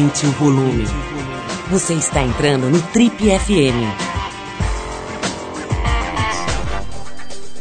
aumente 0.00 0.26
o 0.26 0.30
volume. 0.32 0.84
Você 1.70 1.92
está 1.92 2.22
entrando 2.22 2.70
no 2.70 2.80
Trip 2.80 3.16
FM. 3.16 3.84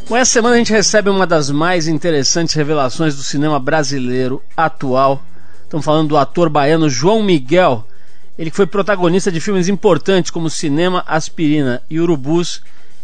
Bom, 0.07 0.15
essa 0.15 0.31
semana 0.31 0.55
a 0.55 0.57
gente 0.57 0.71
recebe 0.71 1.09
uma 1.09 1.27
das 1.27 1.51
mais 1.51 1.87
interessantes 1.87 2.55
revelações 2.55 3.15
do 3.15 3.23
cinema 3.23 3.59
brasileiro 3.59 4.41
atual. 4.55 5.21
Estamos 5.63 5.85
falando 5.85 6.09
do 6.09 6.17
ator 6.17 6.49
baiano 6.49 6.89
João 6.89 7.21
Miguel. 7.21 7.85
Ele 8.37 8.49
foi 8.49 8.65
protagonista 8.65 9.29
de 9.29 9.41
filmes 9.41 9.67
importantes 9.67 10.31
como 10.31 10.49
Cinema, 10.49 11.03
Aspirina 11.05 11.81
e 11.89 11.99
Urubus 11.99 12.61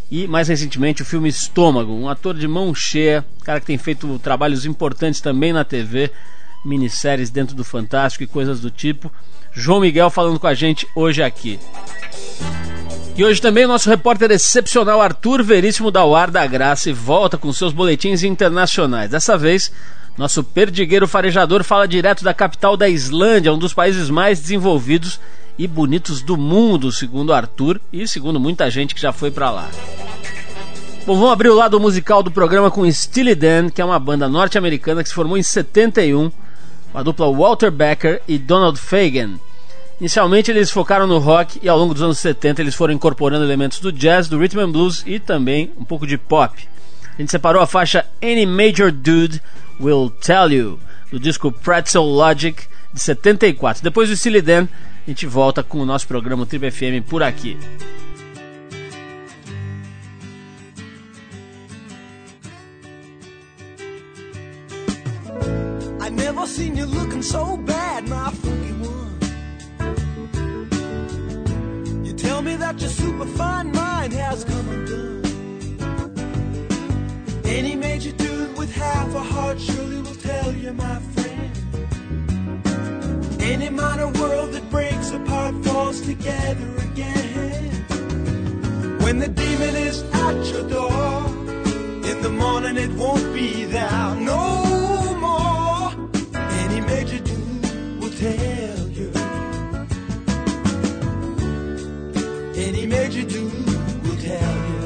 e 0.09 0.27
mais 0.27 0.47
recentemente 0.47 1.01
o 1.01 1.05
filme 1.05 1.27
Estômago, 1.27 1.91
um 1.91 2.07
ator 2.07 2.35
de 2.35 2.47
mão 2.47 2.73
cheia, 2.73 3.25
cara 3.43 3.59
que 3.59 3.65
tem 3.65 3.77
feito 3.77 4.17
trabalhos 4.19 4.65
importantes 4.65 5.19
também 5.19 5.51
na 5.51 5.65
TV, 5.65 6.11
minisséries 6.65 7.29
dentro 7.29 7.55
do 7.55 7.63
Fantástico 7.63 8.23
e 8.23 8.27
coisas 8.27 8.59
do 8.59 8.71
tipo. 8.71 9.11
João 9.53 9.79
Miguel 9.79 10.09
falando 10.09 10.39
com 10.39 10.47
a 10.47 10.53
gente 10.53 10.87
hoje 10.95 11.23
aqui. 11.23 11.59
E 13.17 13.23
hoje 13.23 13.41
também 13.41 13.63
o 13.63 13.69
nosso 13.69 13.89
repórter 13.89 14.29
excepcional 14.31 15.01
Arthur 15.01 15.41
Veríssimo 15.41 15.89
da 15.89 16.05
UAR 16.05 16.29
da 16.29 16.45
Graça 16.45 16.93
volta 16.93 17.37
com 17.37 17.53
seus 17.53 17.71
boletins 17.71 18.23
internacionais. 18.23 19.09
Dessa 19.09 19.37
vez, 19.37 19.71
nosso 20.17 20.43
perdigueiro 20.43 21.07
farejador 21.07 21.63
fala 21.63 21.87
direto 21.87 22.25
da 22.25 22.33
capital 22.33 22.75
da 22.75 22.89
Islândia, 22.89 23.53
um 23.53 23.57
dos 23.57 23.73
países 23.73 24.09
mais 24.09 24.41
desenvolvidos 24.41 25.19
e 25.57 25.67
bonitos 25.67 26.21
do 26.21 26.35
mundo, 26.35 26.91
segundo 26.91 27.31
Arthur 27.31 27.79
e 27.93 28.05
segundo 28.05 28.39
muita 28.39 28.69
gente 28.69 28.93
que 28.93 29.01
já 29.01 29.13
foi 29.13 29.31
para 29.31 29.49
lá. 29.49 29.69
Bom, 31.05 31.15
vamos 31.15 31.31
abrir 31.31 31.49
o 31.49 31.55
lado 31.55 31.79
musical 31.79 32.23
do 32.23 32.31
programa 32.31 32.71
com 32.71 32.91
Steely 32.91 33.35
Dan, 33.35 33.69
que 33.69 33.81
é 33.81 33.85
uma 33.85 33.99
banda 33.99 34.27
norte-americana 34.27 35.03
que 35.03 35.09
se 35.09 35.15
formou 35.15 35.37
em 35.37 35.43
71, 35.43 36.31
com 36.95 36.99
a 36.99 37.03
dupla 37.03 37.29
Walter 37.29 37.69
Becker 37.69 38.21
e 38.25 38.37
Donald 38.37 38.79
Fagen. 38.79 39.37
Inicialmente 39.99 40.49
eles 40.49 40.71
focaram 40.71 41.05
no 41.05 41.19
rock 41.19 41.59
e 41.61 41.67
ao 41.67 41.77
longo 41.77 41.93
dos 41.93 42.01
anos 42.01 42.19
70 42.19 42.61
eles 42.61 42.73
foram 42.73 42.93
incorporando 42.93 43.43
elementos 43.43 43.81
do 43.81 43.91
jazz, 43.91 44.29
do 44.29 44.39
rhythm 44.39 44.61
and 44.61 44.71
blues 44.71 45.03
e 45.05 45.19
também 45.19 45.73
um 45.77 45.83
pouco 45.83 46.07
de 46.07 46.17
pop. 46.17 46.57
A 47.13 47.21
gente 47.21 47.31
separou 47.31 47.61
a 47.61 47.67
faixa 47.67 48.05
Any 48.23 48.45
Major 48.45 48.93
Dude 48.93 49.41
Will 49.77 50.09
Tell 50.09 50.49
You, 50.49 50.79
do 51.11 51.19
disco 51.19 51.51
Pretzel 51.51 52.03
Logic 52.03 52.63
de 52.93 53.01
74. 53.01 53.83
Depois 53.83 54.07
do 54.07 54.15
Steely 54.15 54.41
Dan, 54.41 54.65
a 55.05 55.09
gente 55.09 55.27
volta 55.27 55.61
com 55.61 55.79
o 55.79 55.85
nosso 55.85 56.07
programa 56.07 56.45
Triple 56.45 56.71
FM 56.71 57.05
por 57.09 57.21
aqui. 57.21 57.57
Seen 66.55 66.77
you 66.77 66.85
looking 66.85 67.21
so 67.21 67.57
bad, 67.57 68.07
my 68.07 68.29
funky 68.29 68.71
one. 68.93 69.19
You 72.05 72.13
tell 72.13 72.41
me 72.41 72.55
that 72.55 72.79
your 72.79 72.89
superfine 72.89 73.73
mind 73.73 74.13
has 74.13 74.45
come 74.45 74.69
undone. 74.69 75.25
Any 77.43 77.75
major 77.75 78.13
dude 78.13 78.57
with 78.57 78.71
half 78.73 79.13
a 79.13 79.19
heart 79.19 79.59
surely 79.59 79.99
will 80.01 80.15
tell 80.15 80.53
you, 80.53 80.71
my 80.71 80.99
friend. 81.13 81.51
Any 83.41 83.69
minor 83.69 84.07
world 84.21 84.53
that 84.53 84.69
breaks 84.69 85.11
apart 85.11 85.55
falls 85.65 85.99
together 85.99 86.69
again. 86.87 87.71
When 89.03 89.19
the 89.19 89.27
demon 89.27 89.75
is 89.75 90.03
at 90.25 90.45
your 90.53 90.69
door, 90.69 91.25
in 92.09 92.21
the 92.21 92.33
morning 92.43 92.77
it 92.77 92.91
won't 92.91 93.33
be 93.33 93.65
there 93.65 94.15
no. 94.15 94.74
Major 97.05 97.23
dude 97.23 98.01
will 98.01 98.09
tell 98.09 98.89
you. 98.89 99.11
Any 102.55 102.87
major 102.87 103.21
dude 103.21 103.53
will 104.03 104.17
tell 104.17 104.55
you. 104.69 104.81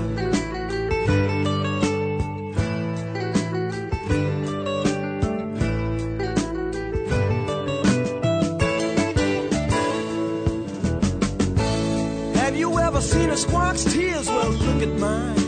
Have 12.36 12.58
you 12.58 12.80
ever 12.80 13.00
seen 13.00 13.30
a 13.30 13.38
squawk's 13.38 13.86
tears? 13.86 14.28
Well, 14.28 14.50
look 14.50 14.84
at 14.84 15.00
mine. 15.00 15.39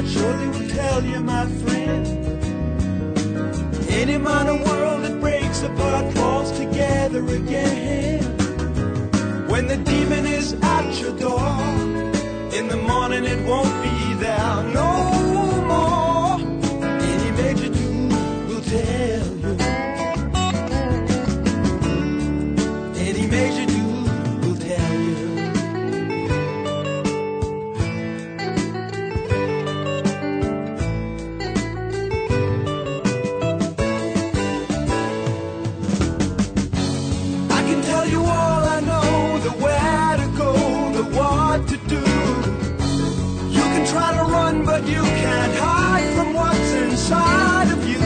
Heart 0.00 0.12
surely 0.12 0.48
will 0.48 0.68
tell 0.68 1.04
you, 1.04 1.20
my 1.20 1.46
friend. 1.46 2.06
Any 3.90 4.16
minor 4.18 4.56
world 4.64 5.04
that 5.04 5.20
breaks 5.20 5.62
apart 5.62 6.12
falls 6.14 6.52
together 6.52 7.24
again. 7.26 8.22
When 9.48 9.66
the 9.66 9.76
demon 9.76 10.26
is 10.26 10.54
at 10.62 11.00
your 11.00 11.16
door, 11.18 11.40
in 12.58 12.68
the 12.68 12.76
morning 12.76 13.24
it 13.24 13.44
won't 13.46 13.74
be 13.82 14.14
there 14.14 14.62
no 14.74 14.89
run, 44.30 44.64
but 44.64 44.86
you 44.86 45.02
can't 45.02 45.54
hide 45.56 46.14
from 46.14 46.32
what's 46.34 46.72
inside 46.84 47.68
of 47.76 47.80
you. 47.88 47.98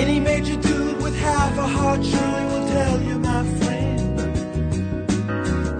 Any 0.00 0.20
major 0.20 0.56
dude 0.56 1.02
with 1.02 1.16
half 1.18 1.58
a 1.58 1.66
heart 1.76 2.04
surely 2.04 2.44
will 2.52 2.66
tell 2.68 3.00
you, 3.02 3.18
my 3.18 3.42
friend. 3.58 4.20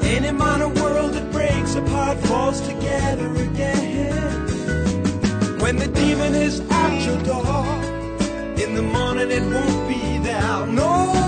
Any 0.02 0.32
minor 0.32 0.68
world 0.68 1.12
that 1.14 1.30
breaks 1.30 1.74
apart 1.76 2.18
falls 2.18 2.60
together 2.60 3.13
The 6.24 6.40
is 6.40 6.60
at 6.70 7.04
your 7.04 7.22
door, 7.22 7.66
in 8.56 8.74
the 8.74 8.82
morning 8.82 9.30
it 9.30 9.42
won't 9.42 9.88
be 9.88 10.18
there. 10.18 10.66
No 10.66 11.23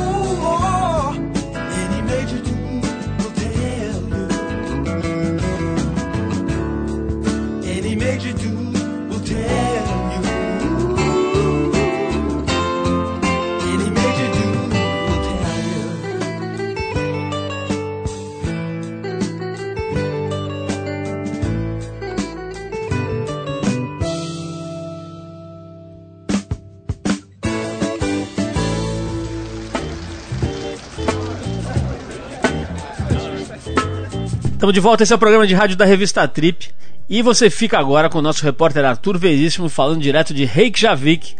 Estamos 34.66 34.74
de 34.74 34.80
volta, 34.80 35.02
esse 35.04 35.12
é 35.12 35.16
o 35.16 35.18
programa 35.20 35.46
de 35.46 35.54
rádio 35.54 35.76
da 35.76 35.84
revista 35.84 36.26
Trip. 36.26 36.70
E 37.08 37.22
você 37.22 37.48
fica 37.48 37.78
agora 37.78 38.10
com 38.10 38.18
o 38.18 38.22
nosso 38.22 38.42
repórter 38.42 38.84
Arthur 38.84 39.16
Veríssimo 39.16 39.68
falando 39.68 40.00
direto 40.00 40.34
de 40.34 40.44
Reykjavik, 40.44 41.36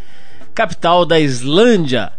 capital 0.55 1.05
da 1.05 1.19
Islândia. 1.19 2.13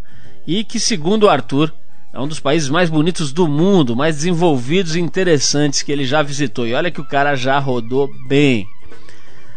E 0.45 0.65
que, 0.65 0.81
segundo 0.81 1.24
o 1.24 1.30
Arthur, 1.30 1.74
é 2.13 2.19
um 2.19 2.27
dos 2.27 2.42
países 2.42 2.68
mais 2.68 2.89
bonitos 2.89 3.31
do 3.31 3.48
mundo, 3.48 3.95
mais 3.95 4.18
desenvolvidos 4.18 4.98
e 4.98 5.00
interessantes 5.00 5.81
que 5.81 5.94
ele 5.94 6.04
já 6.04 6.21
visitou. 6.21 6.68
E 6.68 6.74
olha 6.74 6.92
que 6.92 7.00
o 7.00 7.07
cara 7.07 7.38
já 7.38 7.57
rodou 7.57 8.09
bem. 8.27 8.68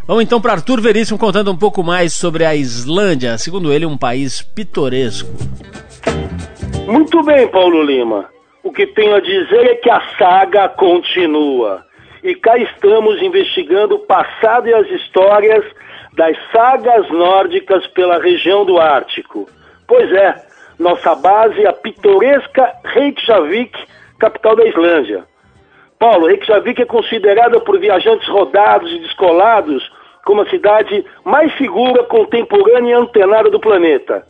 Vamos 0.06 0.23
então 0.23 0.41
para 0.41 0.52
Arthur 0.52 0.81
Veríssimo 0.81 1.19
contando 1.19 1.50
um 1.50 1.56
pouco 1.56 1.82
mais 1.82 2.12
sobre 2.12 2.44
a 2.44 2.55
Islândia, 2.55 3.37
segundo 3.38 3.73
ele, 3.73 3.85
um 3.85 3.99
país 3.99 4.41
pitoresco. 4.41 5.29
Muito 6.87 7.25
bem, 7.25 7.49
Paulo 7.49 7.82
Lima. 7.82 8.29
O 8.62 8.72
que 8.72 8.86
tenho 8.86 9.14
a 9.14 9.20
dizer 9.20 9.66
é 9.66 9.74
que 9.76 9.90
a 9.90 10.00
saga 10.18 10.68
continua. 10.68 11.84
E 12.22 12.34
cá 12.34 12.58
estamos 12.58 13.20
investigando 13.22 13.94
o 13.94 14.00
passado 14.00 14.68
e 14.68 14.74
as 14.74 14.86
histórias 14.90 15.64
das 16.14 16.36
sagas 16.52 17.08
nórdicas 17.10 17.86
pela 17.88 18.20
região 18.20 18.64
do 18.64 18.78
Ártico. 18.78 19.48
Pois 19.88 20.12
é, 20.12 20.34
nossa 20.78 21.14
base 21.14 21.62
é 21.62 21.68
a 21.68 21.72
pitoresca 21.72 22.72
Reykjavik, 22.84 23.78
capital 24.18 24.56
da 24.56 24.66
Islândia. 24.66 25.24
Paulo, 25.98 26.26
Reykjavik 26.26 26.82
é 26.82 26.86
considerada 26.86 27.60
por 27.60 27.78
viajantes 27.78 28.28
rodados 28.28 28.92
e 28.92 28.98
descolados 29.00 29.90
como 30.24 30.42
a 30.42 30.50
cidade 30.50 31.04
mais 31.24 31.56
segura, 31.56 32.04
contemporânea 32.04 32.92
e 32.92 32.94
antenada 32.94 33.50
do 33.50 33.60
planeta. 33.60 34.26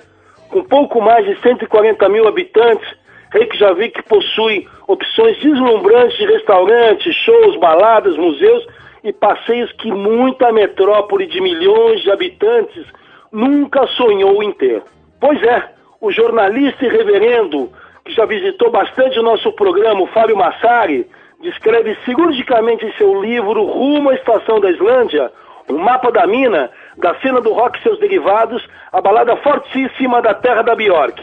Com 0.49 0.65
pouco 0.65 1.01
mais 1.01 1.25
de 1.27 1.41
140 1.41 2.09
mil 2.09 2.27
habitantes, 2.27 2.89
Reykjavik 3.33 4.03
possui 4.05 4.67
opções 4.87 5.39
deslumbrantes 5.39 6.19
de 6.19 6.27
restaurantes, 6.27 7.15
shows, 7.15 7.57
baladas, 7.59 8.17
museus 8.17 8.67
e 9.05 9.13
passeios 9.13 9.71
que 9.73 9.91
muita 9.91 10.53
metrópole 10.53 11.27
de 11.27 11.41
milhões 11.41 12.01
de 12.03 12.11
habitantes 12.11 12.85
nunca 13.33 13.87
sonhou 13.89 14.43
em 14.43 14.53
ter. 14.53 14.83
Pois 15.21 15.41
é, 15.43 15.71
o 16.01 16.11
jornalista 16.11 16.85
e 16.85 16.89
reverendo, 16.89 17.71
que 18.05 18.13
já 18.13 18.25
visitou 18.27 18.71
bastante 18.71 19.19
o 19.19 19.23
nosso 19.23 19.53
programa, 19.53 20.03
o 20.03 20.07
Fábio 20.09 20.37
Massari, 20.37 21.07
descreve 21.41 21.97
cirurgicamente 22.05 22.85
em 22.85 22.93
seu 22.95 23.23
livro 23.23 23.65
Rumo 23.65 24.11
à 24.11 24.15
Estação 24.15 24.61
da 24.61 24.71
Islândia, 24.71 25.31
um 25.69 25.79
mapa 25.79 26.11
da 26.11 26.27
mina, 26.27 26.69
da 26.99 27.15
cena 27.21 27.41
do 27.41 27.53
rock 27.53 27.79
e 27.79 27.83
seus 27.83 27.99
derivados, 28.01 28.67
a 28.93 29.01
balada 29.01 29.37
fortíssima 29.37 30.21
da 30.21 30.35
terra 30.35 30.63
da 30.63 30.75
Bjork. 30.75 31.23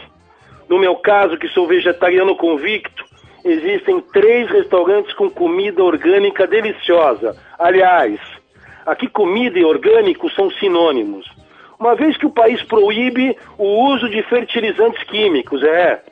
No 0.68 0.78
meu 0.78 0.96
caso, 0.96 1.38
que 1.38 1.48
sou 1.48 1.66
vegetariano 1.66 2.36
convicto, 2.36 3.04
existem 3.44 4.00
três 4.12 4.50
restaurantes 4.50 5.12
com 5.14 5.30
comida 5.30 5.82
orgânica 5.82 6.46
deliciosa. 6.46 7.36
Aliás, 7.58 8.20
aqui 8.84 9.08
comida 9.08 9.58
e 9.58 9.64
orgânico 9.64 10.30
são 10.30 10.50
sinônimos. 10.50 11.26
Uma 11.78 11.94
vez 11.94 12.16
que 12.16 12.26
o 12.26 12.30
país 12.30 12.62
proíbe 12.64 13.36
o 13.56 13.86
uso 13.92 14.08
de 14.08 14.22
fertilizantes 14.24 15.02
químicos, 15.04 15.62
é. 15.62 16.02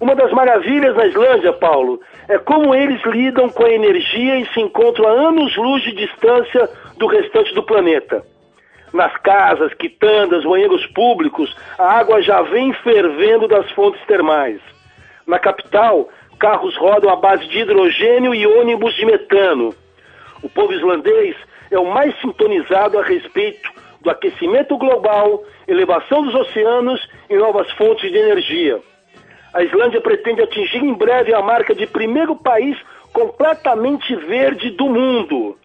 Uma 0.00 0.14
das 0.14 0.30
maravilhas 0.30 0.94
na 0.94 1.06
Islândia, 1.06 1.52
Paulo, 1.52 2.00
é 2.28 2.38
como 2.38 2.74
eles 2.74 3.02
lidam 3.04 3.48
com 3.48 3.64
a 3.64 3.72
energia 3.72 4.38
e 4.38 4.46
se 4.52 4.60
encontram 4.60 5.08
a 5.08 5.28
anos-luz 5.28 5.82
de 5.82 5.92
distância 5.92 6.68
do 6.98 7.06
restante 7.06 7.52
do 7.54 7.62
planeta. 7.62 8.22
Nas 8.92 9.14
casas, 9.18 9.72
quitandas, 9.74 10.44
banheiros 10.44 10.86
públicos, 10.86 11.54
a 11.78 11.98
água 11.98 12.22
já 12.22 12.40
vem 12.42 12.72
fervendo 12.72 13.46
das 13.46 13.70
fontes 13.72 14.00
termais. 14.06 14.60
Na 15.26 15.38
capital, 15.38 16.08
carros 16.38 16.76
rodam 16.76 17.10
à 17.10 17.16
base 17.16 17.46
de 17.48 17.58
hidrogênio 17.58 18.34
e 18.34 18.46
ônibus 18.46 18.94
de 18.94 19.04
metano. 19.04 19.74
O 20.42 20.48
povo 20.48 20.72
islandês 20.72 21.36
é 21.70 21.78
o 21.78 21.92
mais 21.92 22.18
sintonizado 22.20 22.98
a 22.98 23.02
respeito 23.02 23.70
do 24.00 24.10
aquecimento 24.10 24.76
global, 24.78 25.42
elevação 25.66 26.22
dos 26.22 26.34
oceanos 26.34 27.06
e 27.28 27.36
novas 27.36 27.70
fontes 27.72 28.10
de 28.10 28.16
energia. 28.16 28.80
A 29.52 29.62
Islândia 29.62 30.00
pretende 30.00 30.42
atingir 30.42 30.78
em 30.78 30.94
breve 30.94 31.34
a 31.34 31.42
marca 31.42 31.74
de 31.74 31.86
primeiro 31.86 32.36
país 32.36 32.78
completamente 33.12 34.14
verde 34.14 34.70
do 34.70 34.86
mundo. 34.86 35.58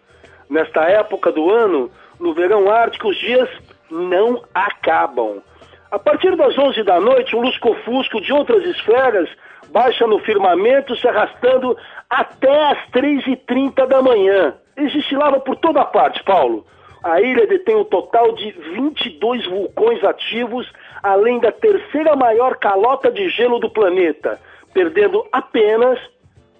Nesta 0.50 0.82
época 0.82 1.30
do 1.30 1.50
ano, 1.50 1.90
no 2.18 2.34
verão 2.34 2.70
ártico, 2.70 3.08
os 3.08 3.16
dias 3.16 3.48
não 3.90 4.42
acabam. 4.54 5.42
A 5.90 5.98
partir 5.98 6.34
das 6.36 6.58
11 6.58 6.82
da 6.82 7.00
noite, 7.00 7.36
um 7.36 7.40
lusco-fusco 7.40 8.20
de 8.20 8.32
outras 8.32 8.64
esferas 8.64 9.28
baixa 9.70 10.06
no 10.06 10.18
firmamento, 10.20 10.96
se 10.96 11.06
arrastando 11.08 11.76
até 12.08 12.70
as 12.70 12.78
3h30 12.90 13.86
da 13.86 14.02
manhã. 14.02 14.54
Existe 14.76 15.14
lava 15.16 15.40
por 15.40 15.56
toda 15.56 15.84
parte, 15.84 16.22
Paulo. 16.24 16.66
A 17.02 17.20
ilha 17.20 17.46
detém 17.46 17.76
um 17.76 17.84
total 17.84 18.32
de 18.32 18.50
22 18.50 19.46
vulcões 19.46 20.02
ativos, 20.02 20.66
além 21.02 21.38
da 21.38 21.52
terceira 21.52 22.16
maior 22.16 22.56
calota 22.56 23.10
de 23.10 23.28
gelo 23.28 23.58
do 23.58 23.68
planeta, 23.68 24.40
perdendo 24.72 25.26
apenas 25.30 25.98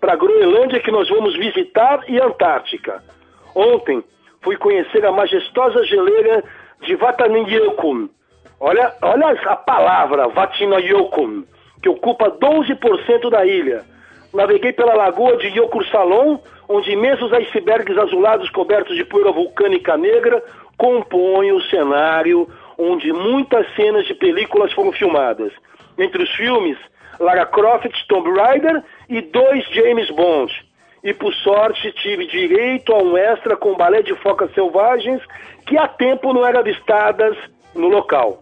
para 0.00 0.12
a 0.12 0.16
Groenlândia, 0.16 0.80
que 0.80 0.90
nós 0.90 1.08
vamos 1.08 1.34
visitar, 1.34 2.04
e 2.08 2.20
a 2.20 2.26
Antártica. 2.26 3.02
Ontem 3.54 4.04
fui 4.44 4.56
conhecer 4.56 5.04
a 5.04 5.10
majestosa 5.10 5.82
geleira 5.84 6.44
de 6.82 6.94
Vatnajökull. 6.94 8.10
Olha, 8.60 8.94
olha 9.02 9.30
a 9.46 9.56
palavra, 9.56 10.28
Vatnajökull, 10.28 11.44
que 11.82 11.88
ocupa 11.88 12.30
12% 12.30 13.30
da 13.30 13.44
ilha. 13.44 13.82
Naveguei 14.32 14.72
pela 14.72 14.94
lagoa 14.94 15.36
de 15.38 15.48
Yokursalon, 15.48 16.38
onde 16.68 16.92
imensos 16.92 17.32
icebergs 17.32 17.96
azulados 17.96 18.50
cobertos 18.50 18.96
de 18.96 19.04
poeira 19.04 19.32
vulcânica 19.32 19.96
negra 19.96 20.42
compõem 20.76 21.52
o 21.52 21.60
cenário 21.62 22.48
onde 22.76 23.12
muitas 23.12 23.66
cenas 23.74 24.06
de 24.06 24.14
películas 24.14 24.72
foram 24.72 24.92
filmadas. 24.92 25.52
Entre 25.96 26.22
os 26.22 26.30
filmes, 26.34 26.76
Lara 27.20 27.46
Croft, 27.46 27.92
Tomb 28.08 28.28
Raider 28.30 28.82
e 29.08 29.20
dois 29.20 29.64
James 29.70 30.10
Bond. 30.10 30.52
E 31.04 31.12
por 31.12 31.34
sorte 31.34 31.92
tive 31.92 32.26
direito 32.26 32.90
a 32.90 32.96
um 32.96 33.14
extra 33.14 33.58
com 33.58 33.76
balé 33.76 34.00
de 34.00 34.14
focas 34.16 34.50
selvagens 34.54 35.22
que 35.66 35.76
há 35.76 35.86
tempo 35.86 36.32
não 36.32 36.46
eram 36.46 36.60
avistadas 36.60 37.36
no 37.74 37.88
local. 37.88 38.40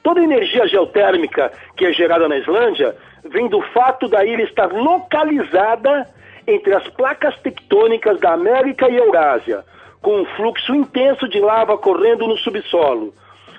Toda 0.00 0.20
a 0.20 0.24
energia 0.24 0.68
geotérmica 0.68 1.50
que 1.76 1.84
é 1.84 1.92
gerada 1.92 2.28
na 2.28 2.38
Islândia 2.38 2.94
vem 3.24 3.48
do 3.48 3.60
fato 3.60 4.06
da 4.06 4.24
ilha 4.24 4.44
estar 4.44 4.72
localizada 4.72 6.08
entre 6.46 6.72
as 6.74 6.86
placas 6.90 7.36
tectônicas 7.40 8.20
da 8.20 8.32
América 8.32 8.88
e 8.88 8.96
Eurásia, 8.96 9.64
com 10.00 10.20
um 10.20 10.24
fluxo 10.36 10.72
intenso 10.72 11.28
de 11.28 11.40
lava 11.40 11.76
correndo 11.76 12.28
no 12.28 12.36
subsolo. 12.38 13.12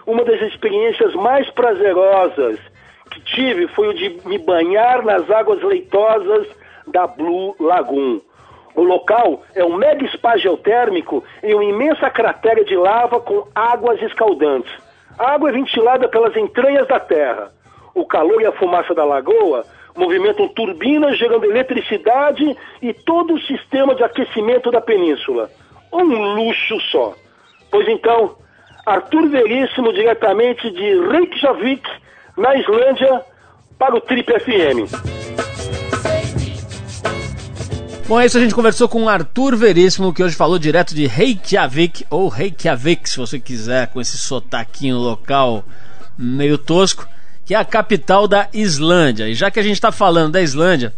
Uma 0.07 0.23
das 0.23 0.41
experiências 0.43 1.13
mais 1.15 1.49
prazerosas 1.49 2.57
que 3.11 3.19
tive 3.21 3.67
foi 3.69 3.89
o 3.89 3.93
de 3.93 4.17
me 4.25 4.37
banhar 4.37 5.03
nas 5.03 5.29
águas 5.29 5.61
leitosas 5.61 6.47
da 6.87 7.05
Blue 7.05 7.53
Lagoon. 7.59 8.21
O 8.75 8.83
local 8.83 9.41
é 9.55 9.63
um 9.63 9.75
mega 9.75 10.05
spa 10.09 10.35
geotérmico 10.37 11.23
em 11.41 11.53
uma 11.53 11.63
imensa 11.63 12.09
cratera 12.09 12.63
de 12.65 12.75
lava 12.75 13.19
com 13.19 13.47
águas 13.55 14.01
escaldantes. 14.01 14.71
A 15.17 15.31
água 15.31 15.49
é 15.49 15.53
ventilada 15.53 16.09
pelas 16.09 16.35
entranhas 16.35 16.87
da 16.87 16.99
terra. 16.99 17.51
O 17.93 18.05
calor 18.05 18.41
e 18.41 18.45
a 18.45 18.51
fumaça 18.51 18.93
da 18.93 19.05
lagoa 19.05 19.65
movimentam 19.95 20.49
turbinas 20.49 21.17
gerando 21.17 21.45
eletricidade 21.45 22.55
e 22.81 22.93
todo 22.93 23.35
o 23.35 23.41
sistema 23.41 23.95
de 23.95 24.03
aquecimento 24.03 24.69
da 24.69 24.81
península. 24.81 25.49
Um 25.93 26.03
luxo 26.03 26.79
só. 26.91 27.13
Pois 27.71 27.87
então, 27.87 28.35
Arthur 28.85 29.29
Veríssimo, 29.29 29.93
diretamente 29.93 30.69
de 30.69 30.99
Reykjavik, 31.07 31.89
na 32.37 32.55
Islândia, 32.55 33.21
para 33.79 33.95
o 33.95 34.01
Trip 34.01 34.29
FM. 34.31 35.14
Bom, 38.07 38.19
é 38.19 38.25
isso. 38.25 38.37
A 38.37 38.41
gente 38.41 38.53
conversou 38.53 38.87
com 38.87 39.03
o 39.03 39.09
Arthur 39.09 39.55
Veríssimo, 39.55 40.13
que 40.13 40.23
hoje 40.23 40.35
falou 40.35 40.59
direto 40.59 40.93
de 40.93 41.07
Reykjavik, 41.07 42.05
ou 42.09 42.29
Reykjavik, 42.29 43.09
se 43.09 43.17
você 43.17 43.39
quiser, 43.39 43.87
com 43.87 43.99
esse 43.99 44.17
sotaquinho 44.17 44.97
local 44.97 45.65
meio 46.17 46.57
tosco 46.57 47.07
que 47.45 47.53
é 47.53 47.57
a 47.57 47.63
capital 47.63 48.27
da 48.27 48.49
Islândia. 48.51 49.29
E 49.29 49.35
já 49.35 49.51
que 49.51 49.59
a 49.59 49.63
gente 49.63 49.75
está 49.75 49.91
falando 49.91 50.33
da 50.33 50.41
Islândia, 50.41 50.93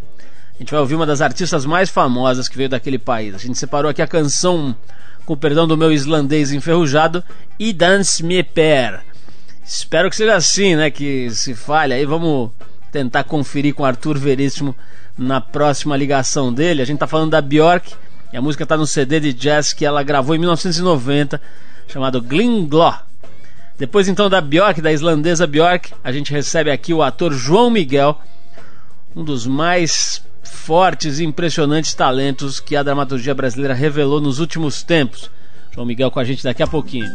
a 0.56 0.60
gente 0.60 0.72
vai 0.72 0.80
ouvir 0.80 0.96
uma 0.96 1.06
das 1.06 1.22
artistas 1.22 1.66
mais 1.66 1.90
famosas 1.90 2.48
que 2.48 2.56
veio 2.56 2.70
daquele 2.70 2.98
país. 2.98 3.36
A 3.36 3.38
gente 3.38 3.60
separou 3.60 3.92
aqui 3.92 4.02
a 4.02 4.08
canção, 4.08 4.76
com 5.26 5.34
o 5.34 5.38
perdão 5.38 5.68
do 5.68 5.78
meu 5.78 5.92
islandês 5.92 6.54
enferrujado, 6.54 7.22
Idans 7.60 8.22
Per. 8.54 9.02
Espero 9.66 10.10
que 10.10 10.16
seja 10.16 10.36
assim, 10.36 10.78
né? 10.78 10.90
Que 10.90 11.30
se 11.32 11.54
falha. 11.54 11.98
Aí 11.98 12.06
vamos 12.06 12.52
tentar 12.94 13.26
conferir 13.26 13.76
com 13.76 13.84
o 13.84 13.86
Arthur 13.86 14.18
Veríssimo 14.18 14.74
na 15.18 15.42
próxima 15.42 15.98
ligação 15.98 16.54
dele. 16.54 16.82
A 16.82 16.86
gente 16.86 16.98
está 16.98 17.08
falando 17.08 17.32
da 17.32 17.42
Bjork. 17.42 17.94
E 18.32 18.38
a 18.38 18.42
música 18.42 18.64
está 18.64 18.76
no 18.76 18.86
CD 18.86 19.20
de 19.20 19.34
jazz 19.34 19.72
que 19.72 19.86
ela 19.86 20.04
gravou 20.04 20.36
em 20.36 20.40
1990, 20.40 21.42
chamado 21.88 22.22
Glinglaw. 22.22 23.00
Depois 23.78 24.08
então 24.08 24.30
da 24.30 24.42
Bjork, 24.42 24.82
da 24.82 24.92
islandesa 24.92 25.48
Bjork, 25.48 25.94
a 26.04 26.12
gente 26.12 26.32
recebe 26.32 26.70
aqui 26.70 26.94
o 26.94 27.02
ator 27.02 27.32
João 27.32 27.70
Miguel, 27.70 28.20
um 29.16 29.24
dos 29.24 29.48
mais 29.48 30.22
fortes 30.44 31.20
e 31.20 31.26
impressionantes 31.26 31.94
talentos 31.94 32.60
que 32.60 32.76
a 32.76 32.84
dramaturgia 32.84 33.34
brasileira 33.34 33.74
revelou 33.74 34.20
nos 34.20 34.40
últimos 34.40 34.84
tempos. 34.84 35.30
João 35.74 35.86
Miguel 35.86 36.12
com 36.12 36.20
a 36.20 36.24
gente 36.24 36.44
daqui 36.44 36.64
a 36.64 36.68
pouquinho. 36.68 37.08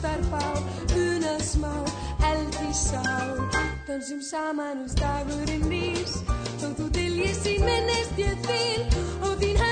ástarbá, 0.00 0.40
unað 0.96 1.42
smá, 1.44 1.72
eld 2.24 2.56
í 2.64 2.72
sá. 2.72 3.02
Dansum 3.86 4.22
saman 4.24 4.84
úr 4.84 4.92
stafurinn 4.94 5.66
nýrs, 5.68 6.22
þó 6.60 6.70
þú 6.78 6.88
diljist 6.96 7.50
í 7.50 7.58
minnist 7.60 8.16
ég 8.24 8.40
þín 8.48 8.88
og 9.20 9.36
þín 9.42 9.60
hægir. 9.60 9.69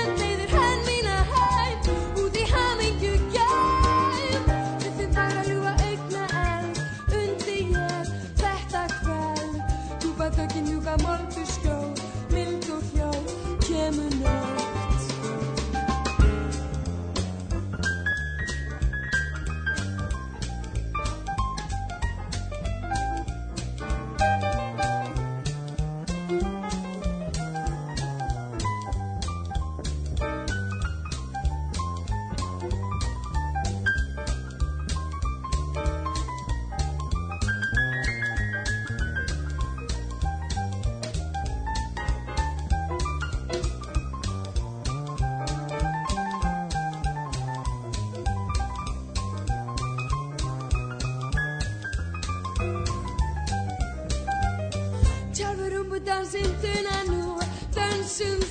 questions. 58.19 58.48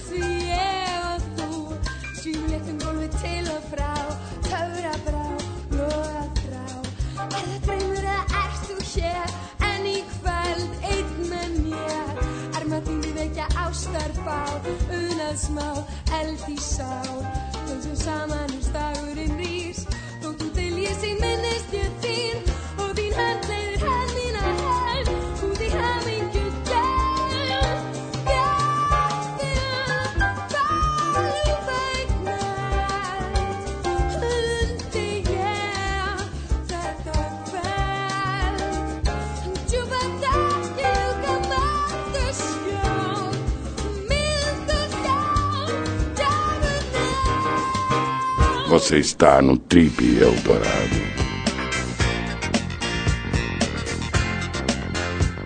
Você 48.89 49.01
está 49.01 49.43
no 49.43 49.59
Trip 49.59 50.03
Eldorado. 50.19 50.97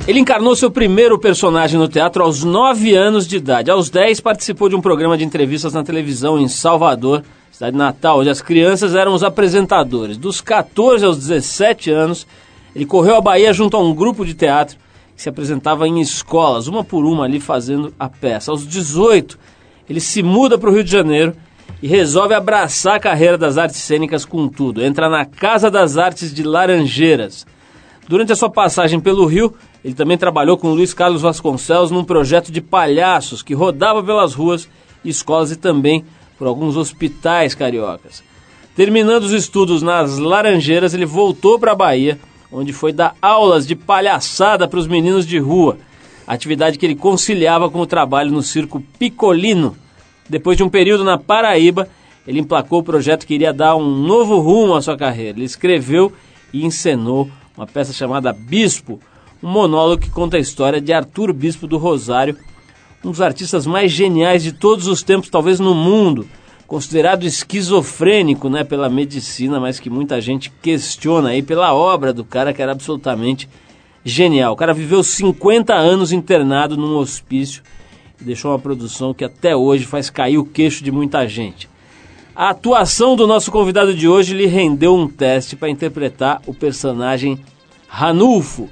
Ele 0.06 0.20
encarnou 0.20 0.54
seu 0.54 0.70
primeiro 0.70 1.18
personagem 1.18 1.76
no 1.76 1.88
teatro 1.88 2.22
aos 2.22 2.44
9 2.44 2.94
anos 2.94 3.26
de 3.26 3.38
idade. 3.38 3.68
Aos 3.68 3.90
10, 3.90 4.20
participou 4.20 4.68
de 4.68 4.76
um 4.76 4.80
programa 4.80 5.18
de 5.18 5.24
entrevistas 5.24 5.74
na 5.74 5.82
televisão 5.82 6.38
em 6.38 6.46
Salvador, 6.46 7.24
cidade 7.50 7.76
natal, 7.76 8.20
onde 8.20 8.30
as 8.30 8.40
crianças 8.40 8.94
eram 8.94 9.12
os 9.12 9.24
apresentadores. 9.24 10.16
Dos 10.16 10.40
14 10.40 11.04
aos 11.04 11.18
17 11.18 11.90
anos, 11.90 12.28
ele 12.76 12.86
correu 12.86 13.16
à 13.16 13.20
Bahia 13.20 13.52
junto 13.52 13.76
a 13.76 13.80
um 13.80 13.92
grupo 13.92 14.24
de 14.24 14.34
teatro 14.34 14.76
que 15.16 15.22
se 15.22 15.28
apresentava 15.28 15.88
em 15.88 16.00
escolas, 16.00 16.68
uma 16.68 16.84
por 16.84 17.04
uma 17.04 17.24
ali 17.24 17.40
fazendo 17.40 17.92
a 17.98 18.08
peça. 18.08 18.52
Aos 18.52 18.64
18, 18.64 19.36
ele 19.90 19.98
se 19.98 20.22
muda 20.22 20.56
para 20.56 20.70
o 20.70 20.72
Rio 20.72 20.84
de 20.84 20.92
Janeiro 20.92 21.34
e 21.82 21.88
resolve 21.88 22.32
abraçar 22.32 22.94
a 22.94 23.00
carreira 23.00 23.36
das 23.36 23.58
artes 23.58 23.78
cênicas 23.78 24.24
com 24.24 24.46
tudo. 24.46 24.84
Entra 24.84 25.08
na 25.08 25.24
Casa 25.24 25.68
das 25.68 25.98
Artes 25.98 26.32
de 26.32 26.44
Laranjeiras. 26.44 27.44
Durante 28.08 28.32
a 28.32 28.36
sua 28.36 28.48
passagem 28.48 29.00
pelo 29.00 29.26
Rio, 29.26 29.52
ele 29.84 29.94
também 29.94 30.16
trabalhou 30.16 30.56
com 30.56 30.72
Luiz 30.72 30.94
Carlos 30.94 31.22
Vasconcelos 31.22 31.90
num 31.90 32.04
projeto 32.04 32.52
de 32.52 32.60
palhaços 32.60 33.42
que 33.42 33.52
rodava 33.52 34.02
pelas 34.02 34.32
ruas, 34.32 34.68
escolas 35.04 35.50
e 35.50 35.56
também 35.56 36.04
por 36.38 36.46
alguns 36.46 36.76
hospitais 36.76 37.54
cariocas. 37.54 38.22
Terminando 38.76 39.24
os 39.24 39.32
estudos 39.32 39.82
nas 39.82 40.18
Laranjeiras, 40.18 40.94
ele 40.94 41.04
voltou 41.04 41.58
para 41.58 41.72
a 41.72 41.76
Bahia, 41.76 42.18
onde 42.50 42.72
foi 42.72 42.92
dar 42.92 43.16
aulas 43.20 43.66
de 43.66 43.74
palhaçada 43.74 44.68
para 44.68 44.78
os 44.78 44.86
meninos 44.86 45.26
de 45.26 45.38
rua, 45.38 45.78
atividade 46.26 46.78
que 46.78 46.86
ele 46.86 46.94
conciliava 46.94 47.68
com 47.68 47.80
o 47.80 47.86
trabalho 47.86 48.30
no 48.30 48.42
circo 48.42 48.82
Picolino. 48.98 49.76
Depois 50.28 50.56
de 50.56 50.62
um 50.62 50.68
período 50.68 51.04
na 51.04 51.18
Paraíba, 51.18 51.88
ele 52.26 52.40
emplacou 52.40 52.80
o 52.80 52.84
projeto 52.84 53.26
que 53.26 53.34
iria 53.34 53.52
dar 53.52 53.76
um 53.76 53.84
novo 53.84 54.38
rumo 54.38 54.74
à 54.74 54.82
sua 54.82 54.96
carreira. 54.96 55.38
Ele 55.38 55.44
escreveu 55.44 56.12
e 56.52 56.64
encenou 56.64 57.28
uma 57.56 57.66
peça 57.66 57.92
chamada 57.92 58.32
Bispo, 58.32 59.00
um 59.42 59.48
monólogo 59.48 60.02
que 60.02 60.10
conta 60.10 60.36
a 60.36 60.40
história 60.40 60.80
de 60.80 60.92
Arthur 60.92 61.32
Bispo 61.32 61.66
do 61.66 61.78
Rosário, 61.78 62.36
um 63.04 63.10
dos 63.10 63.20
artistas 63.20 63.66
mais 63.66 63.90
geniais 63.90 64.42
de 64.42 64.52
todos 64.52 64.86
os 64.86 65.02
tempos, 65.02 65.28
talvez 65.28 65.58
no 65.58 65.74
mundo, 65.74 66.26
considerado 66.66 67.24
esquizofrênico 67.24 68.48
né, 68.48 68.62
pela 68.62 68.88
medicina, 68.88 69.58
mas 69.58 69.80
que 69.80 69.90
muita 69.90 70.20
gente 70.20 70.50
questiona 70.62 71.30
aí 71.30 71.42
pela 71.42 71.74
obra 71.74 72.12
do 72.12 72.24
cara 72.24 72.52
que 72.52 72.62
era 72.62 72.72
absolutamente 72.72 73.48
genial. 74.04 74.52
O 74.52 74.56
cara 74.56 74.72
viveu 74.72 75.02
50 75.02 75.74
anos 75.74 76.12
internado 76.12 76.76
num 76.76 76.96
hospício 76.96 77.62
deixou 78.22 78.50
uma 78.50 78.58
produção 78.58 79.12
que 79.12 79.24
até 79.24 79.56
hoje 79.56 79.84
faz 79.84 80.10
cair 80.10 80.38
o 80.38 80.44
queixo 80.44 80.82
de 80.82 80.90
muita 80.90 81.26
gente. 81.26 81.68
A 82.34 82.48
atuação 82.48 83.14
do 83.14 83.26
nosso 83.26 83.52
convidado 83.52 83.94
de 83.94 84.08
hoje 84.08 84.34
lhe 84.34 84.46
rendeu 84.46 84.94
um 84.94 85.06
teste 85.06 85.54
para 85.54 85.68
interpretar 85.68 86.40
o 86.46 86.54
personagem 86.54 87.38
Ranulfo, 87.86 88.70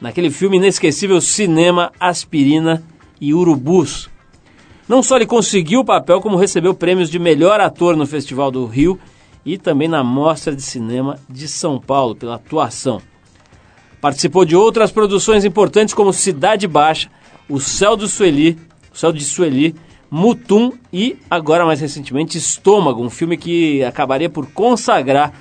naquele 0.00 0.30
filme 0.30 0.58
inesquecível 0.58 1.20
Cinema, 1.20 1.92
Aspirina 1.98 2.82
e 3.20 3.34
Urubus. 3.34 4.08
Não 4.88 5.02
só 5.02 5.16
ele 5.16 5.26
conseguiu 5.26 5.80
o 5.80 5.84
papel, 5.84 6.20
como 6.20 6.36
recebeu 6.36 6.72
prêmios 6.72 7.10
de 7.10 7.18
melhor 7.18 7.60
ator 7.60 7.96
no 7.96 8.06
Festival 8.06 8.50
do 8.50 8.64
Rio 8.64 8.98
e 9.44 9.58
também 9.58 9.88
na 9.88 10.04
Mostra 10.04 10.54
de 10.54 10.62
Cinema 10.62 11.18
de 11.28 11.48
São 11.48 11.80
Paulo 11.80 12.14
pela 12.14 12.36
atuação. 12.36 13.02
Participou 14.00 14.44
de 14.44 14.56
outras 14.56 14.90
produções 14.90 15.44
importantes 15.44 15.92
como 15.92 16.12
Cidade 16.12 16.66
Baixa, 16.66 17.10
O 17.48 17.60
Céu 17.60 17.96
do 17.96 18.06
Sueli, 18.06 18.56
Céu 18.92 19.12
de 19.12 19.24
Sueli, 19.24 19.74
Mutum 20.10 20.72
e, 20.92 21.16
agora 21.30 21.64
mais 21.64 21.80
recentemente, 21.80 22.36
Estômago, 22.36 23.02
um 23.02 23.10
filme 23.10 23.36
que 23.36 23.84
acabaria 23.84 24.28
por 24.28 24.46
consagrar 24.46 25.32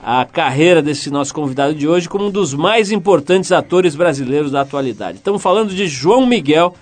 a 0.00 0.24
carreira 0.24 0.82
desse 0.82 1.10
nosso 1.10 1.32
convidado 1.34 1.74
de 1.74 1.86
hoje 1.86 2.08
como 2.08 2.26
um 2.26 2.30
dos 2.30 2.54
mais 2.54 2.90
importantes 2.90 3.52
atores 3.52 3.94
brasileiros 3.94 4.50
da 4.50 4.60
atualidade. 4.60 5.18
Estamos 5.18 5.42
falando 5.42 5.74
de 5.74 5.86
João 5.86 6.26
Miguel, 6.26 6.74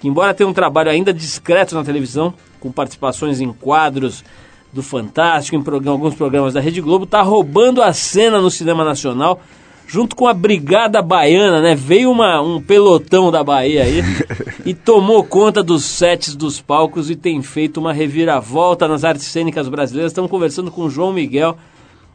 que 0.00 0.08
embora 0.08 0.34
tenha 0.34 0.48
um 0.48 0.52
trabalho 0.52 0.90
ainda 0.90 1.12
discreto 1.12 1.74
na 1.74 1.84
televisão, 1.84 2.34
com 2.60 2.72
participações 2.72 3.40
em 3.40 3.52
quadros 3.52 4.24
do 4.72 4.82
Fantástico, 4.82 5.56
em 5.56 5.62
programa, 5.62 5.96
alguns 5.96 6.14
programas 6.14 6.54
da 6.54 6.60
Rede 6.60 6.80
Globo, 6.80 7.04
está 7.04 7.22
roubando 7.22 7.80
a 7.80 7.92
cena 7.92 8.40
no 8.40 8.50
cinema 8.50 8.84
nacional, 8.84 9.40
junto 9.86 10.16
com 10.16 10.26
a 10.26 10.34
Brigada 10.34 11.00
Baiana, 11.02 11.60
né? 11.60 11.74
Veio 11.74 12.10
uma, 12.10 12.40
um 12.40 12.60
pelotão 12.60 13.30
da 13.30 13.44
Bahia 13.44 13.84
aí 13.84 14.02
e 14.64 14.74
tomou 14.74 15.24
conta 15.24 15.62
dos 15.62 15.84
sets 15.84 16.34
dos 16.34 16.60
palcos 16.60 17.10
e 17.10 17.16
tem 17.16 17.42
feito 17.42 17.78
uma 17.78 17.92
reviravolta 17.92 18.88
nas 18.88 19.04
artes 19.04 19.26
cênicas 19.26 19.68
brasileiras. 19.68 20.12
Estamos 20.12 20.30
conversando 20.30 20.70
com 20.70 20.82
o 20.82 20.90
João 20.90 21.12
Miguel, 21.12 21.56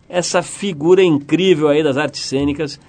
essa 0.08 0.42
figura 0.42 1.04
incrível 1.04 1.68
aí 1.68 1.84
das 1.84 1.98
artes 1.98 2.22
cênicas 2.22 2.80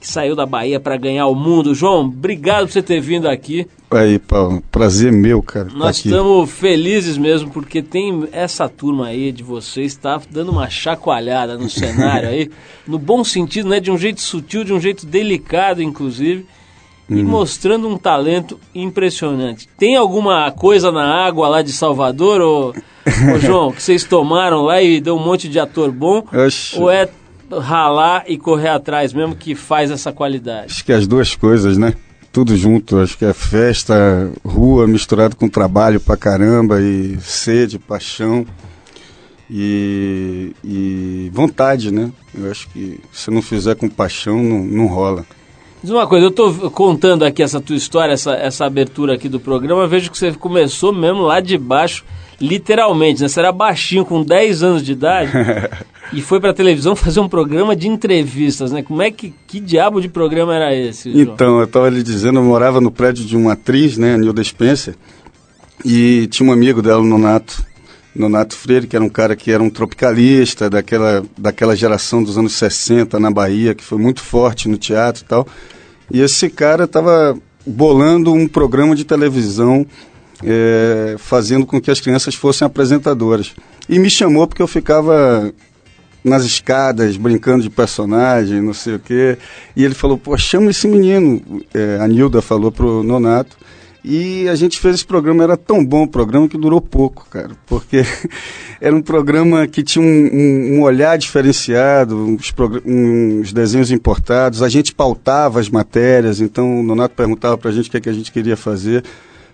que 0.00 0.08
saiu 0.08 0.34
da 0.34 0.46
Bahia 0.46 0.80
para 0.80 0.96
ganhar 0.96 1.26
o 1.26 1.34
mundo. 1.34 1.74
João, 1.74 2.06
obrigado 2.06 2.66
por 2.66 2.72
você 2.72 2.82
ter 2.82 3.00
vindo 3.00 3.28
aqui. 3.28 3.66
Aí, 3.90 4.18
Paulo, 4.18 4.62
prazer 4.72 5.12
meu, 5.12 5.42
cara. 5.42 5.66
tá 5.66 5.74
Nós 5.74 5.98
aqui. 5.98 6.08
estamos 6.08 6.50
felizes 6.50 7.18
mesmo 7.18 7.50
porque 7.50 7.82
tem 7.82 8.26
essa 8.32 8.66
turma 8.68 9.08
aí 9.08 9.30
de 9.30 9.42
vocês 9.42 9.92
está 9.92 10.18
dando 10.30 10.52
uma 10.52 10.70
chacoalhada 10.70 11.58
no 11.58 11.68
cenário 11.68 12.28
aí, 12.28 12.50
no 12.88 12.98
bom 12.98 13.22
sentido, 13.22 13.68
né, 13.68 13.78
de 13.78 13.90
um 13.90 13.98
jeito 13.98 14.22
sutil, 14.22 14.64
de 14.64 14.72
um 14.72 14.80
jeito 14.80 15.04
delicado, 15.04 15.82
inclusive, 15.82 16.46
e 17.08 17.22
mostrando 17.24 17.88
um 17.88 17.98
talento 17.98 18.58
impressionante. 18.72 19.68
Tem 19.76 19.96
alguma 19.96 20.50
coisa 20.52 20.92
na 20.92 21.26
água 21.26 21.48
lá 21.48 21.60
de 21.60 21.72
Salvador, 21.72 22.40
ô, 22.40 22.68
ô 22.70 23.38
João, 23.42 23.72
que 23.72 23.82
vocês 23.82 24.04
tomaram 24.04 24.62
lá 24.62 24.80
e 24.80 25.00
deu 25.00 25.16
um 25.16 25.22
monte 25.22 25.48
de 25.48 25.58
ator 25.58 25.90
bom? 25.90 26.24
Oxe. 26.32 26.78
Ou 26.78 26.88
é 26.88 27.08
ralar 27.58 28.24
e 28.26 28.38
correr 28.38 28.68
atrás 28.68 29.12
mesmo 29.12 29.34
que 29.34 29.54
faz 29.54 29.90
essa 29.90 30.12
qualidade? 30.12 30.72
Acho 30.72 30.84
que 30.84 30.92
as 30.92 31.06
duas 31.06 31.34
coisas, 31.34 31.76
né? 31.76 31.94
tudo 32.32 32.56
junto. 32.56 32.98
Acho 32.98 33.16
que 33.16 33.24
é 33.24 33.32
festa, 33.32 34.30
rua 34.44 34.86
misturado 34.86 35.36
com 35.36 35.48
trabalho 35.48 36.00
pra 36.00 36.16
caramba 36.16 36.80
e 36.80 37.18
sede, 37.20 37.78
paixão 37.78 38.46
e, 39.50 40.52
e 40.64 41.30
vontade, 41.32 41.90
né? 41.90 42.10
Eu 42.34 42.50
acho 42.50 42.68
que 42.68 43.00
se 43.12 43.30
não 43.30 43.42
fizer 43.42 43.74
com 43.74 43.88
paixão, 43.88 44.42
não, 44.42 44.64
não 44.64 44.86
rola. 44.86 45.26
Diz 45.82 45.90
uma 45.90 46.06
coisa, 46.06 46.26
eu 46.26 46.30
estou 46.30 46.70
contando 46.70 47.24
aqui 47.24 47.42
essa 47.42 47.60
tua 47.60 47.74
história, 47.74 48.12
essa, 48.12 48.34
essa 48.34 48.66
abertura 48.66 49.14
aqui 49.14 49.28
do 49.28 49.40
programa, 49.40 49.86
vejo 49.86 50.10
que 50.10 50.18
você 50.18 50.30
começou 50.32 50.92
mesmo 50.92 51.22
lá 51.22 51.40
de 51.40 51.56
baixo, 51.56 52.04
literalmente, 52.40 53.20
né? 53.22 53.28
Você 53.28 53.38
era 53.38 53.52
baixinho, 53.52 54.04
com 54.04 54.22
10 54.22 54.62
anos 54.62 54.84
de 54.84 54.92
idade, 54.92 55.30
e 56.12 56.22
foi 56.22 56.40
para 56.40 56.54
televisão 56.54 56.96
fazer 56.96 57.20
um 57.20 57.28
programa 57.28 57.76
de 57.76 57.86
entrevistas, 57.86 58.72
né? 58.72 58.82
Como 58.82 59.02
é 59.02 59.10
que, 59.10 59.34
que 59.46 59.60
diabo 59.60 60.00
de 60.00 60.08
programa 60.08 60.54
era 60.54 60.74
esse? 60.74 61.12
João? 61.12 61.22
Então, 61.22 61.58
eu 61.58 61.64
estava 61.64 61.88
lhe 61.90 62.02
dizendo, 62.02 62.38
eu 62.38 62.44
morava 62.44 62.80
no 62.80 62.90
prédio 62.90 63.24
de 63.24 63.36
uma 63.36 63.52
atriz, 63.52 63.98
né, 63.98 64.16
Nilda 64.16 64.42
Spencer, 64.42 64.94
e 65.84 66.26
tinha 66.28 66.48
um 66.48 66.52
amigo 66.52 66.80
dela, 66.80 67.02
Nonato, 67.02 67.64
Nonato 68.14 68.56
Freire, 68.56 68.86
que 68.86 68.96
era 68.96 69.04
um 69.04 69.08
cara 69.08 69.36
que 69.36 69.50
era 69.50 69.62
um 69.62 69.70
tropicalista 69.70 70.68
daquela, 70.68 71.22
daquela 71.38 71.76
geração 71.76 72.22
dos 72.22 72.36
anos 72.36 72.54
60 72.54 73.20
na 73.20 73.30
Bahia, 73.30 73.74
que 73.74 73.84
foi 73.84 73.98
muito 73.98 74.20
forte 74.20 74.68
no 74.68 74.76
teatro 74.76 75.22
e 75.22 75.26
tal. 75.26 75.46
E 76.10 76.20
esse 76.20 76.50
cara 76.50 76.84
estava 76.84 77.38
bolando 77.64 78.32
um 78.32 78.48
programa 78.48 78.96
de 78.96 79.04
televisão 79.04 79.86
é, 80.44 81.16
fazendo 81.18 81.66
com 81.66 81.80
que 81.80 81.90
as 81.90 82.00
crianças 82.00 82.34
fossem 82.34 82.66
apresentadoras. 82.66 83.54
E 83.88 83.98
me 83.98 84.10
chamou 84.10 84.46
porque 84.46 84.62
eu 84.62 84.68
ficava 84.68 85.52
nas 86.22 86.44
escadas, 86.44 87.16
brincando 87.16 87.62
de 87.62 87.70
personagem, 87.70 88.60
não 88.60 88.74
sei 88.74 88.94
o 88.94 88.98
quê. 88.98 89.38
E 89.74 89.84
ele 89.84 89.94
falou, 89.94 90.18
pô, 90.18 90.36
chama 90.36 90.70
esse 90.70 90.86
menino. 90.86 91.62
É, 91.74 91.98
a 92.00 92.06
Nilda 92.06 92.42
falou 92.42 92.70
pro 92.70 93.02
Nonato. 93.02 93.56
E 94.02 94.48
a 94.48 94.54
gente 94.54 94.80
fez 94.80 94.96
esse 94.96 95.04
programa, 95.04 95.42
era 95.42 95.58
tão 95.58 95.84
bom 95.84 96.04
o 96.04 96.08
programa 96.08 96.48
que 96.48 96.56
durou 96.56 96.80
pouco, 96.80 97.26
cara. 97.28 97.50
Porque 97.66 98.02
era 98.80 98.96
um 98.96 99.02
programa 99.02 99.66
que 99.66 99.82
tinha 99.82 100.02
um, 100.02 100.08
um, 100.08 100.78
um 100.78 100.82
olhar 100.82 101.18
diferenciado, 101.18 102.16
uns, 102.16 102.54
uns, 102.86 103.52
desenhos 103.52 103.90
importados, 103.90 104.62
a 104.62 104.70
gente 104.70 104.94
pautava 104.94 105.60
as 105.60 105.68
matérias, 105.68 106.40
então 106.40 106.80
o 106.80 106.82
Nonato 106.82 107.14
perguntava 107.14 107.58
pra 107.58 107.70
gente 107.70 107.88
o 107.88 107.90
que, 107.90 107.98
é 107.98 108.00
que 108.00 108.08
a 108.08 108.14
gente 108.14 108.32
queria 108.32 108.56
fazer. 108.56 109.04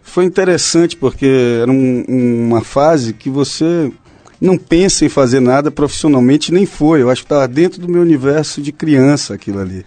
Foi 0.06 0.24
interessante 0.24 0.96
porque 0.96 1.26
era 1.60 1.70
um, 1.70 2.04
uma 2.08 2.62
fase 2.62 3.12
que 3.12 3.28
você 3.28 3.92
não 4.40 4.56
pensa 4.56 5.04
em 5.04 5.08
fazer 5.08 5.40
nada 5.40 5.70
profissionalmente, 5.70 6.52
nem 6.52 6.64
foi. 6.64 7.02
Eu 7.02 7.10
acho 7.10 7.22
que 7.22 7.26
estava 7.26 7.46
dentro 7.46 7.80
do 7.80 7.88
meu 7.88 8.00
universo 8.00 8.62
de 8.62 8.72
criança 8.72 9.34
aquilo 9.34 9.60
ali. 9.60 9.84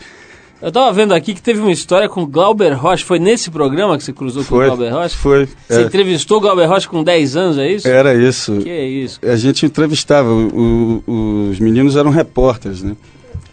Eu 0.61 0.71
tava 0.73 0.91
vendo 0.91 1.13
aqui 1.13 1.33
que 1.33 1.41
teve 1.41 1.61
uma 1.61 1.71
história 1.71 2.09
com 2.09 2.25
Glauber 2.27 2.73
Rocha. 2.73 3.05
Foi 3.05 3.17
nesse 3.17 3.49
programa 3.49 3.97
que 3.97 4.03
você 4.03 4.11
cruzou 4.11 4.43
foi, 4.43 4.67
com 4.67 4.73
o 4.73 4.77
Glauber 4.77 4.93
Rocha? 4.93 5.15
Foi. 5.15 5.47
Você 5.67 5.81
é. 5.81 5.85
entrevistou 5.85 6.37
o 6.37 6.41
Glauber 6.41 6.67
Rocha 6.67 6.87
com 6.89 7.01
10 7.01 7.35
anos, 7.37 7.57
é 7.57 7.71
isso? 7.71 7.87
Era 7.87 8.13
isso. 8.13 8.57
Que 8.57 8.69
é 8.69 8.85
isso? 8.85 9.19
A 9.23 9.37
gente 9.37 9.65
entrevistava. 9.65 10.29
O, 10.29 11.01
o, 11.07 11.49
os 11.49 11.59
meninos 11.59 11.95
eram 11.95 12.11
repórteres, 12.11 12.83
né? 12.83 12.95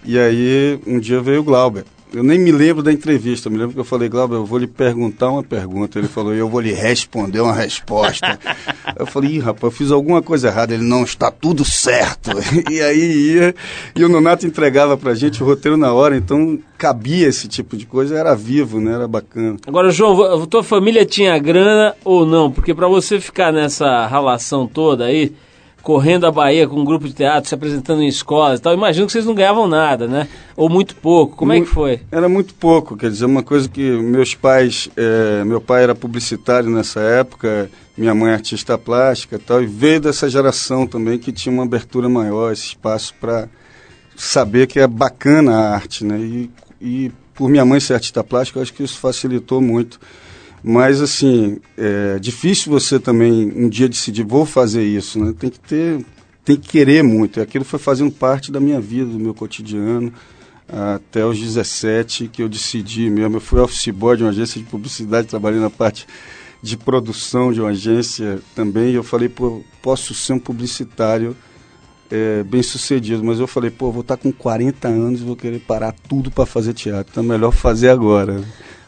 E 0.05 0.19
aí, 0.19 0.81
um 0.85 0.99
dia 0.99 1.21
veio 1.21 1.41
o 1.41 1.45
Glauber. 1.45 1.85
Eu 2.13 2.23
nem 2.23 2.39
me 2.39 2.53
lembro 2.53 2.83
da 2.83 2.93
entrevista, 2.93 3.51
me 3.51 3.59
lembro 3.59 3.75
que 3.75 3.81
eu 3.81 3.85
falei, 3.85 4.09
Glauber, 4.09 4.37
eu 4.37 4.47
vou 4.47 4.59
lhe 4.59 4.67
perguntar 4.67 5.29
uma 5.31 5.43
pergunta. 5.43 5.99
Ele 5.99 6.09
falou, 6.09 6.33
eu 6.33 6.49
vou 6.49 6.61
lhe 6.61 6.73
responder 6.73 7.41
uma 7.41 7.53
resposta. 7.53 8.39
eu 8.97 9.07
falei, 9.07 9.33
ih, 9.33 9.39
rapaz, 9.39 9.65
eu 9.65 9.71
fiz 9.71 9.91
alguma 9.91 10.23
coisa 10.23 10.49
errada. 10.49 10.73
Ele, 10.73 10.85
não, 10.85 11.03
está 11.03 11.31
tudo 11.31 11.65
certo. 11.65 12.31
e 12.71 12.81
aí 12.81 13.35
ia, 13.35 13.55
e 13.95 14.05
o 14.05 14.09
Nonato 14.09 14.47
entregava 14.47 14.97
pra 14.97 15.15
gente 15.15 15.43
o 15.43 15.47
roteiro 15.47 15.77
na 15.77 15.93
hora, 15.93 16.17
então 16.17 16.59
cabia 16.79 17.27
esse 17.27 17.49
tipo 17.49 17.77
de 17.77 17.87
coisa, 17.87 18.17
era 18.17 18.35
vivo, 18.35 18.81
né? 18.81 18.93
Era 18.93 19.09
bacana. 19.09 19.57
Agora, 19.67 19.91
João, 19.91 20.47
tua 20.47 20.63
família 20.63 21.05
tinha 21.05 21.37
grana 21.39 21.95
ou 22.05 22.25
não? 22.25 22.51
Porque 22.51 22.75
para 22.75 22.87
você 22.87 23.21
ficar 23.21 23.53
nessa 23.53 24.07
relação 24.07 24.67
toda 24.67 25.05
aí, 25.05 25.33
correndo 25.87 26.27
a 26.27 26.33
Bahia 26.33 26.67
com 26.67 26.81
um 26.81 26.85
grupo 26.85 27.07
de 27.07 27.15
teatro, 27.15 27.49
se 27.49 27.55
apresentando 27.55 28.03
em 28.03 28.09
escolas 28.09 28.59
e 28.59 28.63
tal. 28.63 28.75
Imagino 28.75 29.07
que 29.07 29.13
vocês 29.13 29.25
não 29.25 29.37
ganhavam 29.37 29.69
nada, 29.69 30.09
né? 30.09 30.27
Ou 30.57 30.69
muito 30.69 30.97
pouco. 30.97 31.37
Como 31.37 31.53
é 31.53 31.61
que 31.61 31.67
foi? 31.67 32.01
Era 32.11 32.29
muito 32.29 32.57
pouco, 32.57 32.97
quer 32.97 33.09
dizer, 33.09 33.25
uma 33.25 33.45
coisa 33.45 33.69
que 33.69 33.81
meus 33.83 34.35
pais, 34.35 34.89
é, 34.97 35.45
meu 35.45 35.61
pai 35.61 35.85
era 35.85 35.95
publicitário 35.95 36.69
nessa 36.69 36.99
época, 36.99 37.71
minha 37.97 38.13
mãe 38.17 38.33
é 38.33 38.35
artista 38.35 38.77
plástica 38.77 39.37
e 39.37 39.39
tal, 39.39 39.63
e 39.63 39.67
veio 39.67 40.01
dessa 40.01 40.29
geração 40.29 40.89
também 40.89 41.21
que 41.21 41.31
tinha 41.31 41.53
uma 41.53 41.63
abertura 41.63 42.09
maior, 42.09 42.53
esse 42.53 42.65
espaço 42.65 43.15
para 43.21 43.49
saber 44.17 44.67
que 44.67 44.81
é 44.81 44.89
bacana 44.89 45.55
a 45.55 45.75
arte, 45.77 46.05
né? 46.05 46.19
E, 46.19 46.51
e 46.81 47.13
por 47.33 47.49
minha 47.49 47.65
mãe 47.65 47.79
ser 47.79 47.95
artista 47.95 48.25
plástica, 48.25 48.59
eu 48.59 48.65
acho 48.65 48.75
que 48.75 48.83
isso 48.83 48.99
facilitou 48.99 49.61
muito. 49.61 50.01
Mas, 50.69 51.01
assim, 51.01 51.61
é 51.79 52.19
difícil 52.19 52.73
você 52.73 52.99
também 52.99 53.53
um 53.55 53.69
dia 53.69 53.89
decidir, 53.89 54.25
vou 54.25 54.45
fazer 54.45 54.83
isso, 54.83 55.17
né? 55.17 55.33
Tem 55.39 55.49
que 55.49 55.61
ter, 55.61 56.05
tem 56.45 56.57
que 56.57 56.69
querer 56.69 57.05
muito. 57.05 57.39
E 57.39 57.41
aquilo 57.41 57.65
foi 57.65 57.79
fazendo 57.79 58.11
parte 58.11 58.51
da 58.51 58.59
minha 58.59 58.81
vida, 58.81 59.13
do 59.13 59.21
meu 59.21 59.33
cotidiano, 59.33 60.13
até 60.69 61.25
os 61.25 61.39
17 61.39 62.27
que 62.27 62.43
eu 62.43 62.49
decidi 62.49 63.09
mesmo. 63.09 63.37
Eu 63.37 63.41
fui 63.41 63.61
office 63.61 63.95
boy 63.95 64.17
de 64.17 64.25
uma 64.25 64.31
agência 64.31 64.61
de 64.61 64.67
publicidade, 64.67 65.29
trabalhei 65.29 65.61
na 65.61 65.71
parte 65.71 66.05
de 66.61 66.77
produção 66.77 67.53
de 67.53 67.61
uma 67.61 67.71
agência 67.71 68.41
também. 68.57 68.91
E 68.91 68.95
eu 68.97 69.05
falei, 69.05 69.29
pô, 69.29 69.63
posso 69.81 70.15
ser 70.15 70.33
um 70.33 70.39
publicitário 70.41 71.37
é, 72.11 72.43
bem 72.43 72.65
sucedido, 72.65 73.23
mas 73.23 73.39
eu 73.39 73.47
falei, 73.47 73.71
pô, 73.71 73.93
vou 73.93 74.01
estar 74.01 74.17
com 74.17 74.33
40 74.33 74.89
anos 74.89 75.21
e 75.21 75.25
vou 75.25 75.37
querer 75.37 75.61
parar 75.61 75.95
tudo 76.09 76.29
para 76.29 76.45
fazer 76.45 76.75
teatro. 76.75 77.13
Então 77.13 77.23
é 77.23 77.27
melhor 77.27 77.53
fazer 77.53 77.89
agora. 77.89 78.43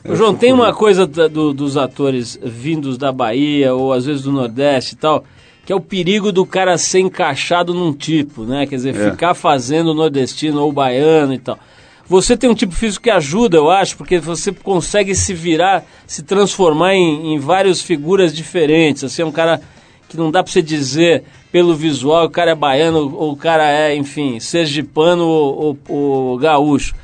João, 0.05 0.35
tem 0.35 0.53
uma 0.53 0.73
coisa 0.73 1.07
do, 1.07 1.53
dos 1.53 1.77
atores 1.77 2.39
vindos 2.43 2.97
da 2.97 3.13
Bahia 3.13 3.75
ou 3.75 3.93
às 3.93 4.07
vezes 4.07 4.23
do 4.23 4.33
Nordeste 4.33 4.95
e 4.95 4.97
tal, 4.99 5.25
que 5.67 5.73
é 5.73 5.77
o 5.77 5.81
perigo 5.81 6.33
do 6.33 6.47
cara 6.47 6.79
ser 6.79 7.01
encaixado 7.01 7.75
num 7.75 7.93
tipo, 7.93 8.45
né? 8.45 8.67
Quer 8.67 8.77
dizer, 8.77 8.97
É. 8.97 9.11
ficar 9.11 9.35
fazendo 9.35 9.93
nordestino 9.93 10.63
ou 10.63 10.73
baiano 10.73 11.35
e 11.35 11.39
tal. 11.39 11.59
Você 12.07 12.39
tem 12.39 12.49
um 12.49 12.55
tipo 12.55 12.73
físico 12.73 13.05
que 13.05 13.11
ajuda, 13.11 13.59
eu 13.59 13.71
acho, 13.71 13.95
porque 13.97 14.19
você 14.19 14.51
consegue 14.51 15.15
se 15.15 15.35
virar, 15.35 15.85
se 16.07 16.23
transformar 16.23 16.95
em, 16.95 17.35
em 17.35 17.39
várias 17.39 17.83
figuras 17.83 18.35
diferentes. 18.35 19.05
Assim, 19.05 19.21
é 19.21 19.27
um 19.27 19.33
cara 19.33 19.61
que 20.09 20.17
não 20.17 20.31
dá 20.31 20.43
pra 20.43 20.51
você 20.51 20.63
dizer 20.63 21.25
pelo 21.53 21.75
visual 21.75 22.25
o 22.25 22.31
cara 22.31 22.53
é 22.53 22.55
baiano 22.55 23.15
ou 23.15 23.33
o 23.33 23.37
cara 23.37 23.71
é, 23.71 23.95
enfim, 23.95 24.41
sergipano 24.41 25.27
ou, 25.27 25.79
ou, 25.87 25.97
ou 26.31 26.39
gaúcho. 26.39 26.95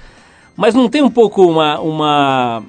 Mas 0.57 0.74
não 0.74 0.88
tem 0.88 1.02
um 1.02 1.11
pouco 1.11 1.44
uma, 1.44 1.78
uma 1.80 2.62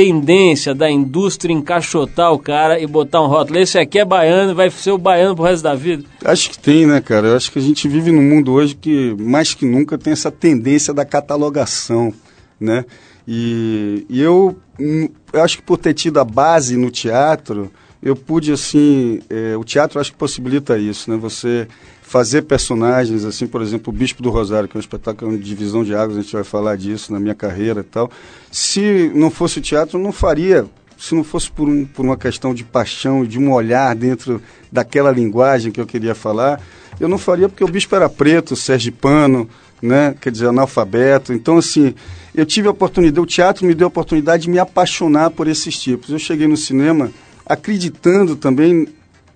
tendência 0.00 0.74
da 0.74 0.90
indústria 0.90 1.52
encaixotar 1.52 2.32
o 2.32 2.38
cara 2.38 2.80
e 2.80 2.86
botar 2.86 3.20
um 3.20 3.26
rótulo. 3.26 3.58
Esse 3.58 3.78
aqui 3.78 3.98
é 3.98 4.04
baiano, 4.04 4.54
vai 4.54 4.70
ser 4.70 4.92
o 4.92 4.96
baiano 4.96 5.36
pro 5.36 5.44
resto 5.44 5.62
da 5.62 5.74
vida. 5.74 6.04
Acho 6.24 6.48
que 6.48 6.58
tem, 6.58 6.86
né, 6.86 7.02
cara? 7.02 7.26
Eu 7.26 7.36
acho 7.36 7.52
que 7.52 7.58
a 7.58 7.62
gente 7.62 7.86
vive 7.86 8.10
num 8.10 8.22
mundo 8.22 8.50
hoje 8.50 8.74
que, 8.74 9.14
mais 9.18 9.52
que 9.52 9.66
nunca, 9.66 9.98
tem 9.98 10.14
essa 10.14 10.30
tendência 10.30 10.94
da 10.94 11.04
catalogação, 11.04 12.14
né? 12.58 12.86
E, 13.28 14.06
e 14.08 14.22
eu, 14.22 14.56
hum, 14.80 15.10
eu 15.34 15.42
acho 15.42 15.58
que 15.58 15.62
por 15.62 15.76
ter 15.76 15.92
tido 15.92 16.18
a 16.18 16.24
base 16.24 16.78
no 16.78 16.90
teatro, 16.90 17.70
eu 18.02 18.16
pude, 18.16 18.52
assim, 18.52 19.20
é, 19.28 19.54
o 19.54 19.64
teatro 19.64 20.00
acho 20.00 20.12
que 20.12 20.16
possibilita 20.16 20.78
isso, 20.78 21.10
né? 21.10 21.18
Você 21.18 21.68
fazer 22.10 22.42
personagens, 22.42 23.24
assim, 23.24 23.46
por 23.46 23.62
exemplo, 23.62 23.94
o 23.94 23.96
Bispo 23.96 24.20
do 24.20 24.30
Rosário, 24.30 24.68
que 24.68 24.76
é 24.76 24.78
um 24.78 24.80
espetáculo 24.80 25.38
de 25.38 25.44
divisão 25.44 25.84
de 25.84 25.94
águas, 25.94 26.18
a 26.18 26.22
gente 26.22 26.32
vai 26.32 26.42
falar 26.42 26.76
disso 26.76 27.12
na 27.12 27.20
minha 27.20 27.36
carreira 27.36 27.82
e 27.82 27.84
tal. 27.84 28.10
Se 28.50 29.12
não 29.14 29.30
fosse 29.30 29.60
o 29.60 29.62
teatro, 29.62 29.96
eu 29.96 30.02
não 30.02 30.10
faria 30.10 30.66
se 30.98 31.14
não 31.14 31.22
fosse 31.22 31.48
por, 31.48 31.68
um, 31.68 31.84
por 31.84 32.04
uma 32.04 32.16
questão 32.16 32.52
de 32.52 32.64
paixão 32.64 33.24
de 33.24 33.38
um 33.38 33.52
olhar 33.52 33.94
dentro 33.94 34.42
daquela 34.72 35.12
linguagem 35.12 35.70
que 35.70 35.80
eu 35.80 35.86
queria 35.86 36.12
falar, 36.12 36.60
eu 36.98 37.08
não 37.08 37.16
faria 37.16 37.48
porque 37.48 37.62
o 37.62 37.68
bispo 37.68 37.94
era 37.94 38.08
preto, 38.08 38.56
sergipano, 38.56 39.48
né? 39.80 40.12
quer 40.20 40.32
dizer, 40.32 40.48
analfabeto. 40.48 41.32
Então, 41.32 41.58
assim, 41.58 41.94
eu 42.34 42.44
tive 42.44 42.66
a 42.66 42.72
oportunidade, 42.72 43.20
o 43.20 43.24
teatro 43.24 43.64
me 43.64 43.72
deu 43.72 43.86
a 43.86 43.88
oportunidade 43.88 44.42
de 44.42 44.50
me 44.50 44.58
apaixonar 44.58 45.30
por 45.30 45.46
esses 45.46 45.78
tipos. 45.78 46.10
Eu 46.10 46.18
cheguei 46.18 46.48
no 46.48 46.56
cinema 46.56 47.12
acreditando 47.46 48.34
também 48.34 48.88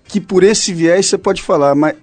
que 0.09 0.19
por 0.19 0.43
esse 0.43 0.73
viés 0.73 1.05
você 1.05 1.17
pode 1.17 1.41
falar, 1.41 1.73
mas, 1.73 1.95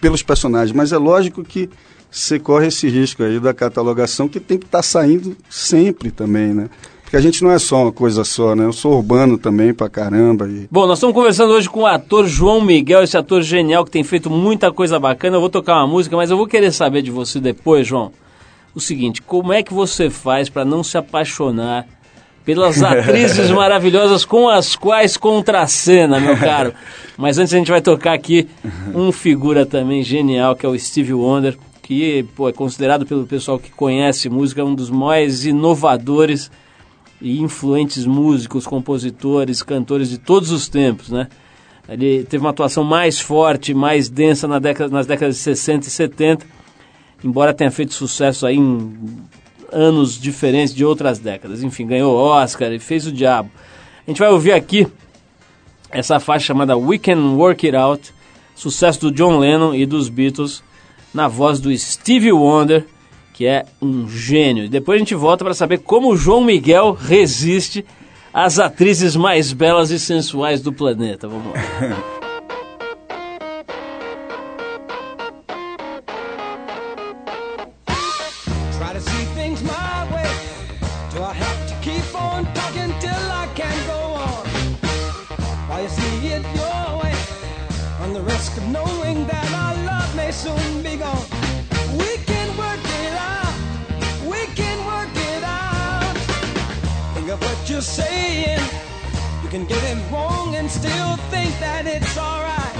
pelos 0.00 0.22
personagens, 0.22 0.74
mas 0.74 0.92
é 0.92 0.98
lógico 0.98 1.42
que 1.42 1.68
você 2.10 2.38
corre 2.38 2.68
esse 2.68 2.88
risco 2.88 3.22
aí 3.22 3.38
da 3.38 3.52
catalogação 3.52 4.28
que 4.28 4.40
tem 4.40 4.58
que 4.58 4.66
estar 4.66 4.82
saindo 4.82 5.36
sempre 5.48 6.10
também, 6.10 6.54
né? 6.54 6.68
Porque 7.02 7.16
a 7.16 7.20
gente 7.20 7.42
não 7.42 7.50
é 7.50 7.58
só 7.58 7.84
uma 7.84 7.92
coisa 7.92 8.22
só, 8.22 8.54
né? 8.54 8.66
Eu 8.66 8.72
sou 8.72 8.96
urbano 8.96 9.38
também 9.38 9.72
pra 9.72 9.88
caramba. 9.88 10.46
E... 10.46 10.68
Bom, 10.70 10.86
nós 10.86 10.98
estamos 10.98 11.14
conversando 11.14 11.54
hoje 11.54 11.68
com 11.68 11.80
o 11.80 11.86
ator 11.86 12.26
João 12.26 12.60
Miguel, 12.60 13.02
esse 13.02 13.16
ator 13.16 13.40
genial 13.40 13.82
que 13.82 13.90
tem 13.90 14.04
feito 14.04 14.28
muita 14.28 14.70
coisa 14.70 15.00
bacana. 15.00 15.36
Eu 15.36 15.40
vou 15.40 15.48
tocar 15.48 15.76
uma 15.76 15.86
música, 15.86 16.14
mas 16.16 16.30
eu 16.30 16.36
vou 16.36 16.46
querer 16.46 16.70
saber 16.70 17.00
de 17.00 17.10
você 17.10 17.40
depois, 17.40 17.86
João. 17.86 18.12
O 18.74 18.80
seguinte, 18.80 19.22
como 19.22 19.54
é 19.54 19.62
que 19.62 19.72
você 19.72 20.10
faz 20.10 20.50
para 20.50 20.66
não 20.66 20.84
se 20.84 20.98
apaixonar 20.98 21.86
pelas 22.48 22.82
atrizes 22.82 23.50
maravilhosas 23.52 24.24
com 24.24 24.48
as 24.48 24.74
quais 24.74 25.18
contracena, 25.18 26.18
meu 26.18 26.34
caro? 26.34 26.72
Mas 27.14 27.36
antes 27.36 27.52
a 27.52 27.58
gente 27.58 27.70
vai 27.70 27.82
tocar 27.82 28.14
aqui 28.14 28.48
um 28.94 29.12
figura 29.12 29.66
também 29.66 30.02
genial, 30.02 30.56
que 30.56 30.64
é 30.64 30.68
o 30.70 30.78
Stevie 30.78 31.12
Wonder, 31.12 31.58
que 31.82 32.22
pô, 32.34 32.48
é 32.48 32.52
considerado 32.52 33.04
pelo 33.04 33.26
pessoal 33.26 33.58
que 33.58 33.70
conhece 33.70 34.30
música 34.30 34.64
um 34.64 34.74
dos 34.74 34.88
mais 34.88 35.44
inovadores 35.44 36.50
e 37.20 37.38
influentes 37.38 38.06
músicos, 38.06 38.66
compositores, 38.66 39.62
cantores 39.62 40.08
de 40.08 40.16
todos 40.16 40.50
os 40.50 40.70
tempos, 40.70 41.10
né? 41.10 41.28
Ele 41.86 42.24
teve 42.24 42.42
uma 42.42 42.50
atuação 42.50 42.82
mais 42.82 43.20
forte, 43.20 43.74
mais 43.74 44.08
densa 44.08 44.48
na 44.48 44.58
década, 44.58 44.90
nas 44.90 45.06
décadas 45.06 45.36
de 45.36 45.42
60 45.42 45.86
e 45.86 45.90
70, 45.90 46.46
embora 47.22 47.52
tenha 47.52 47.70
feito 47.70 47.92
sucesso 47.92 48.46
aí 48.46 48.56
em 48.56 48.96
anos 49.72 50.18
diferentes 50.18 50.74
de 50.74 50.84
outras 50.84 51.18
décadas. 51.18 51.62
Enfim, 51.62 51.86
ganhou 51.86 52.16
Oscar 52.16 52.72
e 52.72 52.78
fez 52.78 53.06
o 53.06 53.12
diabo. 53.12 53.50
A 54.06 54.10
gente 54.10 54.18
vai 54.18 54.30
ouvir 54.30 54.52
aqui 54.52 54.86
essa 55.90 56.20
faixa 56.20 56.46
chamada 56.46 56.76
We 56.76 56.98
Can 56.98 57.34
Work 57.34 57.66
It 57.66 57.76
Out, 57.76 58.14
sucesso 58.54 59.00
do 59.00 59.10
John 59.10 59.38
Lennon 59.38 59.74
e 59.74 59.86
dos 59.86 60.08
Beatles, 60.08 60.62
na 61.12 61.28
voz 61.28 61.60
do 61.60 61.76
Stevie 61.76 62.32
Wonder, 62.32 62.84
que 63.32 63.46
é 63.46 63.64
um 63.80 64.08
gênio. 64.08 64.64
E 64.64 64.68
depois 64.68 64.96
a 64.96 64.98
gente 64.98 65.14
volta 65.14 65.44
para 65.44 65.54
saber 65.54 65.78
como 65.78 66.10
o 66.10 66.16
João 66.16 66.42
Miguel 66.42 66.92
resiste 66.92 67.84
às 68.32 68.58
atrizes 68.58 69.16
mais 69.16 69.52
belas 69.52 69.90
e 69.90 69.98
sensuais 69.98 70.60
do 70.60 70.72
planeta. 70.72 71.28
Vamos 71.28 71.52
lá. 71.52 72.14
You're 97.78 97.82
saying. 97.84 98.58
You 99.44 99.48
can 99.48 99.64
get 99.64 99.80
it 99.84 99.98
wrong 100.10 100.56
and 100.56 100.68
still 100.68 101.14
think 101.30 101.56
that 101.60 101.86
it's 101.86 102.18
alright. 102.18 102.74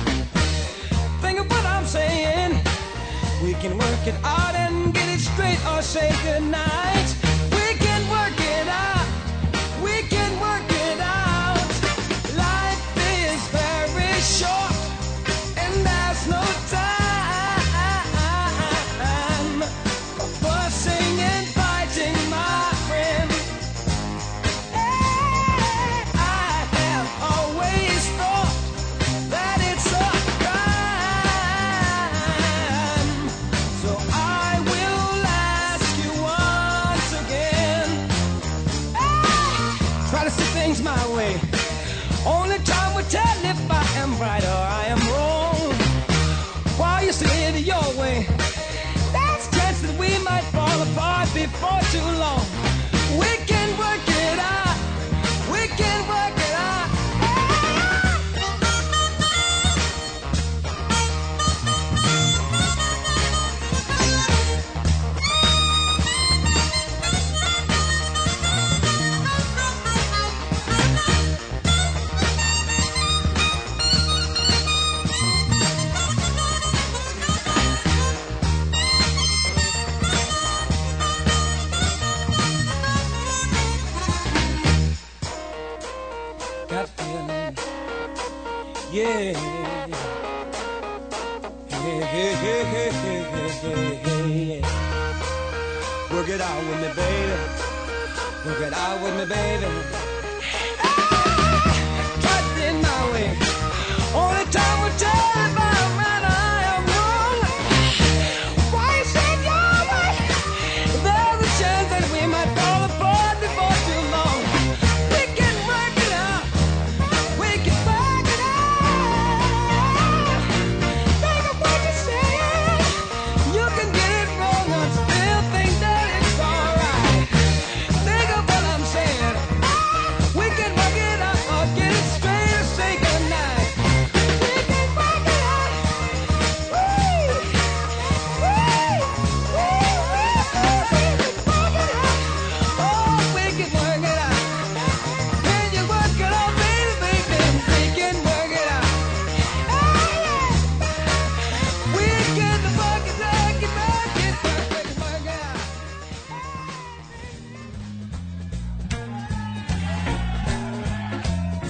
Think 1.23 1.39
of 1.39 1.49
what 1.49 1.65
I'm 1.65 1.87
saying. 1.87 2.61
We 3.45 3.55
can 3.63 3.79
work 3.79 4.07
it 4.09 4.17
out 4.25 4.57
and 4.57 4.93
get 4.93 5.09
it 5.09 5.21
straight 5.21 5.65
or 5.71 5.83
say 5.83 6.11
goodnight. 6.25 7.28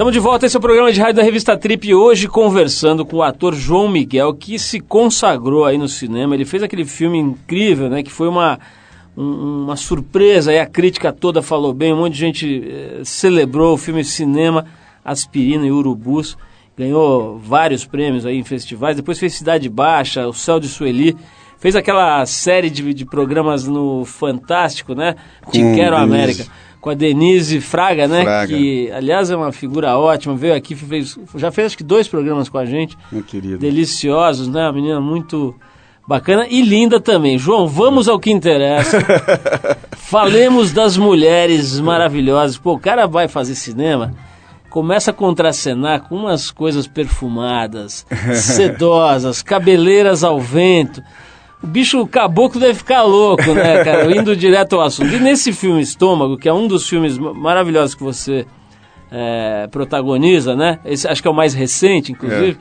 Estamos 0.09 0.23
de 0.25 0.27
volta, 0.27 0.47
esse 0.47 0.57
é 0.57 0.59
o 0.59 0.63
programa 0.63 0.91
de 0.91 0.99
rádio 0.99 1.17
da 1.17 1.23
revista 1.23 1.55
Trip, 1.55 1.95
hoje 1.95 2.29
conversando 2.29 3.05
com 3.05 3.17
o 3.19 3.23
ator 3.23 3.55
João 3.55 3.91
Miguel, 3.91 4.33
que 4.33 4.59
se 4.59 4.81
consagrou 4.81 5.67
aí 5.67 5.77
no 5.77 5.87
cinema. 5.87 6.35
Ele 6.35 6.47
fez 6.47 6.63
aquele 6.63 6.87
filme 6.87 7.19
incrível, 7.19 7.91
né? 7.91 8.03
Que 8.03 8.11
foi 8.11 8.27
uma, 8.27 8.59
um- 9.15 9.65
uma 9.65 9.77
surpresa, 9.77 10.51
aí 10.51 10.59
a 10.59 10.65
crítica 10.65 11.13
toda 11.13 11.43
falou 11.43 11.75
bem, 11.75 11.93
um 11.93 11.99
monte 11.99 12.15
de 12.15 12.21
gente 12.21 12.65
eh, 12.67 13.01
celebrou 13.05 13.75
o 13.75 13.77
filme 13.77 14.03
Cinema, 14.03 14.65
Aspirina 15.05 15.67
e 15.67 15.71
Urubus. 15.71 16.39
Ganhou 16.75 17.39
vários 17.39 17.85
prêmios 17.85 18.25
aí 18.25 18.39
em 18.39 18.45
festivais, 18.45 18.97
depois 18.97 19.19
fez 19.19 19.35
Cidade 19.35 19.69
Baixa, 19.69 20.27
O 20.27 20.33
Céu 20.33 20.59
de 20.59 20.69
Sueli. 20.69 21.15
Fez 21.59 21.77
aquela 21.77 22.25
série 22.25 22.71
de, 22.71 22.95
de 22.95 23.05
programas 23.05 23.67
no 23.69 24.07
Fantástico, 24.07 24.95
né? 24.95 25.17
Te 25.51 25.59
Quero. 25.75 25.97
América. 25.97 26.47
Com 26.81 26.91
a 26.91 26.95
Denise 26.95 27.61
Fraga, 27.61 28.07
né? 28.07 28.23
Fraga. 28.23 28.55
Que, 28.55 28.91
aliás, 28.93 29.31
é 29.31 29.37
uma 29.37 29.53
figura 29.53 29.99
ótima. 29.99 30.37
Veio 30.37 30.55
aqui, 30.55 30.75
fez, 30.75 31.19
já 31.35 31.51
fez 31.51 31.67
acho 31.67 31.77
que 31.77 31.85
dois 31.85 32.07
programas 32.07 32.49
com 32.49 32.59
a 32.59 32.65
gente. 32.65 32.97
Meu 33.11 33.23
querido. 33.23 33.59
Deliciosos, 33.59 34.49
né? 34.49 34.63
Uma 34.63 34.73
menina 34.73 35.01
muito 35.01 35.55
bacana 36.09 36.47
e 36.49 36.63
linda 36.63 36.99
também. 36.99 37.39
João, 37.39 37.69
vamos 37.69 38.09
ao 38.09 38.19
que 38.19 38.31
interessa. 38.31 38.99
Falemos 39.93 40.73
das 40.73 40.97
mulheres 40.97 41.79
maravilhosas. 41.79 42.57
Pô, 42.57 42.73
o 42.73 42.81
cara 42.81 43.07
vai 43.07 43.29
fazer 43.29 43.55
cinema, 43.55 44.15
começa 44.71 45.11
a 45.11 45.15
contracenar 45.15 46.09
com 46.09 46.17
umas 46.17 46.51
coisas 46.51 46.87
perfumadas, 46.87 48.07
sedosas, 48.35 49.43
cabeleiras 49.43 50.25
ao 50.25 50.41
vento. 50.41 51.03
O 51.63 51.67
bicho 51.67 52.07
caboclo 52.07 52.61
deve 52.61 52.75
ficar 52.75 53.03
louco, 53.03 53.53
né, 53.53 53.83
cara? 53.85 54.15
Indo 54.17 54.37
direto 54.37 54.77
ao 54.77 54.83
assunto. 54.83 55.13
E 55.13 55.19
nesse 55.19 55.53
filme 55.53 55.81
Estômago, 55.81 56.37
que 56.37 56.49
é 56.49 56.53
um 56.53 56.69
dos 56.69 56.89
filmes 56.89 57.19
ma- 57.19 57.35
maravilhosos 57.35 57.95
que 57.97 58.03
você 58.03 58.47
é, 59.11 59.67
protagoniza, 59.71 60.55
né? 60.55 60.79
Esse, 60.85 61.09
acho 61.09 61.21
que 61.21 61.27
é 61.29 61.31
o 61.31 61.35
mais 61.35 61.55
recente, 61.55 62.13
inclusive. 62.13 62.59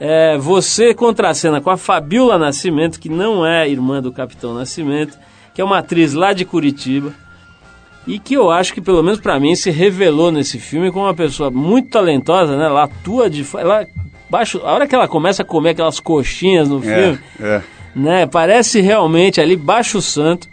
É, 0.00 0.38
você 0.38 0.94
contracena 0.94 1.60
com 1.60 1.70
a 1.70 1.76
Fabiola 1.76 2.38
Nascimento, 2.38 3.00
que 3.00 3.08
não 3.08 3.44
é 3.44 3.68
irmã 3.68 4.00
do 4.00 4.12
Capitão 4.12 4.54
Nascimento, 4.54 5.18
que 5.52 5.60
é 5.60 5.64
uma 5.64 5.78
atriz 5.78 6.12
lá 6.14 6.32
de 6.32 6.44
Curitiba. 6.44 7.12
e 8.06 8.18
que 8.20 8.34
eu 8.34 8.50
acho 8.50 8.72
que, 8.72 8.80
pelo 8.80 9.02
menos 9.02 9.20
pra 9.20 9.40
mim, 9.40 9.54
se 9.56 9.70
revelou 9.70 10.30
nesse 10.30 10.58
filme 10.60 10.90
como 10.92 11.04
uma 11.06 11.14
pessoa 11.14 11.50
muito 11.50 11.90
talentosa, 11.90 12.56
né? 12.56 12.66
Ela 12.66 12.84
atua 12.84 13.28
de... 13.28 13.44
Ela, 13.58 13.84
baixo, 14.30 14.60
a 14.64 14.72
hora 14.72 14.86
que 14.86 14.94
ela 14.94 15.08
começa 15.08 15.42
a 15.42 15.44
comer 15.44 15.70
aquelas 15.70 15.98
coxinhas 15.98 16.68
no 16.68 16.80
filme, 16.80 17.18
É, 17.40 17.44
é. 17.56 17.62
Né? 17.94 18.26
Parece 18.26 18.80
realmente 18.80 19.40
ali 19.40 19.56
baixo 19.56 20.00
santo. 20.00 20.48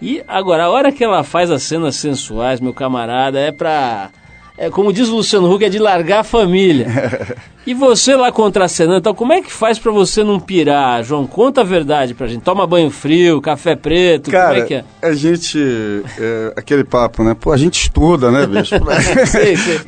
E 0.00 0.22
agora, 0.28 0.64
a 0.64 0.70
hora 0.70 0.92
que 0.92 1.02
ela 1.02 1.24
faz 1.24 1.50
as 1.50 1.62
cenas 1.62 1.96
sensuais, 1.96 2.60
meu 2.60 2.74
camarada, 2.74 3.38
é 3.38 3.50
pra. 3.50 4.10
É, 4.58 4.70
como 4.70 4.90
diz 4.90 5.08
o 5.08 5.16
Luciano 5.16 5.52
Huck, 5.52 5.64
é 5.64 5.68
de 5.68 5.78
largar 5.78 6.20
a 6.20 6.24
família. 6.24 6.86
e 7.66 7.74
você 7.74 8.16
lá 8.16 8.32
contracenando, 8.32 8.98
então 8.98 9.14
como 9.14 9.32
é 9.34 9.42
que 9.42 9.52
faz 9.52 9.78
pra 9.78 9.92
você 9.92 10.24
não 10.24 10.40
pirar, 10.40 11.04
João? 11.04 11.26
Conta 11.26 11.60
a 11.60 11.64
verdade 11.64 12.14
pra 12.14 12.26
gente. 12.26 12.42
Toma 12.42 12.66
banho 12.66 12.90
frio, 12.90 13.40
café 13.40 13.76
preto, 13.76 14.30
Cara, 14.30 14.48
como 14.48 14.60
é 14.60 14.66
que 14.66 14.74
é? 14.74 14.84
a 15.02 15.12
gente. 15.12 15.58
é, 16.18 16.52
aquele 16.56 16.84
papo, 16.84 17.22
né? 17.22 17.36
Pô, 17.38 17.52
a 17.52 17.56
gente 17.56 17.78
estuda, 17.82 18.30
né, 18.30 18.46
bicho? 18.46 18.80
Pra, 18.80 19.00
sei, 19.26 19.56
sei. 19.56 19.80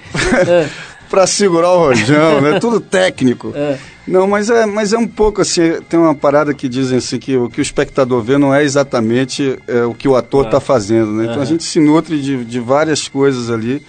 É, 0.47 0.69
pra 1.09 1.27
segurar 1.27 1.71
o 1.73 1.79
rojão, 1.79 2.41
né? 2.43 2.59
Tudo 2.61 2.79
técnico. 2.79 3.53
É. 3.55 3.79
Não, 4.09 4.27
mas 4.27 4.49
é, 4.49 4.65
mas 4.65 4.93
é 4.93 4.99
um 4.99 5.07
pouco 5.07 5.43
assim. 5.43 5.81
Tem 5.89 6.01
uma 6.01 6.15
parada 6.15 6.55
que 6.55 6.69
dizem 6.69 6.99
assim 6.99 7.19
que 7.19 7.37
o 7.37 7.49
que 7.51 7.61
o 7.61 7.63
espectador 7.63 8.23
vê 8.23 8.39
não 8.39 8.55
é 8.55 8.65
exatamente 8.65 9.59
é, 9.69 9.85
o 9.85 9.93
que 9.95 10.09
o 10.09 10.17
ator 10.17 10.47
está 10.47 10.59
fazendo, 10.61 11.13
né? 11.13 11.25
Então 11.25 11.35
a 11.35 11.39
Aham. 11.39 11.45
gente 11.45 11.65
se 11.65 11.79
nutre 11.79 12.21
de, 12.21 12.45
de 12.45 12.59
várias 12.59 13.07
coisas 13.07 13.51
ali. 13.51 13.83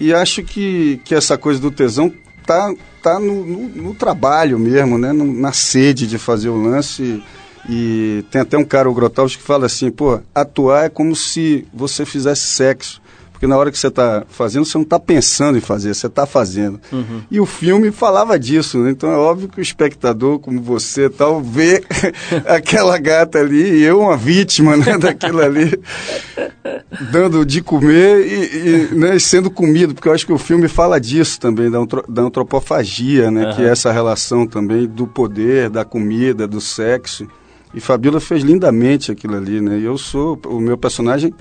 E 0.00 0.14
acho 0.14 0.42
que, 0.42 1.00
que 1.04 1.14
essa 1.14 1.36
coisa 1.36 1.58
do 1.58 1.70
tesão 1.70 2.12
tá, 2.46 2.72
tá 3.02 3.18
no, 3.18 3.44
no, 3.44 3.68
no 3.68 3.94
trabalho 3.94 4.58
mesmo, 4.58 4.98
né? 4.98 5.12
No- 5.12 5.32
na 5.32 5.52
sede 5.52 6.06
de 6.06 6.16
fazer 6.18 6.48
o 6.48 6.62
lance. 6.62 7.22
E 7.68 8.24
tem 8.30 8.42
até 8.42 8.56
um 8.56 8.64
cara, 8.64 8.88
o 8.88 8.94
Grotowski, 8.94 9.38
que 9.38 9.44
fala 9.44 9.66
assim, 9.66 9.90
pô, 9.90 10.20
atuar 10.32 10.84
é 10.84 10.88
como 10.88 11.16
se 11.16 11.66
você 11.74 12.06
fizesse 12.06 12.42
sexo. 12.46 13.00
Porque 13.36 13.46
na 13.46 13.58
hora 13.58 13.70
que 13.70 13.78
você 13.78 13.88
está 13.88 14.24
fazendo, 14.30 14.64
você 14.64 14.78
não 14.78 14.82
está 14.82 14.98
pensando 14.98 15.58
em 15.58 15.60
fazer, 15.60 15.94
você 15.94 16.06
está 16.06 16.24
fazendo. 16.24 16.80
E 17.30 17.38
o 17.38 17.44
filme 17.44 17.90
falava 17.92 18.38
disso, 18.38 18.78
né? 18.78 18.90
Então 18.90 19.10
é 19.12 19.16
óbvio 19.16 19.46
que 19.46 19.58
o 19.58 19.62
espectador, 19.62 20.38
como 20.38 20.58
você 20.62 21.10
tal, 21.10 21.42
vê 21.42 21.84
aquela 22.46 22.96
gata 22.96 23.38
ali 23.38 23.80
e 23.80 23.82
eu 23.82 24.00
uma 24.00 24.16
vítima 24.16 24.74
né, 24.74 24.96
daquilo 24.98 25.42
ali, 25.42 25.78
dando 27.12 27.44
de 27.44 27.60
comer 27.60 28.26
e, 28.26 28.92
e, 28.92 28.94
né, 28.94 29.18
sendo 29.18 29.50
comido, 29.50 29.94
porque 29.94 30.08
eu 30.08 30.12
acho 30.14 30.26
que 30.26 30.32
o 30.32 30.38
filme 30.38 30.66
fala 30.66 30.98
disso 31.00 31.38
também, 31.38 31.70
da, 31.70 31.78
antro- 31.78 32.04
da 32.08 32.22
antropofagia, 32.22 33.30
né? 33.30 33.52
Que 33.54 33.62
é 33.62 33.68
essa 33.68 33.92
relação 33.92 34.46
também 34.46 34.86
do 34.86 35.06
poder, 35.06 35.68
da 35.70 35.84
comida, 35.84 36.46
do 36.46 36.60
sexo. 36.60 37.26
E 37.74 37.80
Fabiola 37.80 38.20
fez 38.20 38.42
lindamente 38.42 39.12
aquilo 39.12 39.36
ali, 39.36 39.60
né? 39.60 39.78
E 39.78 39.84
eu 39.84 39.98
sou, 39.98 40.40
o 40.46 40.58
meu 40.60 40.78
personagem 40.78 41.34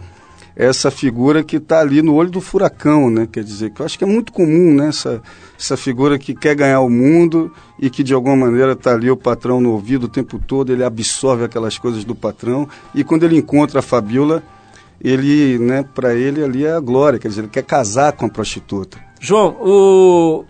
essa 0.55 0.89
figura 0.89 1.43
que 1.43 1.57
está 1.57 1.81
ali 1.81 2.01
no 2.01 2.13
olho 2.13 2.31
do 2.31 2.39
furacão, 2.39 3.09
né? 3.09 3.27
Quer 3.29 3.43
dizer, 3.43 3.71
que 3.71 3.81
eu 3.81 3.85
acho 3.85 3.97
que 3.97 4.03
é 4.03 4.07
muito 4.07 4.31
comum, 4.31 4.73
né? 4.73 4.87
Essa, 4.87 5.21
essa 5.59 5.75
figura 5.75 6.17
que 6.17 6.33
quer 6.33 6.55
ganhar 6.55 6.79
o 6.79 6.89
mundo 6.89 7.51
e 7.77 7.89
que 7.89 8.03
de 8.03 8.13
alguma 8.13 8.35
maneira 8.37 8.71
está 8.71 8.93
ali 8.93 9.11
o 9.11 9.17
patrão 9.17 9.59
no 9.59 9.71
ouvido 9.71 10.05
o 10.05 10.09
tempo 10.09 10.39
todo, 10.39 10.71
ele 10.71 10.83
absorve 10.83 11.43
aquelas 11.43 11.77
coisas 11.77 12.05
do 12.05 12.15
patrão 12.15 12.69
e 12.93 13.03
quando 13.03 13.23
ele 13.23 13.37
encontra 13.37 13.79
a 13.79 13.83
Fabiola, 13.83 14.41
ele, 15.01 15.59
né, 15.59 15.83
para 15.83 16.15
ele 16.15 16.41
ali 16.41 16.65
é 16.65 16.71
a 16.71 16.79
glória, 16.79 17.19
quer 17.19 17.27
dizer, 17.27 17.41
ele 17.41 17.49
quer 17.49 17.63
casar 17.63 18.13
com 18.13 18.25
a 18.25 18.29
prostituta. 18.29 18.97
João, 19.25 19.57
o- 19.59 20.45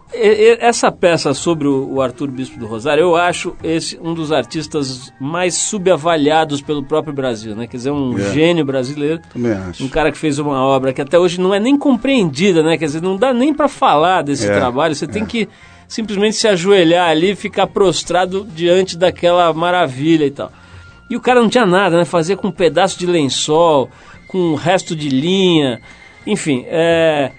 essa 0.60 0.92
peça 0.92 1.34
sobre 1.34 1.66
o, 1.66 2.02
Arthur 2.02 2.28
Bispo 2.30 2.60
do 2.60 2.66
Rosário, 2.68 3.04
eu 3.04 3.16
acho 3.16 3.56
esse 3.64 3.98
um 4.02 4.14
dos 4.14 4.34
artistas 4.34 5.14
mais 5.18 5.54
subavaliados 5.56 6.62
pelo 6.62 6.84
próprio 6.84 7.14
Brasil, 7.14 7.56
né? 7.56 7.68
Quer 7.68 7.78
dizer, 7.78 7.92
um 7.92 8.18
É. 8.20 8.34
gênio 8.34 8.66
brasileiro. 8.66 9.22
Também 9.32 9.54
acho. 9.54 9.82
Um 9.82 9.88
cara 9.88 10.12
que 10.12 10.18
fez 10.18 10.40
uma 10.40 10.62
obra 10.62 10.92
que 10.92 11.02
até 11.02 11.18
hoje 11.18 11.40
não 11.40 11.54
é 11.54 11.60
nem 11.60 11.78
compreendida, 11.78 12.62
né? 12.62 12.78
Quer 12.78 12.86
dizer, 12.88 13.02
não 13.02 13.16
dá 13.16 13.34
nem 13.34 13.54
pra 13.54 13.70
falar 13.70 14.24
desse 14.24 14.46
É, 14.46 14.54
trabalho. 14.54 14.94
Você 14.94 15.08
tem 15.08 15.26
que 15.26 15.48
simplesmente 15.88 16.36
se 16.36 16.46
ajoelhar 16.48 17.10
ali 17.10 17.32
e 17.32 17.36
ficar 17.36 17.68
prostrado 17.68 18.46
diante 18.54 18.98
daquela 18.98 19.54
maravilha 19.54 20.26
e 20.26 20.32
tal. 20.32 20.52
E 21.10 21.16
o 21.16 21.22
cara 21.22 21.42
não 21.42 21.48
tinha 21.48 21.66
nada, 21.66 21.96
né? 21.96 22.04
Fazia 22.04 22.36
com 22.36 22.50
um 22.50 22.52
pedaço 22.52 23.00
de 23.00 23.06
lençol, 23.06 23.90
com 24.28 24.38
um 24.38 24.56
resto 24.56 24.94
de 24.98 25.08
linha, 25.08 25.80
enfim. 26.28 26.66
É... 26.68 27.32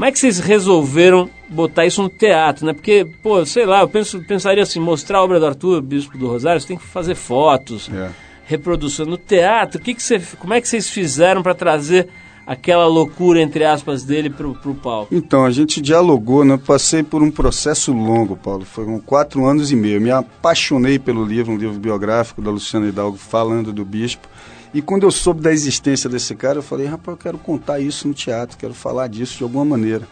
Como 0.00 0.08
é 0.08 0.12
que 0.12 0.18
vocês 0.18 0.38
resolveram 0.38 1.28
botar 1.46 1.84
isso 1.84 2.02
no 2.02 2.08
teatro, 2.08 2.64
né? 2.64 2.72
Porque, 2.72 3.06
pô, 3.22 3.44
sei 3.44 3.66
lá, 3.66 3.82
eu 3.82 3.88
penso, 3.88 4.18
pensaria 4.20 4.62
assim, 4.62 4.80
mostrar 4.80 5.18
a 5.18 5.22
obra 5.22 5.38
do 5.38 5.44
Arthur, 5.44 5.82
Bispo 5.82 6.16
do 6.16 6.26
Rosário, 6.26 6.58
você 6.58 6.68
tem 6.68 6.78
que 6.78 6.86
fazer 6.86 7.14
fotos, 7.14 7.90
É. 7.92 8.08
reprodução 8.46 9.04
no 9.04 9.18
teatro. 9.18 9.78
O 9.78 9.82
que 9.84 9.92
que 9.92 10.02
você, 10.02 10.18
como 10.38 10.54
é 10.54 10.60
que 10.62 10.66
vocês 10.66 10.88
fizeram 10.88 11.42
para 11.42 11.54
trazer 11.54 12.08
aquela 12.46 12.86
loucura 12.86 13.42
entre 13.42 13.62
aspas 13.62 14.02
dele 14.02 14.30
pro, 14.30 14.54
pro 14.54 14.74
palco? 14.74 15.14
Então, 15.14 15.44
a 15.44 15.50
gente 15.50 15.82
dialogou, 15.82 16.46
né? 16.46 16.54
Eu 16.54 16.58
Passei 16.58 17.02
por 17.02 17.22
um 17.22 17.30
processo 17.30 17.92
longo, 17.92 18.38
Paulo. 18.38 18.64
Foram 18.64 18.98
quatro 19.00 19.44
anos 19.44 19.70
e 19.70 19.76
meio. 19.76 20.00
Me 20.00 20.10
apaixonei 20.10 20.98
pelo 20.98 21.26
livro, 21.26 21.52
um 21.52 21.58
livro 21.58 21.78
biográfico 21.78 22.40
da 22.40 22.50
Luciana 22.50 22.88
Hidalgo, 22.88 23.18
falando 23.18 23.70
do 23.70 23.84
bispo. 23.84 24.26
E 24.72 24.80
quando 24.80 25.02
eu 25.02 25.10
soube 25.10 25.40
da 25.40 25.52
existência 25.52 26.08
desse 26.08 26.34
cara, 26.34 26.58
eu 26.58 26.62
falei, 26.62 26.86
rapaz, 26.86 27.16
eu 27.16 27.22
quero 27.22 27.38
contar 27.38 27.80
isso 27.80 28.06
no 28.06 28.14
teatro, 28.14 28.56
quero 28.56 28.74
falar 28.74 29.08
disso 29.08 29.38
de 29.38 29.42
alguma 29.42 29.64
maneira. 29.64 30.06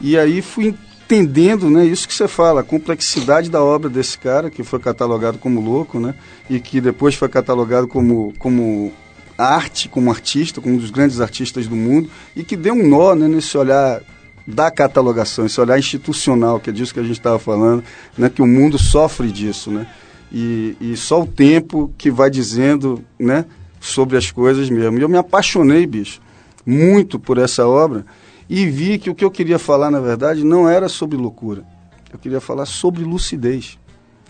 E 0.00 0.18
aí 0.18 0.42
fui 0.42 0.74
entendendo, 1.12 1.68
né, 1.68 1.84
isso 1.84 2.06
que 2.06 2.14
você 2.14 2.28
fala, 2.28 2.60
a 2.60 2.64
complexidade 2.64 3.50
da 3.50 3.62
obra 3.62 3.88
desse 3.90 4.16
cara, 4.16 4.48
que 4.48 4.62
foi 4.62 4.78
catalogado 4.78 5.38
como 5.38 5.60
louco, 5.60 5.98
né, 5.98 6.14
e 6.48 6.60
que 6.60 6.80
depois 6.80 7.14
foi 7.14 7.28
catalogado 7.28 7.88
como, 7.88 8.32
como 8.38 8.92
arte, 9.36 9.88
como 9.88 10.10
artista, 10.10 10.60
como 10.60 10.74
um 10.74 10.78
dos 10.78 10.90
grandes 10.90 11.20
artistas 11.20 11.66
do 11.66 11.74
mundo, 11.74 12.08
e 12.34 12.44
que 12.44 12.56
deu 12.56 12.74
um 12.74 12.86
nó 12.86 13.14
né, 13.14 13.26
nesse 13.26 13.58
olhar 13.58 14.00
da 14.46 14.70
catalogação, 14.70 15.46
esse 15.46 15.60
olhar 15.60 15.78
institucional, 15.78 16.60
que 16.60 16.70
é 16.70 16.72
disso 16.72 16.94
que 16.94 17.00
a 17.00 17.04
gente 17.04 17.18
estava 17.18 17.38
falando, 17.38 17.82
né, 18.16 18.28
que 18.28 18.42
o 18.42 18.46
mundo 18.46 18.78
sofre 18.78 19.32
disso, 19.32 19.70
né, 19.70 19.88
e, 20.32 20.76
e 20.80 20.96
só 20.96 21.22
o 21.22 21.26
tempo 21.26 21.92
que 21.98 22.10
vai 22.10 22.30
dizendo, 22.30 23.04
né, 23.18 23.44
sobre 23.80 24.16
as 24.16 24.30
coisas 24.30 24.68
mesmo. 24.70 24.98
E 24.98 25.02
eu 25.02 25.08
me 25.08 25.16
apaixonei, 25.16 25.86
bicho, 25.86 26.20
muito 26.64 27.18
por 27.18 27.38
essa 27.38 27.66
obra 27.66 28.04
e 28.48 28.66
vi 28.66 28.98
que 28.98 29.08
o 29.08 29.14
que 29.14 29.24
eu 29.24 29.30
queria 29.30 29.60
falar, 29.60 29.92
na 29.92 30.00
verdade, 30.00 30.44
não 30.44 30.68
era 30.68 30.88
sobre 30.88 31.16
loucura. 31.16 31.64
Eu 32.12 32.18
queria 32.18 32.40
falar 32.40 32.66
sobre 32.66 33.04
lucidez. 33.04 33.78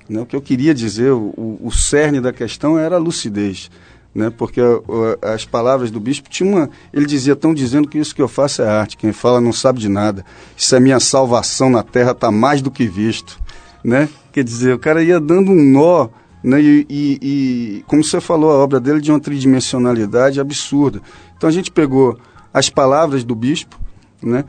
Né? 0.06 0.20
O 0.20 0.26
que 0.26 0.36
eu 0.36 0.42
queria 0.42 0.74
dizer, 0.74 1.10
o, 1.12 1.58
o, 1.58 1.70
cerne 1.70 2.20
da 2.20 2.30
questão 2.30 2.78
era 2.78 2.96
a 2.96 2.98
lucidez. 2.98 3.70
Né? 4.14 4.28
Porque 4.28 4.60
as 5.22 5.46
palavras 5.46 5.90
do 5.90 5.98
bispo 5.98 6.28
tinham 6.28 6.52
uma. 6.52 6.70
Ele 6.92 7.06
dizia: 7.06 7.32
estão 7.32 7.54
dizendo 7.54 7.88
que 7.88 7.96
isso 7.96 8.14
que 8.14 8.20
eu 8.20 8.28
faço 8.28 8.60
é 8.60 8.68
arte. 8.68 8.98
Quem 8.98 9.10
fala 9.10 9.40
não 9.40 9.54
sabe 9.54 9.80
de 9.80 9.88
nada. 9.88 10.22
Isso 10.54 10.76
é 10.76 10.80
minha 10.80 11.00
salvação 11.00 11.70
na 11.70 11.82
terra, 11.82 12.10
está 12.10 12.30
mais 12.30 12.60
do 12.60 12.70
que 12.70 12.86
visto. 12.86 13.40
Né? 13.82 14.06
Quer 14.32 14.44
dizer, 14.44 14.74
o 14.74 14.78
cara 14.78 15.02
ia 15.02 15.18
dando 15.18 15.50
um 15.50 15.62
nó 15.62 16.08
né? 16.42 16.60
E, 16.60 16.86
e, 16.88 17.18
e, 17.22 17.84
como 17.86 18.02
você 18.02 18.20
falou, 18.20 18.50
a 18.50 18.54
obra 18.54 18.80
dele 18.80 18.98
é 18.98 19.00
de 19.00 19.10
uma 19.10 19.20
tridimensionalidade 19.20 20.40
absurda. 20.40 21.00
Então 21.36 21.48
a 21.48 21.52
gente 21.52 21.70
pegou 21.70 22.18
as 22.52 22.68
palavras 22.68 23.24
do 23.24 23.34
bispo, 23.34 23.78
né? 24.22 24.44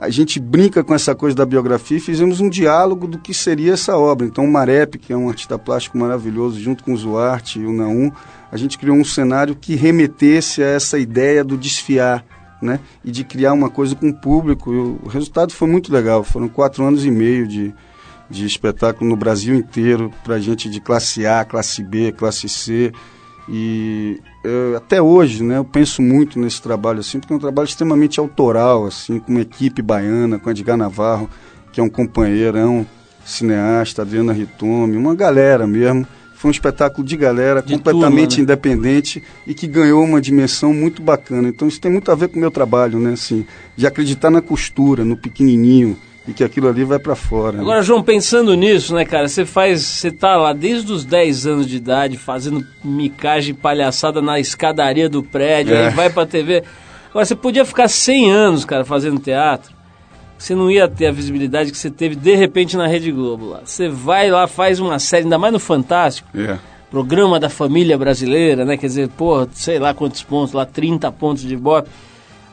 a 0.00 0.08
gente 0.08 0.40
brinca 0.40 0.82
com 0.82 0.94
essa 0.94 1.14
coisa 1.14 1.36
da 1.36 1.44
biografia 1.44 1.98
e 1.98 2.00
fizemos 2.00 2.40
um 2.40 2.48
diálogo 2.48 3.06
do 3.06 3.18
que 3.18 3.34
seria 3.34 3.74
essa 3.74 3.98
obra. 3.98 4.26
Então 4.26 4.46
o 4.46 4.50
Marep, 4.50 4.96
que 4.96 5.12
é 5.12 5.16
um 5.16 5.28
artista 5.28 5.58
plástico 5.58 5.98
maravilhoso, 5.98 6.58
junto 6.58 6.82
com 6.82 6.94
o 6.94 6.96
Zuarte 6.96 7.60
e 7.60 7.66
o 7.66 7.72
Naum, 7.72 8.10
a 8.50 8.56
gente 8.56 8.78
criou 8.78 8.96
um 8.96 9.04
cenário 9.04 9.54
que 9.54 9.74
remetesse 9.74 10.62
a 10.62 10.68
essa 10.68 10.98
ideia 10.98 11.44
do 11.44 11.54
desfiar, 11.54 12.24
né? 12.62 12.80
E 13.04 13.10
de 13.10 13.24
criar 13.24 13.52
uma 13.52 13.68
coisa 13.68 13.94
com 13.94 14.08
o 14.08 14.14
público. 14.14 14.72
E 14.72 14.78
o 15.06 15.08
resultado 15.08 15.52
foi 15.52 15.68
muito 15.68 15.92
legal. 15.92 16.24
Foram 16.24 16.48
quatro 16.48 16.82
anos 16.82 17.04
e 17.04 17.10
meio 17.10 17.46
de, 17.46 17.74
de 18.30 18.46
espetáculo 18.46 19.10
no 19.10 19.16
Brasil 19.16 19.54
inteiro, 19.54 20.12
para 20.22 20.38
gente 20.38 20.70
de 20.70 20.80
classe 20.80 21.26
A, 21.26 21.44
classe 21.44 21.82
B, 21.82 22.12
classe 22.12 22.48
C. 22.48 22.92
E 23.48 24.20
eu, 24.44 24.76
até 24.76 25.02
hoje, 25.02 25.42
né, 25.42 25.58
eu 25.58 25.64
penso 25.64 26.00
muito 26.00 26.38
nesse 26.38 26.62
trabalho, 26.62 27.00
assim, 27.00 27.18
porque 27.18 27.32
é 27.32 27.36
um 27.36 27.40
trabalho 27.40 27.66
extremamente 27.66 28.20
autoral, 28.20 28.86
assim, 28.86 29.18
com 29.18 29.32
uma 29.32 29.40
equipe 29.40 29.82
baiana, 29.82 30.38
com 30.38 30.50
Edgar 30.50 30.76
Navarro, 30.76 31.28
que 31.72 31.80
é 31.80 31.82
um 31.82 31.88
companheirão, 31.88 32.86
cineasta, 33.24 34.02
Adriana 34.02 34.32
Ritome, 34.32 34.96
uma 34.96 35.14
galera 35.14 35.66
mesmo. 35.66 36.06
Foi 36.34 36.48
um 36.48 36.52
espetáculo 36.52 37.06
de 37.06 37.18
galera, 37.18 37.60
De 37.60 37.74
completamente 37.74 38.36
turma, 38.36 38.36
né? 38.38 38.42
independente 38.44 39.22
e 39.46 39.52
que 39.52 39.66
ganhou 39.66 40.02
uma 40.02 40.22
dimensão 40.22 40.72
muito 40.72 41.02
bacana. 41.02 41.48
Então 41.48 41.68
isso 41.68 41.78
tem 41.78 41.92
muito 41.92 42.10
a 42.10 42.14
ver 42.14 42.28
com 42.28 42.36
o 42.36 42.40
meu 42.40 42.50
trabalho, 42.50 42.98
né, 42.98 43.12
assim, 43.12 43.44
de 43.76 43.86
acreditar 43.86 44.30
na 44.30 44.40
costura, 44.40 45.04
no 45.04 45.18
pequenininho, 45.18 45.98
e 46.28 46.32
que 46.32 46.44
aquilo 46.44 46.68
ali 46.68 46.84
vai 46.84 46.98
para 46.98 47.14
fora. 47.16 47.56
né? 47.56 47.62
Agora, 47.62 47.82
João, 47.82 48.02
pensando 48.02 48.54
nisso, 48.54 48.94
né, 48.94 49.04
cara, 49.04 49.26
você 49.26 49.44
faz, 49.44 49.80
você 49.82 50.10
tá 50.10 50.36
lá 50.36 50.52
desde 50.52 50.92
os 50.92 51.04
10 51.04 51.46
anos 51.46 51.66
de 51.66 51.76
idade 51.76 52.16
fazendo 52.16 52.64
micagem, 52.84 53.54
palhaçada 53.54 54.20
na 54.20 54.38
escadaria 54.38 55.08
do 55.08 55.22
prédio, 55.22 55.74
É. 55.74 55.88
aí 55.88 55.94
vai 55.94 56.10
pra 56.10 56.26
TV. 56.26 56.62
Agora, 57.10 57.24
você 57.24 57.34
podia 57.34 57.64
ficar 57.64 57.88
100 57.88 58.30
anos, 58.30 58.64
cara, 58.64 58.84
fazendo 58.84 59.18
teatro. 59.18 59.72
Você 60.38 60.54
não 60.54 60.70
ia 60.70 60.88
ter 60.88 61.06
a 61.06 61.12
visibilidade 61.12 61.70
que 61.70 61.76
você 61.76 61.90
teve 61.90 62.14
de 62.16 62.34
repente 62.34 62.76
na 62.76 62.86
Rede 62.86 63.10
Globo 63.12 63.46
lá. 63.50 63.60
Você 63.64 63.88
vai 63.88 64.30
lá, 64.30 64.46
faz 64.46 64.78
uma 64.80 64.98
série, 64.98 65.24
ainda 65.24 65.36
mais 65.38 65.52
no 65.52 65.58
Fantástico, 65.58 66.28
É. 66.34 66.58
programa 66.90 67.38
da 67.38 67.50
família 67.50 67.98
brasileira, 67.98 68.64
né? 68.64 68.76
Quer 68.76 68.86
dizer, 68.86 69.08
pô, 69.08 69.46
sei 69.52 69.78
lá 69.78 69.92
quantos 69.92 70.22
pontos 70.22 70.54
lá, 70.54 70.64
30 70.64 71.10
pontos 71.12 71.42
de 71.42 71.56
bote. 71.56 71.88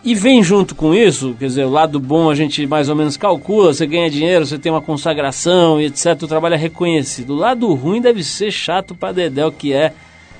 E 0.03 0.15
vem 0.15 0.41
junto 0.41 0.73
com 0.75 0.93
isso, 0.93 1.35
quer 1.37 1.47
dizer, 1.47 1.65
o 1.65 1.69
lado 1.69 1.99
bom 1.99 2.29
a 2.29 2.35
gente 2.35 2.65
mais 2.65 2.87
ou 2.87 2.95
menos 2.95 3.17
calcula, 3.17 3.73
você 3.73 3.85
ganha 3.85 4.09
dinheiro, 4.09 4.45
você 4.45 4.57
tem 4.57 4.71
uma 4.71 4.81
consagração 4.81 5.81
e 5.81 5.85
etc, 5.85 6.21
o 6.21 6.27
trabalho 6.27 6.55
é 6.55 6.57
reconhecido. 6.57 7.31
O 7.31 7.35
lado 7.35 7.73
ruim 7.73 7.99
deve 7.99 8.23
ser 8.23 8.51
chato 8.51 8.95
pra 8.95 9.11
Dedéu, 9.11 9.51
que 9.51 9.73
é, 9.73 9.93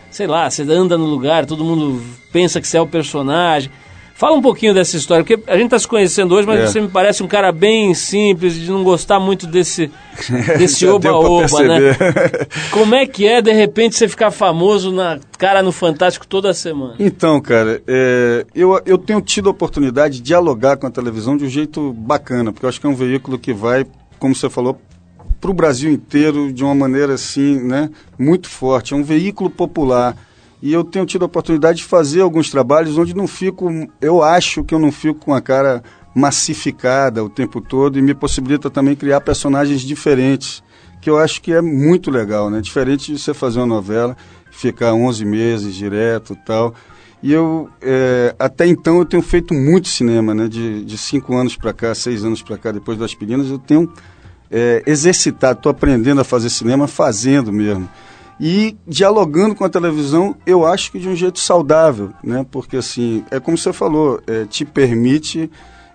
sei 0.10 0.28
lá, 0.28 0.50
você 0.50 0.62
anda 0.64 0.98
no 0.98 1.06
lugar, 1.06 1.46
todo 1.46 1.66
mundo 1.66 2.02
pensa 2.32 2.62
que 2.62 2.68
você 2.68 2.78
é 2.78 2.82
o 2.82 2.88
personagem. 2.88 3.70
Fala 4.18 4.36
um 4.36 4.42
pouquinho 4.42 4.74
dessa 4.74 4.98
história, 4.98 5.24
porque 5.24 5.44
a 5.46 5.56
gente 5.56 5.70
tá 5.70 5.78
se 5.78 5.88
conhecendo 5.88 6.34
hoje, 6.34 6.48
mas 6.48 6.60
É. 6.60 6.66
você 6.66 6.82
me 6.82 6.88
parece 6.88 7.22
um 7.22 7.28
cara 7.28 7.52
bem 7.52 7.94
simples, 7.94 8.56
de 8.56 8.68
não 8.72 8.84
gostar 8.84 9.20
muito 9.20 9.46
desse 9.46 9.92
desse 10.58 10.88
oba-oba, 10.88 11.62
né? 11.62 11.96
Como 12.74 12.96
é 12.96 13.06
que 13.06 13.28
é, 13.28 13.44
de 13.44 13.52
repente, 13.52 13.96
você 13.96 14.08
ficar 14.08 14.32
famoso 14.32 14.92
na 14.92 15.20
cara 15.38 15.62
no 15.62 15.72
Fantástico 15.72 16.26
toda 16.26 16.52
semana? 16.52 16.96
Então, 16.98 17.40
cara, 17.40 17.80
é, 17.88 18.44
eu, 18.56 18.82
eu 18.88 18.98
tenho 18.98 19.22
tido 19.22 19.50
a 19.50 19.52
oportunidade 19.52 20.16
de 20.16 20.24
dialogar 20.24 20.78
com 20.78 20.88
a 20.88 20.92
televisão 20.92 21.38
de 21.38 21.46
um 21.46 21.50
jeito 21.50 21.94
bacana, 21.94 22.52
porque 22.52 22.66
eu 22.66 22.70
acho 22.70 22.82
que 22.82 22.88
é 22.88 22.90
um 22.90 22.96
veículo 22.96 23.38
que 23.38 23.54
vai, 23.54 23.86
como 24.18 24.34
você 24.34 24.50
falou, 24.50 24.82
para 25.40 25.52
o 25.52 25.54
Brasil 25.54 25.92
inteiro 25.92 26.52
de 26.52 26.64
uma 26.64 26.74
maneira 26.74 27.14
assim, 27.14 27.60
né, 27.62 27.92
muito 28.18 28.50
forte. 28.50 28.96
É 28.96 28.98
um 28.98 29.04
veículo 29.04 29.48
popular. 29.48 30.18
E 30.62 30.74
eu 30.74 30.84
tenho 30.84 31.06
tido 31.06 31.24
a 31.24 31.26
oportunidade 31.28 31.80
de 31.80 31.84
fazer 31.84 32.22
alguns 32.22 32.50
trabalhos 32.50 32.98
onde 32.98 33.16
não 33.16 33.28
fico, 33.28 33.70
eu 34.02 34.24
acho 34.24 34.64
que 34.64 34.74
eu 34.74 34.80
não 34.80 34.92
fico 34.92 35.20
com 35.20 35.34
a 35.34 35.42
cara 35.42 35.84
massificada 36.16 37.24
o 37.24 37.30
tempo 37.30 37.62
todo 37.62 38.00
e 38.00 38.02
me 38.02 38.16
possibilita 38.16 38.70
também 38.70 38.96
criar 38.96 39.22
personagens 39.22 39.82
diferentes, 39.82 40.64
que 41.00 41.10
eu 41.10 41.20
acho 41.20 41.42
que 41.42 41.54
é 41.54 41.62
muito 41.62 42.10
legal, 42.10 42.50
né? 42.50 42.60
Diferente 42.60 43.14
de 43.14 43.20
você 43.20 43.36
fazer 43.36 43.60
uma 43.60 43.68
novela, 43.68 44.18
ficar 44.50 44.96
11 44.96 45.24
meses 45.26 45.76
direto 45.76 46.34
e 46.34 46.36
tal. 46.38 46.74
E 47.22 47.32
eu, 47.32 47.70
é, 47.82 48.36
até 48.40 48.66
então, 48.66 48.98
eu 48.98 49.06
tenho 49.06 49.22
feito 49.22 49.54
muito 49.54 49.88
cinema, 49.90 50.34
né? 50.34 50.48
De, 50.48 50.84
de 50.84 50.98
cinco 50.98 51.36
anos 51.36 51.56
para 51.56 51.72
cá, 51.72 51.94
seis 51.94 52.24
anos 52.24 52.42
para 52.42 52.58
cá, 52.58 52.72
depois 52.72 52.98
das 52.98 53.12
Aspirinas, 53.12 53.52
eu 53.52 53.60
tenho 53.60 53.92
é, 54.50 54.82
exercitado, 54.88 55.60
estou 55.60 55.70
aprendendo 55.70 56.22
a 56.22 56.24
fazer 56.24 56.50
cinema 56.50 56.88
fazendo 56.88 57.54
mesmo. 57.54 57.88
E 58.40 58.78
dialogando 58.88 59.56
com 59.56 59.66
a 59.66 59.70
televisão, 59.70 60.36
eu 60.46 60.66
acho 60.66 60.92
que 60.92 61.00
de 61.00 61.10
um 61.10 61.16
jeito 61.16 61.40
saudável, 61.40 62.12
né? 62.24 62.46
Porque, 62.52 62.78
assim, 62.78 63.24
é 63.32 63.40
como 63.40 63.58
você 63.58 63.74
falou, 63.74 64.22
é, 64.28 64.46
te 64.46 64.64
permite 64.64 65.50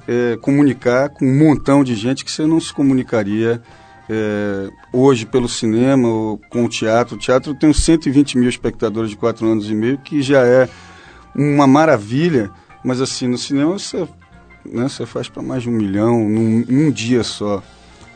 é, 0.09 0.37
comunicar 0.40 1.09
com 1.11 1.24
um 1.24 1.38
montão 1.38 1.85
de 1.85 1.94
gente 1.94 2.24
que 2.24 2.31
você 2.31 2.44
não 2.44 2.61
se 2.61 2.72
comunicaria 2.72 3.62
é, 4.11 4.68
hoje 4.92 5.24
pelo 5.24 5.48
cinema 5.48 6.09
ou 6.09 6.40
com 6.50 6.64
o 6.64 6.68
teatro. 6.68 7.14
O 7.16 7.18
teatro 7.18 7.55
tem 7.55 7.70
uns 7.70 7.85
120 7.85 8.37
mil 8.38 8.48
espectadores 8.48 9.11
de 9.11 9.16
quatro 9.16 9.46
anos 9.46 9.70
e 9.70 9.74
meio, 9.74 9.98
que 9.98 10.20
já 10.20 10.44
é 10.44 10.68
uma 11.35 11.66
maravilha, 11.66 12.50
mas 12.85 13.00
assim, 13.00 13.28
no 13.28 13.38
cinema 13.38 13.72
você, 13.72 14.07
né, 14.64 14.88
você 14.88 15.07
faz 15.07 15.28
para 15.28 15.42
mais 15.42 15.62
de 15.62 15.68
um 15.68 15.72
milhão 15.72 16.28
num, 16.28 16.64
num 16.68 16.90
dia 16.90 17.22
só. 17.22 17.62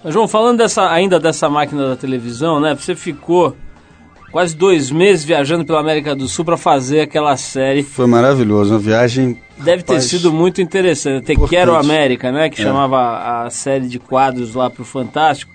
João, 0.05 0.29
falando 0.29 0.59
dessa, 0.59 0.91
ainda 0.91 1.19
dessa 1.19 1.49
máquina 1.49 1.89
da 1.89 1.97
televisão, 1.97 2.61
né? 2.61 2.77
Você 2.77 2.95
ficou 2.95 3.57
quase 4.37 4.55
dois 4.55 4.91
meses 4.91 5.25
viajando 5.25 5.65
pela 5.65 5.81
América 5.81 6.15
do 6.15 6.29
Sul 6.29 6.45
para 6.45 6.59
fazer 6.59 7.01
aquela 7.01 7.35
série. 7.39 7.83
Foi 7.83 8.07
maravilhoso, 8.07 8.75
uma 8.75 8.79
viagem. 8.79 9.39
Deve 9.57 9.83
ter 9.83 9.95
rapaz, 9.95 10.11
sido 10.11 10.31
muito 10.31 10.61
interessante. 10.61 11.25
Te 11.25 11.33
Importante. 11.33 11.57
Quero 11.59 11.75
América, 11.75 12.31
né? 12.31 12.51
Que 12.51 12.61
É. 12.61 12.65
chamava 12.65 13.45
a 13.47 13.49
série 13.49 13.89
de 13.89 13.99
quadros 13.99 14.55
lá 14.55 14.69
pro 14.69 14.85
Fantástico. 14.85 15.51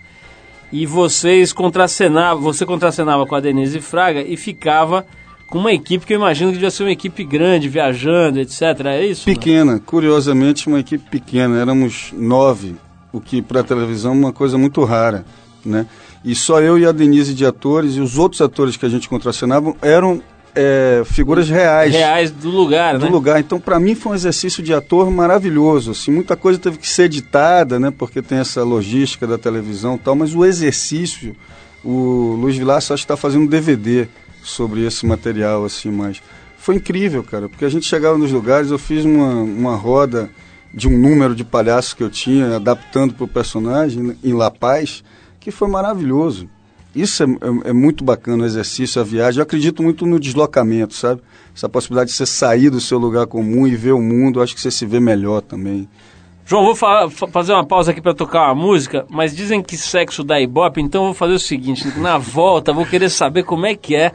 E 0.72 0.88
vocês 0.88 1.54
contracenavam, 1.54 2.42
você 2.42 2.66
contracenava 2.66 3.24
com 3.28 3.36
a 3.36 3.40
Denise 3.40 3.80
Fraga 3.80 4.24
e 4.24 4.36
ficava 4.36 5.06
com 5.46 5.60
uma 5.60 5.72
equipe 5.72 6.04
que 6.04 6.14
eu 6.14 6.18
imagino 6.18 6.50
que 6.50 6.56
devia 6.56 6.72
ser 6.72 6.82
uma 6.82 6.92
equipe 6.92 7.24
grande, 7.24 7.70
viajando, 7.70 8.40
etc. 8.40 8.62
É 8.86 9.06
isso? 9.06 9.30
não? 9.30 9.36
Pequena, 9.36 9.80
curiosamente, 9.80 10.68
uma 10.68 10.80
equipe 10.80 11.08
pequena. 11.08 11.62
Éramos 11.62 12.12
nove, 12.18 12.76
o 13.14 13.22
que 13.22 13.44
para 13.44 13.60
a 13.60 13.64
televisão 13.64 14.14
é 14.14 14.16
uma 14.16 14.34
coisa 14.34 14.58
muito 14.58 14.84
rara, 14.84 15.24
né? 15.64 15.86
E 16.24 16.36
só 16.36 16.62
eu 16.62 16.78
e 16.78 16.86
a 16.86 16.92
Denise 16.92 17.34
de 17.34 17.46
atores 17.46 17.96
e 17.96 18.00
os 18.00 18.18
outros 18.18 18.42
atores 18.42 18.78
que 18.78 18.86
a 18.86 18.90
gente 18.90 19.10
contracenava 19.10 19.74
eram 19.82 20.22
é, 20.54 21.02
figuras 21.06 21.50
reais. 21.50 21.94
Reais 21.94 22.32
do 22.32 22.50
lugar, 22.50 22.98
do 22.98 23.06
né? 23.06 23.12
lugar. 23.12 23.40
Então, 23.40 23.60
para 23.60 23.80
mim, 23.80 23.96
foi 23.96 24.12
um 24.12 24.16
exercício 24.16 24.62
de 24.62 24.74
ator 24.74 25.10
maravilhoso. 25.10 25.92
Assim, 25.92 26.12
muita 26.12 26.36
coisa 26.36 26.60
teve 26.60 26.78
que 26.78 26.88
ser 26.88 27.04
editada, 27.04 27.80
né? 27.80 27.92
Porque 27.92 28.22
tem 28.22 28.38
essa 28.38 28.64
logística 28.64 29.26
da 29.26 29.38
televisão 29.38 29.96
e 29.96 30.00
tal. 30.00 30.16
Mas 30.16 30.36
o 30.36 30.46
exercício, 30.46 31.36
o 31.84 32.38
Luiz 32.40 32.58
Vilaça 32.58 32.94
acho 32.94 33.02
que 33.02 33.06
está 33.06 33.18
fazendo 33.18 33.44
um 33.44 33.48
DVD 33.48 34.08
sobre 34.44 34.86
esse 34.86 35.06
material, 35.06 35.66
assim, 35.66 35.92
mas 35.92 36.22
foi 36.58 36.76
incrível, 36.76 37.24
cara. 37.24 37.48
Porque 37.48 37.66
a 37.66 37.70
gente 37.70 37.86
chegava 37.86 38.18
nos 38.18 38.32
lugares, 38.32 38.72
eu 38.72 38.78
fiz 38.78 39.06
uma, 39.06 39.42
uma 39.42 39.76
roda 39.76 40.30
de 40.74 40.88
um 40.88 40.98
número 40.98 41.36
de 41.36 41.44
palhaços 41.44 41.94
que 41.94 42.04
eu 42.04 42.10
tinha, 42.10 42.56
adaptando 42.56 43.14
para 43.14 43.26
o 43.26 43.28
personagem 43.28 44.02
né, 44.04 44.16
em 44.24 44.34
La 44.34 44.50
Paz, 44.50 45.04
que 45.42 45.52
foi 45.52 45.68
maravilhoso. 45.68 46.48
Isso 46.96 47.24
é, 47.24 47.26
é- 47.26 47.70
é 47.70 47.74
muito 47.74 48.04
bacana, 48.04 48.44
o 48.44 48.46
exercício, 48.46 49.02
a 49.02 49.04
viagem. 49.04 49.40
Eu 49.40 49.44
acredito 49.44 49.82
muito 49.84 50.06
no 50.06 50.20
deslocamento, 50.20 50.94
sabe? 50.94 51.22
Essa 51.56 51.68
possibilidade 51.68 52.12
de 52.12 52.16
você 52.16 52.26
sair 52.26 52.70
do 52.70 52.80
seu 52.80 52.98
lugar 52.98 53.26
comum 53.28 53.68
e 53.68 53.76
ver 53.76 53.92
o 53.94 54.02
mundo, 54.02 54.42
acho 54.42 54.54
que 54.56 54.62
você 54.62 54.72
se 54.72 54.86
vê 54.86 55.00
melhor 55.00 55.42
também. 55.42 55.88
João, 56.46 56.64
vou 56.66 56.76
fa- 56.76 57.10
fa- 57.10 57.28
fazer 57.28 57.54
uma 57.54 57.66
pausa 57.66 57.92
aqui 57.92 58.02
para 58.02 58.14
tocar 58.14 58.46
uma 58.48 58.56
música, 58.56 59.06
mas 59.10 59.34
dizem 59.36 59.62
que 59.62 59.78
sexo 59.78 60.24
dá 60.24 60.40
ibope, 60.40 60.82
então 60.82 61.06
vou 61.06 61.14
fazer 61.14 61.34
o 61.34 61.40
seguinte, 61.40 61.88
na 61.98 62.18
volta 62.18 62.74
vou 62.74 62.86
querer 62.86 63.10
saber 63.10 63.44
como 63.44 63.66
é 63.66 63.74
que 63.76 63.96
é 63.96 64.12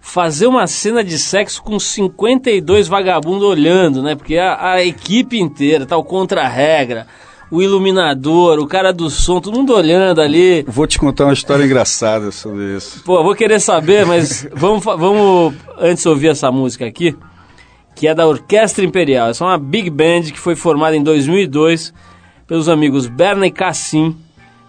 fazer 0.00 0.46
uma 0.46 0.66
cena 0.68 1.02
de 1.02 1.18
sexo 1.18 1.60
com 1.62 1.78
52 1.80 2.86
vagabundos 2.86 3.42
olhando, 3.42 4.02
né? 4.02 4.14
Porque 4.14 4.36
a, 4.36 4.72
a 4.74 4.84
equipe 4.84 5.38
inteira, 5.40 5.84
tá 5.84 5.96
o 5.96 6.04
contra-regra, 6.04 7.06
o 7.50 7.60
iluminador, 7.60 8.60
o 8.60 8.66
cara 8.66 8.92
do 8.92 9.10
som, 9.10 9.40
todo 9.40 9.56
mundo 9.56 9.74
olhando 9.74 10.20
ali. 10.20 10.64
Vou 10.68 10.86
te 10.86 10.98
contar 10.98 11.24
uma 11.24 11.32
história 11.32 11.64
engraçada 11.64 12.30
sobre 12.30 12.76
isso. 12.76 13.02
Pô, 13.04 13.22
vou 13.24 13.34
querer 13.34 13.60
saber, 13.60 14.06
mas 14.06 14.48
vamos, 14.54 14.84
vamos 14.84 15.54
antes 15.78 16.06
ouvir 16.06 16.28
essa 16.28 16.52
música 16.52 16.86
aqui, 16.86 17.16
que 17.96 18.06
é 18.06 18.14
da 18.14 18.26
Orquestra 18.26 18.84
Imperial. 18.84 19.30
Essa 19.30 19.44
é 19.44 19.48
uma 19.48 19.58
big 19.58 19.90
band 19.90 20.22
que 20.32 20.38
foi 20.38 20.54
formada 20.54 20.96
em 20.96 21.02
2002 21.02 21.92
pelos 22.46 22.68
amigos 22.68 23.08
Berna 23.08 23.46
e 23.46 23.50
Cassim, 23.50 24.16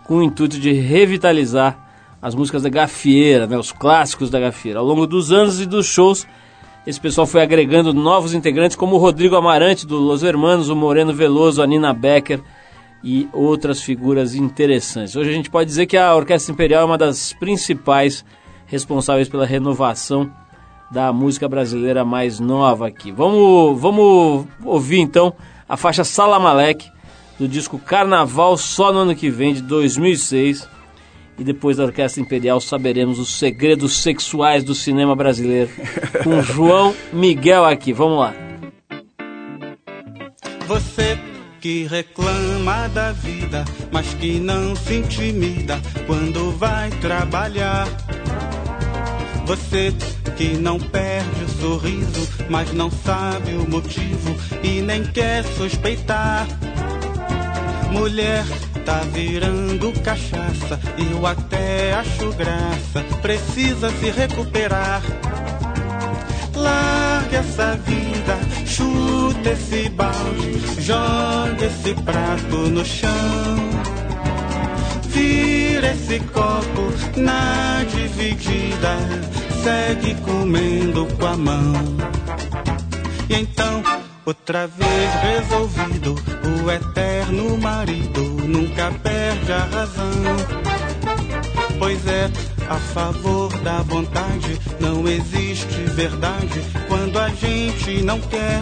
com 0.06 0.18
o 0.18 0.24
intuito 0.24 0.60
de 0.60 0.72
revitalizar 0.74 1.78
as 2.20 2.34
músicas 2.34 2.64
da 2.64 2.70
Gafieira, 2.70 3.48
né, 3.48 3.58
os 3.58 3.72
clássicos 3.72 4.30
da 4.30 4.40
Gafieira. 4.40 4.80
Ao 4.80 4.86
longo 4.86 5.06
dos 5.06 5.32
anos 5.32 5.62
e 5.62 5.66
dos 5.66 5.86
shows, 5.86 6.28
esse 6.86 7.00
pessoal 7.00 7.28
foi 7.28 7.42
agregando 7.42 7.94
novos 7.94 8.34
integrantes, 8.34 8.76
como 8.76 8.96
o 8.96 9.00
Rodrigo 9.00 9.36
Amarante, 9.36 9.86
do 9.86 9.98
Los 9.98 10.24
Hermanos, 10.24 10.70
o 10.70 10.76
Moreno 10.76 11.14
Veloso, 11.14 11.62
a 11.62 11.68
Nina 11.68 11.94
Becker 11.94 12.42
e 13.04 13.28
outras 13.34 13.82
figuras 13.82 14.36
interessantes. 14.36 15.16
Hoje 15.16 15.30
a 15.30 15.34
gente 15.34 15.50
pode 15.50 15.68
dizer 15.68 15.86
que 15.86 15.98
a 15.98 16.16
Orquestra 16.16 16.54
Imperial 16.54 16.84
é 16.84 16.86
uma 16.86 16.98
das 16.98 17.34
principais 17.34 18.24
responsáveis 18.66 19.28
pela 19.28 19.46
renovação 19.46 20.32
da 20.92 21.12
música 21.12 21.48
brasileira 21.48 22.04
mais 22.04 22.40
nova 22.40 22.88
aqui. 22.88 23.12
Vamos, 23.12 23.80
vamos 23.80 24.46
ouvir 24.64 25.00
então 25.00 25.34
a 25.68 25.78
faixa 25.78 26.04
Salamalek 26.04 26.90
do 27.40 27.48
disco 27.48 27.80
Carnaval 27.80 28.58
só 28.58 28.94
no 28.94 29.00
ano 29.00 29.16
que 29.16 29.30
vem, 29.30 29.54
de 29.54 29.62
2006. 29.62 30.70
E 31.40 31.44
depois 31.44 31.78
da 31.78 31.86
Orquestra 31.86 32.22
Imperial 32.22 32.62
saberemos 32.62 33.18
os 33.18 33.40
segredos 33.40 33.98
sexuais 33.98 34.64
do 34.64 34.76
cinema 34.76 35.16
brasileiro 35.16 35.72
com 36.24 36.42
João 36.44 36.94
Miguel 37.12 37.66
aqui. 37.66 37.94
Vamos 37.94 38.20
lá. 38.20 38.34
Você 40.68 41.11
que 41.62 41.86
reclama 41.86 42.90
da 42.90 43.12
vida, 43.12 43.64
mas 43.92 44.16
que 44.16 44.40
não 44.40 44.76
se 44.76 44.96
intimida 44.96 45.80
quando 46.08 46.52
vai 46.58 46.90
trabalhar. 46.90 47.88
Você 49.46 49.94
que 50.36 50.58
não 50.58 50.80
perde 50.80 51.44
o 51.44 51.62
sorriso, 51.62 52.28
mas 52.50 52.74
não 52.74 52.90
sabe 52.90 53.54
o 53.54 53.70
motivo 53.70 54.36
e 54.64 54.82
nem 54.82 55.04
quer 55.04 55.44
suspeitar. 55.44 56.48
Mulher 57.92 58.44
tá 58.84 59.02
virando 59.14 59.92
cachaça, 60.02 60.80
eu 60.98 61.28
até 61.28 61.94
acho 61.94 62.32
graça, 62.34 63.04
precisa 63.22 63.92
se 63.92 64.10
recuperar. 64.10 65.04
Larga 66.56 67.38
essa 67.38 67.76
vida, 67.78 68.38
chuta 68.66 69.50
esse 69.52 69.90
balde, 69.90 70.82
joga 70.82 71.66
esse 71.66 71.94
prato 71.94 72.58
no 72.70 72.86
chão. 72.86 73.12
Vira 75.08 75.92
esse 75.92 76.20
copo 76.20 76.94
na 77.18 77.84
dividida, 77.86 78.98
segue 79.64 80.16
comendo 80.22 81.06
com 81.18 81.26
a 81.26 81.38
mão. 81.38 81.74
E 83.30 83.36
então, 83.36 83.82
outra 84.26 84.68
vez 84.68 85.14
resolvido, 85.22 86.16
o 86.64 86.72
eterno 86.72 87.58
marido 87.58 88.22
nunca 88.22 88.92
perde 89.02 89.52
a 89.52 89.64
razão. 89.64 90.12
Pois 91.80 92.06
é, 92.08 92.30
a 92.72 92.80
favor 92.94 93.52
da 93.60 93.82
vontade 93.82 94.58
não 94.80 95.06
existe 95.06 95.84
verdade 95.94 96.62
quando 96.88 97.20
a 97.20 97.28
gente 97.28 98.02
não 98.02 98.18
quer. 98.22 98.62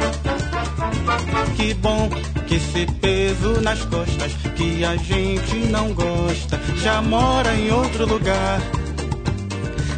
Que 1.55 1.75
bom 1.75 2.09
que 2.47 2.55
esse 2.55 2.87
peso 2.99 3.61
nas 3.61 3.85
costas 3.85 4.33
que 4.55 4.83
a 4.83 4.95
gente 4.95 5.57
não 5.69 5.93
gosta 5.93 6.59
já 6.77 7.03
mora 7.03 7.53
em 7.53 7.71
outro 7.71 8.07
lugar. 8.07 8.59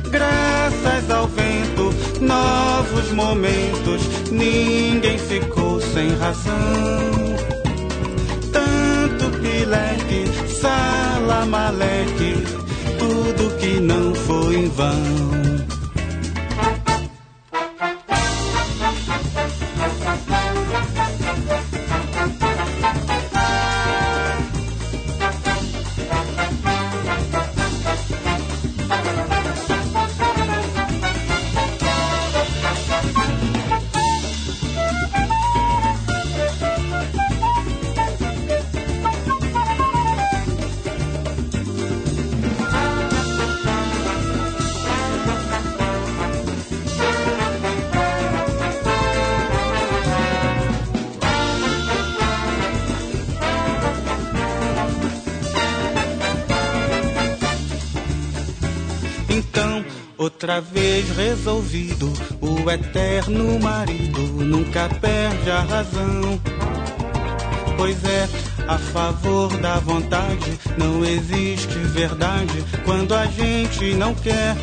Graças 0.10 1.10
ao 1.10 1.28
vento, 1.28 1.94
novos 2.20 3.14
momentos, 3.14 4.02
ninguém 4.30 5.18
ficou 5.18 5.80
sem 5.80 6.10
razão. 6.18 6.52
Tanto 8.52 9.40
pileque, 9.40 10.26
salamaleque, 10.60 12.44
tudo 12.52 12.61
que 13.62 13.80
não 13.80 14.16
foi 14.16 14.56
em 14.56 14.70
vão. 14.70 15.41
Resolvido, 61.72 62.12
o 62.42 62.70
eterno 62.70 63.60
marido 63.60 64.22
nunca 64.22 64.90
perde 65.00 65.50
a 65.50 65.62
razão. 65.62 66.40
Pois 67.78 68.04
é, 68.04 68.28
a 68.68 68.78
favor 68.78 69.50
da 69.58 69.80
vontade 69.80 70.60
não 70.78 71.04
existe 71.06 71.78
verdade 71.94 72.64
quando 72.84 73.16
a 73.16 73.26
gente 73.26 73.94
não 73.96 74.14
quer. 74.14 74.56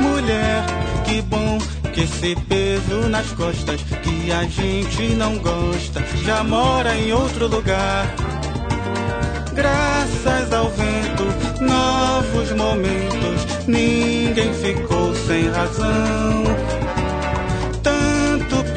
Mulher, 0.00 0.64
que 1.04 1.22
bom 1.22 1.58
que 1.94 2.02
esse 2.02 2.34
peso 2.48 3.08
nas 3.08 3.30
costas 3.32 3.80
que 4.02 4.32
a 4.32 4.42
gente 4.44 5.14
não 5.14 5.38
gosta 5.38 6.04
já 6.24 6.42
mora 6.42 6.96
em 6.96 7.12
outro 7.12 7.46
lugar. 7.46 8.12
Graças 9.54 10.52
ao 10.52 10.68
vento, 10.70 11.62
novos 11.62 12.52
momentos, 12.52 13.66
ninguém 13.66 14.52
ficou 14.52 15.14
sem 15.26 15.48
razão. 15.48 16.55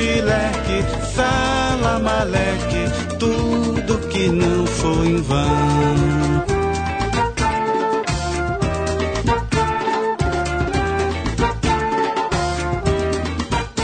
Tanto 0.09 0.13
pileque, 0.13 0.83
salamaleque, 1.13 2.85
tudo 3.19 3.99
que 4.07 4.29
não 4.29 4.65
foi 4.65 5.07
em 5.07 5.17
vão. 5.17 5.39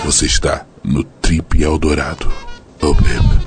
Você 0.06 0.26
está 0.26 0.66
no 0.84 1.04
Trip 1.04 1.62
Eldorado. 1.62 2.32
Oh, 2.82 2.94
baby. 2.94 3.46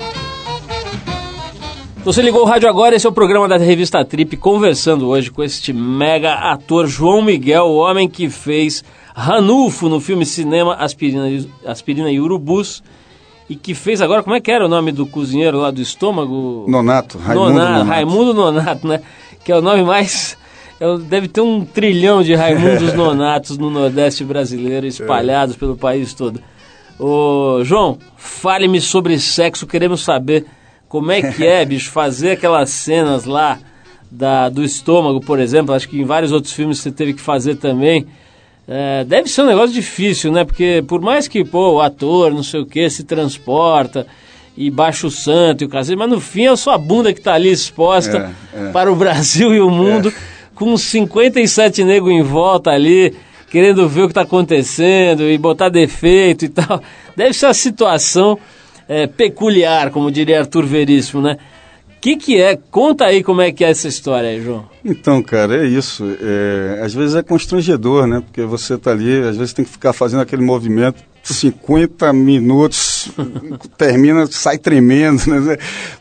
Você 2.03 2.21
ligou 2.21 2.41
o 2.41 2.45
rádio 2.45 2.69
agora, 2.69 2.95
esse 2.95 3.05
é 3.05 3.09
o 3.09 3.13
programa 3.13 3.47
da 3.47 3.57
revista 3.57 4.03
Trip, 4.05 4.37
conversando 4.37 5.07
hoje 5.07 5.29
com 5.29 5.43
este 5.43 5.73
mega 5.73 6.33
ator 6.33 6.87
João 6.87 7.21
Miguel, 7.21 7.65
o 7.65 7.77
homem 7.77 8.09
que 8.09 8.29
fez 8.29 8.83
Ranulfo 9.19 9.89
no 9.89 9.99
filme 9.99 10.25
Cinema 10.25 10.75
Aspirina, 10.75 11.29
e- 11.29 11.49
Aspirina 11.65 12.09
e 12.09 12.21
Urubus, 12.21 12.81
e 13.49 13.55
que 13.55 13.73
fez 13.75 14.01
agora, 14.01 14.23
como 14.23 14.35
é 14.35 14.39
que 14.39 14.49
era 14.49 14.65
o 14.65 14.69
nome 14.69 14.93
do 14.93 15.05
cozinheiro 15.05 15.57
lá 15.59 15.71
do 15.71 15.81
estômago? 15.81 16.65
Nonato, 16.69 17.17
Raimundo 17.17 17.49
Nonato, 17.49 17.69
Nonato. 17.71 17.89
Raimundo 17.89 18.33
Nonato, 18.33 18.87
né? 18.87 19.01
Que 19.43 19.51
é 19.51 19.57
o 19.57 19.61
nome 19.61 19.83
mais... 19.83 20.37
é 20.79 20.97
Deve 20.97 21.27
ter 21.27 21.41
um 21.41 21.65
trilhão 21.65 22.23
de 22.23 22.33
Raimundos 22.33 22.93
Nonatos 22.95 23.57
no 23.57 23.69
Nordeste 23.69 24.23
brasileiro, 24.23 24.87
espalhados 24.87 25.57
pelo 25.57 25.75
país 25.75 26.13
todo. 26.13 26.39
Ô, 26.97 27.61
João, 27.63 27.97
fale-me 28.15 28.79
sobre 28.79 29.19
sexo, 29.19 29.67
queremos 29.67 30.01
saber 30.01 30.45
como 30.87 31.11
é 31.11 31.21
que 31.21 31.45
é, 31.45 31.63
bicho, 31.65 31.91
fazer 31.91 32.31
aquelas 32.31 32.69
cenas 32.69 33.25
lá 33.25 33.59
da, 34.09 34.47
do 34.47 34.63
estômago, 34.63 35.19
por 35.19 35.39
exemplo, 35.39 35.75
acho 35.75 35.89
que 35.89 35.99
em 35.99 36.05
vários 36.05 36.31
outros 36.31 36.53
filmes 36.53 36.79
você 36.79 36.89
teve 36.89 37.13
que 37.13 37.21
fazer 37.21 37.55
também. 37.55 38.05
É, 38.71 39.03
deve 39.03 39.27
ser 39.27 39.41
um 39.41 39.47
negócio 39.47 39.73
difícil, 39.73 40.31
né? 40.31 40.43
Porque 40.43 40.83
por 40.87 41.01
mais 41.01 41.27
que, 41.27 41.43
pô, 41.43 41.73
o 41.73 41.81
ator, 41.81 42.31
não 42.31 42.43
sei 42.43 42.59
o 42.59 42.65
que, 42.67 42.87
se 42.87 43.03
transporta 43.03 44.05
e 44.55 44.69
baixa 44.69 45.07
o 45.07 45.11
santo 45.11 45.63
e 45.63 45.65
o 45.65 45.69
cacete, 45.69 45.95
mas 45.95 46.09
no 46.09 46.19
fim 46.19 46.45
é 46.45 46.55
só 46.55 46.73
a 46.73 46.77
bunda 46.77 47.11
que 47.11 47.19
tá 47.19 47.33
ali 47.33 47.49
exposta 47.49 48.31
É, 48.53 48.67
é. 48.67 48.71
para 48.71 48.91
o 48.91 48.95
Brasil 48.95 49.55
e 49.55 49.59
o 49.59 49.71
mundo, 49.71 50.13
com 50.53 50.71
uns 50.73 50.83
57 50.83 51.83
negros 51.83 52.11
em 52.11 52.21
volta 52.21 52.69
ali, 52.69 53.15
querendo 53.49 53.89
ver 53.89 54.01
o 54.01 54.05
que 54.05 54.11
está 54.11 54.21
acontecendo 54.21 55.23
e 55.23 55.35
botar 55.35 55.69
defeito 55.69 56.45
e 56.45 56.49
tal. 56.49 56.79
Deve 57.15 57.33
ser 57.33 57.47
uma 57.47 57.53
situação 57.55 58.37
é, 58.87 59.07
peculiar, 59.07 59.89
como 59.89 60.11
diria 60.11 60.41
Arthur 60.41 60.65
Veríssimo, 60.67 61.23
né? 61.23 61.37
O 61.99 62.01
que, 62.01 62.15
que 62.15 62.41
é? 62.41 62.57
Conta 62.71 63.03
aí 63.05 63.21
como 63.21 63.41
é 63.41 63.51
que 63.51 63.61
é 63.61 63.69
essa 63.69 63.89
história 63.89 64.29
aí, 64.29 64.41
João. 64.41 64.65
Então, 64.85 65.21
cara, 65.21 65.65
é 65.65 65.67
isso. 65.67 66.05
É, 66.21 66.79
às 66.81 66.93
vezes 66.93 67.13
é 67.13 67.21
constrangedor, 67.21 68.07
né? 68.07 68.21
Porque 68.25 68.41
você 68.43 68.77
tá 68.77 68.91
ali, 68.91 69.19
às 69.21 69.35
vezes 69.35 69.51
tem 69.53 69.65
que 69.65 69.71
ficar 69.71 69.91
fazendo 69.91 70.21
aquele 70.21 70.41
movimento 70.41 71.03
50 71.21 72.13
minutos, 72.13 73.11
termina, 73.77 74.25
sai 74.31 74.57
tremendo, 74.57 75.21
né? 75.27 75.57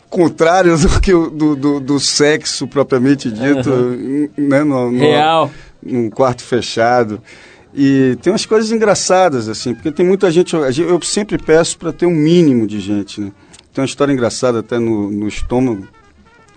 Contrário 0.08 0.78
do, 0.78 1.00
que, 1.00 1.10
do, 1.12 1.56
do, 1.56 1.80
do 1.80 1.98
sexo 2.00 2.68
propriamente 2.68 3.28
dito, 3.30 3.68
né? 4.36 4.62
No, 4.62 4.92
no- 4.92 4.98
Real. 5.00 5.50
num 5.82 6.08
quarto 6.08 6.42
fechado. 6.44 7.20
E 7.74 8.16
tem 8.22 8.32
umas 8.32 8.46
coisas 8.46 8.70
engraçadas, 8.70 9.48
assim, 9.48 9.74
porque 9.74 9.90
tem 9.92 10.06
muita 10.06 10.30
gente- 10.30 10.54
Eu 10.54 11.02
sempre 11.02 11.36
peço 11.38 11.76
para 11.76 11.92
ter 11.92 12.06
um 12.06 12.14
mínimo 12.14 12.66
de 12.68 12.78
gente, 12.80 13.20
né? 13.20 13.32
Tem 13.78 13.82
uma 13.84 13.86
história 13.86 14.12
engraçada 14.12 14.58
até 14.58 14.76
no, 14.76 15.08
no 15.08 15.28
estômago, 15.28 15.86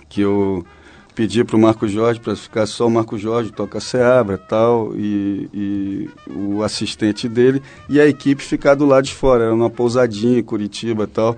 que 0.10 0.22
eu 0.22 0.66
pedi 1.14 1.44
para 1.44 1.56
o 1.56 1.60
Marco 1.60 1.88
Jorge 1.88 2.20
para 2.20 2.36
ficar 2.36 2.66
só 2.66 2.88
o 2.88 2.90
Marco 2.90 3.16
Jorge, 3.16 3.52
toca 3.52 3.80
Seabra 3.80 4.40
tal, 4.40 4.94
e, 4.96 5.48
e 5.54 6.10
o 6.28 6.64
assistente 6.64 7.30
dele, 7.30 7.62
e 7.88 8.00
a 8.02 8.08
equipe 8.08 8.42
ficar 8.42 8.74
do 8.74 8.88
lado 8.88 9.06
de 9.06 9.14
fora, 9.14 9.44
era 9.44 9.52
numa 9.52 9.70
pousadinha 9.70 10.40
em 10.40 10.44
Curitiba 10.44 11.06
tal. 11.06 11.38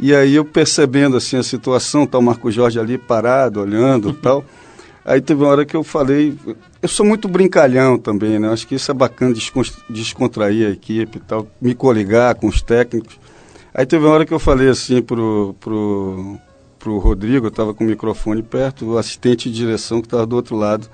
E 0.00 0.12
aí 0.12 0.34
eu 0.34 0.44
percebendo 0.44 1.16
assim 1.16 1.36
a 1.36 1.44
situação, 1.44 2.08
tá 2.08 2.18
o 2.18 2.22
Marco 2.22 2.50
Jorge 2.50 2.80
ali 2.80 2.98
parado, 2.98 3.60
olhando 3.60 4.12
tal. 4.20 4.44
Aí 5.04 5.20
teve 5.20 5.44
uma 5.44 5.50
hora 5.50 5.64
que 5.64 5.76
eu 5.76 5.84
falei, 5.84 6.36
eu 6.82 6.88
sou 6.88 7.06
muito 7.06 7.28
brincalhão 7.28 7.96
também, 7.96 8.40
né? 8.40 8.48
Acho 8.48 8.66
que 8.66 8.74
isso 8.74 8.90
é 8.90 8.94
bacana 8.94 9.32
descon- 9.32 9.62
descontrair 9.88 10.66
a 10.66 10.70
equipe 10.70 11.18
e 11.18 11.20
tal, 11.20 11.46
me 11.60 11.72
coligar 11.72 12.34
com 12.34 12.48
os 12.48 12.60
técnicos. 12.60 13.22
Aí 13.74 13.84
teve 13.84 14.04
uma 14.04 14.14
hora 14.14 14.24
que 14.24 14.32
eu 14.32 14.38
falei 14.38 14.68
assim 14.68 15.02
pro, 15.02 15.56
pro, 15.58 16.38
pro 16.78 16.98
Rodrigo, 16.98 17.46
eu 17.46 17.48
estava 17.48 17.74
com 17.74 17.82
o 17.82 17.86
microfone 17.88 18.40
perto, 18.40 18.86
o 18.86 18.98
assistente 18.98 19.50
de 19.50 19.56
direção 19.56 20.00
que 20.00 20.06
estava 20.06 20.24
do 20.24 20.36
outro 20.36 20.54
lado 20.54 20.88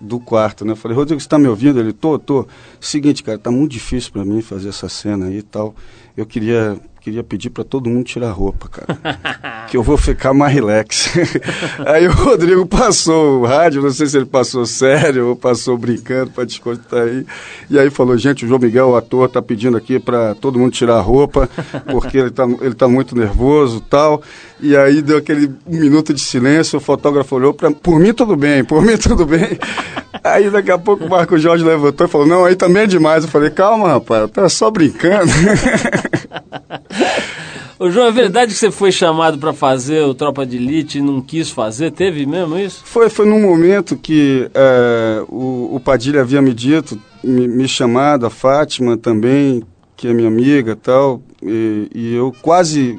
do 0.00 0.18
quarto, 0.18 0.64
né? 0.64 0.72
Eu 0.72 0.76
falei, 0.76 0.96
Rodrigo, 0.96 1.20
você 1.20 1.26
está 1.26 1.38
me 1.38 1.46
ouvindo? 1.46 1.78
Ele, 1.78 1.92
tô, 1.92 2.18
tô. 2.18 2.46
Seguinte, 2.80 3.22
cara, 3.22 3.38
tá 3.38 3.50
muito 3.50 3.72
difícil 3.72 4.10
para 4.10 4.24
mim 4.24 4.40
fazer 4.40 4.70
essa 4.70 4.88
cena 4.88 5.26
aí 5.26 5.38
e 5.38 5.42
tal. 5.42 5.74
Eu 6.16 6.24
queria, 6.24 6.80
queria 7.04 7.22
pedir 7.22 7.50
para 7.50 7.62
todo 7.62 7.90
mundo 7.90 8.02
tirar 8.04 8.28
a 8.28 8.32
roupa, 8.32 8.66
cara. 8.66 8.98
que 9.68 9.76
eu 9.76 9.82
vou 9.82 9.98
ficar 9.98 10.32
mais 10.32 10.54
relax. 10.54 11.12
aí 11.84 12.08
o 12.08 12.12
Rodrigo 12.12 12.64
passou 12.64 13.42
o 13.42 13.44
rádio, 13.44 13.82
não 13.82 13.90
sei 13.90 14.06
se 14.06 14.16
ele 14.16 14.24
passou 14.24 14.64
sério 14.64 15.28
ou 15.28 15.36
passou 15.36 15.76
brincando 15.76 16.30
para 16.30 16.44
descontrair. 16.44 17.26
E 17.68 17.78
aí 17.78 17.90
falou, 17.90 18.16
gente, 18.16 18.46
o 18.46 18.48
João 18.48 18.58
Miguel, 18.58 18.88
o 18.88 18.96
ator, 18.96 19.28
tá 19.28 19.42
pedindo 19.42 19.76
aqui 19.76 20.00
para 20.00 20.34
todo 20.34 20.58
mundo 20.58 20.72
tirar 20.72 20.96
a 20.96 21.02
roupa, 21.02 21.46
porque 21.92 22.16
ele 22.16 22.30
tá, 22.30 22.44
ele 22.62 22.74
tá 22.74 22.88
muito 22.88 23.14
nervoso 23.14 23.82
tal. 23.82 24.22
E 24.64 24.74
aí 24.74 25.02
deu 25.02 25.18
aquele 25.18 25.54
minuto 25.66 26.14
de 26.14 26.20
silêncio, 26.22 26.78
o 26.78 26.80
fotógrafo 26.80 27.36
olhou 27.36 27.52
para 27.52 27.70
por 27.70 28.00
mim 28.00 28.14
tudo 28.14 28.34
bem, 28.34 28.64
por 28.64 28.82
mim 28.82 28.96
tudo 28.96 29.26
bem. 29.26 29.58
Aí 30.24 30.48
daqui 30.48 30.70
a 30.70 30.78
pouco 30.78 31.04
o 31.04 31.10
Marco 31.10 31.36
Jorge 31.36 31.62
levantou 31.62 32.06
e 32.06 32.10
falou, 32.10 32.26
não, 32.26 32.46
aí 32.46 32.56
também 32.56 32.84
é 32.84 32.86
demais. 32.86 33.24
Eu 33.24 33.30
falei, 33.30 33.50
calma, 33.50 33.88
rapaz, 33.88 34.22
eu 34.22 34.28
tava 34.28 34.48
só 34.48 34.70
brincando. 34.70 35.30
Ô, 37.78 37.90
João, 37.90 38.06
é 38.06 38.12
verdade 38.12 38.54
que 38.54 38.58
você 38.58 38.70
foi 38.70 38.90
chamado 38.90 39.36
para 39.36 39.52
fazer 39.52 40.02
o 40.02 40.14
Tropa 40.14 40.46
de 40.46 40.56
Elite 40.56 40.98
e 40.98 41.02
não 41.02 41.20
quis 41.20 41.50
fazer? 41.50 41.90
Teve 41.90 42.24
mesmo 42.24 42.58
isso? 42.58 42.80
Foi, 42.86 43.10
foi 43.10 43.26
num 43.26 43.42
momento 43.42 43.96
que 43.96 44.48
é, 44.54 45.22
o, 45.28 45.74
o 45.74 45.80
Padilha 45.80 46.22
havia 46.22 46.40
me 46.40 46.54
dito, 46.54 46.98
me, 47.22 47.46
me 47.46 47.68
chamado, 47.68 48.24
a 48.24 48.30
Fátima 48.30 48.96
também, 48.96 49.62
que 49.94 50.08
é 50.08 50.14
minha 50.14 50.28
amiga 50.28 50.72
e 50.72 50.76
tal, 50.76 51.20
e, 51.42 51.90
e 51.94 52.14
eu 52.14 52.34
quase 52.40 52.98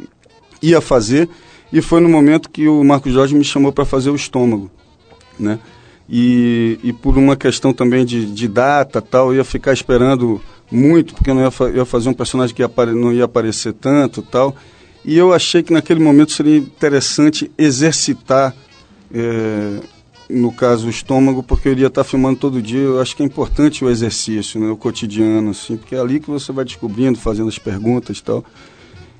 ia 0.61 0.81
fazer, 0.81 1.29
e 1.71 1.81
foi 1.81 1.99
no 1.99 2.09
momento 2.09 2.49
que 2.49 2.67
o 2.67 2.83
Marco 2.83 3.09
Jorge 3.09 3.35
me 3.35 3.43
chamou 3.43 3.71
para 3.71 3.85
fazer 3.85 4.09
o 4.09 4.15
estômago, 4.15 4.69
né? 5.39 5.59
E, 6.07 6.79
e 6.83 6.93
por 6.93 7.17
uma 7.17 7.35
questão 7.35 7.73
também 7.73 8.05
de, 8.05 8.25
de 8.27 8.47
data 8.47 9.01
tal, 9.01 9.31
eu 9.31 9.37
ia 9.37 9.43
ficar 9.43 9.73
esperando 9.73 10.39
muito, 10.71 11.15
porque 11.15 11.29
eu 11.29 11.35
não 11.35 11.41
ia, 11.41 11.51
fa- 11.51 11.69
ia 11.69 11.85
fazer 11.85 12.09
um 12.09 12.13
personagem 12.13 12.55
que 12.55 12.61
ia 12.61 12.69
não 12.93 13.11
ia 13.11 13.25
aparecer 13.25 13.73
tanto 13.73 14.21
tal. 14.21 14.55
E 15.03 15.17
eu 15.17 15.33
achei 15.33 15.61
que 15.63 15.73
naquele 15.73 15.99
momento 15.99 16.31
seria 16.31 16.57
interessante 16.57 17.51
exercitar, 17.57 18.55
eh, 19.13 19.79
no 20.29 20.51
caso, 20.51 20.87
o 20.87 20.89
estômago, 20.89 21.43
porque 21.43 21.67
eu 21.67 21.71
iria 21.73 21.87
estar 21.87 22.03
filmando 22.03 22.39
todo 22.39 22.61
dia. 22.61 22.79
Eu 22.79 22.99
acho 23.01 23.15
que 23.15 23.21
é 23.21 23.25
importante 23.25 23.85
o 23.85 23.89
exercício, 23.89 24.59
né, 24.59 24.69
o 24.69 24.75
cotidiano, 24.77 25.51
assim, 25.51 25.77
porque 25.77 25.95
é 25.95 25.99
ali 25.99 26.19
que 26.19 26.29
você 26.29 26.51
vai 26.51 26.65
descobrindo, 26.65 27.19
fazendo 27.19 27.49
as 27.49 27.59
perguntas 27.59 28.17
e 28.17 28.23
tal. 28.23 28.43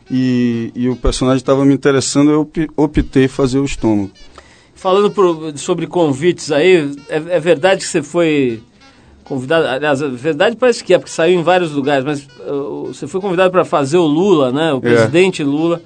E, 0.09 0.71
e 0.75 0.87
o 0.89 0.95
personagem 0.95 1.37
estava 1.37 1.65
me 1.65 1.73
interessando, 1.73 2.29
eu 2.31 2.41
op- 2.41 2.69
optei 2.77 3.27
fazer 3.27 3.59
o 3.59 3.65
estômago. 3.65 4.11
Falando 4.75 5.09
pro- 5.09 5.57
sobre 5.57 5.87
convites 5.87 6.51
aí, 6.51 6.91
é, 7.09 7.15
é 7.15 7.39
verdade 7.39 7.81
que 7.81 7.87
você 7.87 8.03
foi 8.03 8.61
convidado. 9.23 9.65
Aliás, 9.67 10.03
a 10.03 10.07
verdade 10.07 10.55
parece 10.55 10.83
que 10.83 10.93
é, 10.93 10.97
porque 10.99 11.11
saiu 11.11 11.39
em 11.39 11.43
vários 11.43 11.71
lugares, 11.71 12.05
mas 12.05 12.27
uh, 12.47 12.87
você 12.93 13.07
foi 13.07 13.19
convidado 13.19 13.49
para 13.51 13.65
fazer 13.65 13.97
o 13.97 14.05
Lula, 14.05 14.51
né? 14.51 14.71
O 14.73 14.79
presidente 14.81 15.43
Lula, 15.43 15.81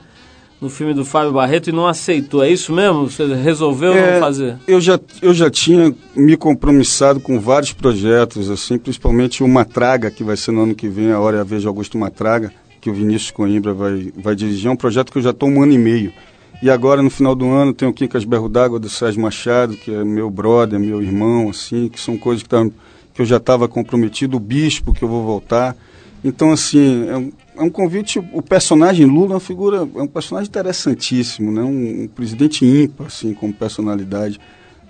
no 0.60 0.70
filme 0.70 0.94
do 0.94 1.06
Fábio 1.06 1.32
Barreto, 1.32 1.70
e 1.70 1.72
não 1.72 1.88
aceitou. 1.88 2.44
É 2.44 2.50
isso 2.52 2.74
mesmo? 2.74 3.10
Você 3.10 3.26
resolveu 3.36 3.94
É, 3.94 4.14
não 4.16 4.20
fazer? 4.20 4.58
Eu 4.68 4.82
já, 4.82 5.00
eu 5.22 5.34
já 5.34 5.50
tinha 5.50 5.96
me 6.14 6.36
compromissado 6.36 7.22
com 7.22 7.40
vários 7.40 7.72
projetos, 7.72 8.50
assim, 8.50 8.78
principalmente 8.78 9.42
o 9.42 9.48
Matraga, 9.48 10.12
que 10.12 10.26
vai 10.26 10.36
ser 10.36 10.52
no 10.52 10.64
ano 10.64 10.76
que 10.76 10.90
vem, 10.90 11.12
a 11.14 11.20
Hora 11.22 11.38
e 11.38 11.40
a 11.40 11.44
Vez 11.46 11.62
de 11.62 11.68
Augusto 11.70 11.98
Matraga, 11.98 12.52
que 12.80 12.90
o 12.90 12.94
Vinícius 12.94 13.32
Coimbra 13.32 13.74
vai, 13.74 14.12
vai 14.16 14.36
dirigir. 14.36 14.68
É 14.68 14.72
um 14.72 14.76
projeto 14.76 15.12
que 15.12 15.18
eu 15.18 15.22
já 15.22 15.32
estou 15.32 15.50
um 15.50 15.62
ano 15.62 15.74
e 15.74 15.78
meio. 15.78 16.14
E 16.62 16.70
agora, 16.70 17.02
no 17.02 17.10
final 17.10 17.36
do 17.36 17.48
ano, 17.50 17.74
tem 17.74 17.88
o 17.88 17.94
Quincas 17.94 18.26
Berro 18.26 18.50
d'Água 18.50 18.80
do 18.80 18.90
Sérgio 18.90 19.22
Machado, 19.22 19.76
que 19.78 19.94
é 19.94 20.04
meu 20.04 20.30
brother, 20.30 20.80
meu 20.80 21.02
irmão, 21.02 21.50
assim, 21.50 21.88
que 21.88 22.00
são 22.00 22.18
coisas 22.18 22.44
que, 22.44 22.50
tá, 22.50 22.66
que 23.14 23.22
eu 23.22 23.26
já 23.26 23.38
estava 23.38 23.68
comprometido, 23.68 24.36
o 24.36 24.40
Bispo, 24.40 24.94
que 24.94 25.04
eu 25.04 25.08
vou 25.08 25.24
voltar. 25.24 25.76
Então, 26.22 26.52
assim, 26.52 27.08
é 27.08 27.16
um, 27.18 27.32
é 27.58 27.62
um 27.64 27.70
convite. 27.70 28.20
O 28.34 28.42
personagem 28.42 29.06
Lula 29.06 29.32
é 29.32 29.34
uma 29.36 29.40
figura, 29.40 29.88
é 29.96 30.02
um 30.02 30.08
personagem 30.08 30.50
interessantíssimo, 30.50 31.50
né? 31.50 31.62
Um, 31.62 32.04
um 32.04 32.08
presidente 32.08 32.66
ímpar, 32.66 33.08
assim, 33.08 33.34
como 33.34 33.54
personalidade, 33.54 34.38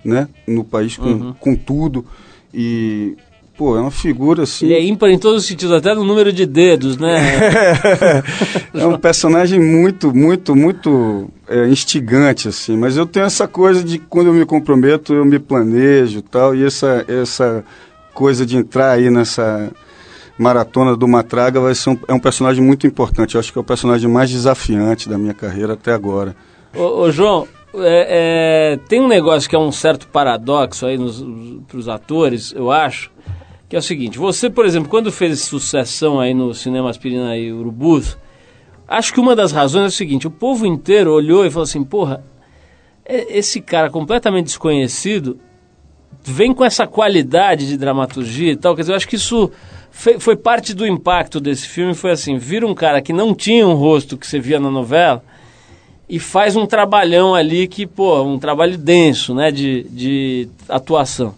né? 0.03 0.27
No 0.47 0.63
país 0.63 0.97
com, 0.97 1.07
Uhum. 1.09 1.33
com 1.33 1.55
tudo. 1.55 2.03
E, 2.51 3.15
pô, 3.59 3.75
é 3.75 3.81
uma 3.81 3.91
figura, 3.91 4.43
assim. 4.43 4.67
Ele 4.67 4.73
é 4.73 4.81
ímpar 4.85 5.09
em 5.09 5.19
todos 5.19 5.41
os 5.41 5.45
sentidos, 5.45 5.75
até 5.75 5.93
no 5.93 6.05
número 6.05 6.31
de 6.31 6.45
dedos, 6.45 6.97
né? 6.97 7.19
é 8.73 8.87
um 8.87 8.97
personagem 8.97 9.59
muito, 9.59 10.15
muito, 10.15 10.55
muito 10.55 11.29
é, 11.45 11.67
instigante, 11.67 12.47
assim. 12.47 12.77
Mas 12.77 12.95
eu 12.95 13.05
tenho 13.05 13.25
essa 13.25 13.49
coisa 13.49 13.83
de 13.83 13.99
quando 13.99 14.27
eu 14.27 14.33
me 14.33 14.45
comprometo, 14.45 15.13
eu 15.13 15.25
me 15.25 15.37
planejo 15.37 16.19
e 16.19 16.21
tal. 16.21 16.55
E 16.55 16.63
essa, 16.63 17.03
essa 17.09 17.65
coisa 18.13 18.45
de 18.45 18.55
entrar 18.55 18.91
aí 18.91 19.09
nessa 19.09 19.69
maratona 20.37 20.95
do 20.95 21.05
Matraga 21.05 21.59
vai 21.59 21.75
ser 21.75 21.89
um, 21.89 21.97
é 22.07 22.13
um 22.13 22.19
personagem 22.19 22.63
muito 22.63 22.87
importante. 22.87 23.35
Eu 23.35 23.39
acho 23.41 23.51
que 23.51 23.57
é 23.59 23.61
o 23.61 23.65
personagem 23.65 24.09
mais 24.09 24.29
desafiante 24.29 25.09
da 25.09 25.17
minha 25.17 25.33
carreira 25.33 25.73
até 25.73 25.91
agora. 25.91 26.33
Ô, 26.73 27.01
ô, 27.01 27.11
João, 27.11 27.45
é, 27.75 28.77
é, 28.77 28.79
tem 28.87 29.01
um 29.01 29.07
negócio 29.09 29.49
que 29.49 29.55
é 29.57 29.59
um 29.59 29.71
certo 29.71 30.07
paradoxo 30.07 30.85
aí 30.85 30.97
para 31.67 31.77
os 31.77 31.89
atores, 31.89 32.53
eu 32.55 32.71
acho, 32.71 33.11
que 33.69 33.75
é 33.75 33.79
o 33.79 33.83
seguinte: 33.83 34.17
você, 34.17 34.49
por 34.49 34.65
exemplo, 34.65 34.89
quando 34.89 35.11
fez 35.11 35.41
sucessão 35.41 36.19
aí 36.19 36.33
no 36.33 36.53
cinema 36.53 36.89
Aspirina 36.89 37.37
e 37.37 37.53
Urubus, 37.53 38.17
acho 38.87 39.13
que 39.13 39.19
uma 39.19 39.35
das 39.35 39.51
razões 39.51 39.83
é 39.83 39.87
o 39.87 39.91
seguinte: 39.91 40.27
o 40.27 40.31
povo 40.31 40.65
inteiro 40.65 41.13
olhou 41.13 41.45
e 41.45 41.51
falou 41.51 41.63
assim, 41.63 41.83
porra, 41.83 42.23
esse 43.05 43.61
cara 43.61 43.89
completamente 43.89 44.47
desconhecido 44.47 45.39
vem 46.23 46.53
com 46.53 46.65
essa 46.65 46.87
qualidade 46.87 47.67
de 47.67 47.77
dramaturgia 47.77 48.51
e 48.51 48.55
tal. 48.55 48.75
Quer 48.75 48.81
dizer, 48.81 48.93
eu 48.93 48.97
acho 48.97 49.07
que 49.07 49.15
isso 49.15 49.51
foi 49.91 50.35
parte 50.35 50.73
do 50.73 50.85
impacto 50.85 51.39
desse 51.39 51.67
filme. 51.67 51.93
Foi 51.93 52.11
assim: 52.11 52.37
vira 52.37 52.65
um 52.65 52.73
cara 52.73 53.01
que 53.01 53.13
não 53.13 53.35
tinha 53.35 53.67
um 53.67 53.75
rosto 53.75 54.17
que 54.17 54.25
você 54.25 54.39
via 54.39 54.59
na 54.59 54.71
novela 54.71 55.23
e 56.09 56.17
faz 56.17 56.55
um 56.55 56.65
trabalhão 56.65 57.35
ali 57.35 57.67
que, 57.67 57.85
pô, 57.85 58.23
um 58.23 58.39
trabalho 58.39 58.79
denso, 58.79 59.35
né, 59.35 59.51
de, 59.51 59.83
de 59.91 60.49
atuação. 60.67 61.35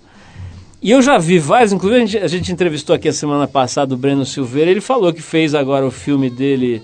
E 0.84 0.90
eu 0.90 1.00
já 1.00 1.20
vi 1.20 1.38
vários, 1.38 1.72
inclusive 1.72 2.02
a 2.02 2.06
gente, 2.06 2.18
a 2.18 2.28
gente 2.28 2.52
entrevistou 2.52 2.96
aqui 2.96 3.08
a 3.08 3.14
semana 3.14 3.48
passada 3.48 3.94
o 3.94 3.98
Breno 3.98 4.26
Silveira, 4.26 4.72
ele 4.72 4.82
falou 4.82 5.14
que 5.14 5.22
fez 5.22 5.54
agora 5.54 5.86
o 5.86 5.92
filme 5.92 6.28
dele, 6.28 6.82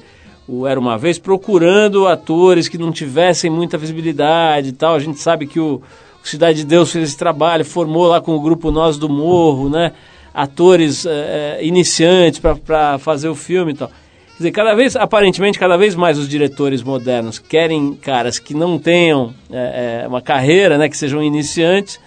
o 0.48 0.68
Era 0.68 0.80
Uma 0.80 1.00
Vez, 1.00 1.18
procurando 1.18 2.08
atores 2.08 2.68
que 2.68 2.78
não 2.78 2.92
tivessem 2.92 3.50
muita 3.50 3.76
visibilidade 3.76 4.70
e 4.70 4.72
tal. 4.72 4.94
A 4.94 5.00
gente 5.00 5.20
sabe 5.20 5.48
que 5.48 5.60
o, 5.60 5.82
o 6.24 6.28
Cidade 6.28 6.60
de 6.60 6.66
Deus 6.66 6.92
fez 6.92 7.10
esse 7.10 7.18
trabalho, 7.18 7.66
formou 7.66 8.06
lá 8.06 8.22
com 8.22 8.36
o 8.36 8.40
grupo 8.40 8.70
Nós 8.70 9.00
do 9.00 9.10
Morro, 9.10 9.68
né, 9.68 9.94
atores 10.32 11.04
eh, 11.08 11.58
iniciantes 11.64 12.40
para 12.40 13.00
fazer 13.00 13.30
o 13.30 13.36
filme 13.36 13.72
e 13.72 13.76
tal. 13.76 13.88
Quer 13.88 14.38
dizer, 14.38 14.52
cada 14.52 14.76
vez, 14.76 14.96
aparentemente, 14.96 15.58
cada 15.58 15.76
vez 15.76 15.96
mais 15.96 16.20
os 16.20 16.30
diretores 16.30 16.84
modernos 16.84 17.40
querem 17.40 17.96
caras 17.96 18.38
que 18.38 18.54
não 18.54 18.78
tenham 18.78 19.34
é, 19.52 20.04
é, 20.04 20.08
uma 20.08 20.22
carreira, 20.22 20.78
né, 20.78 20.88
que 20.88 20.96
sejam 20.96 21.24
iniciantes, 21.24 22.00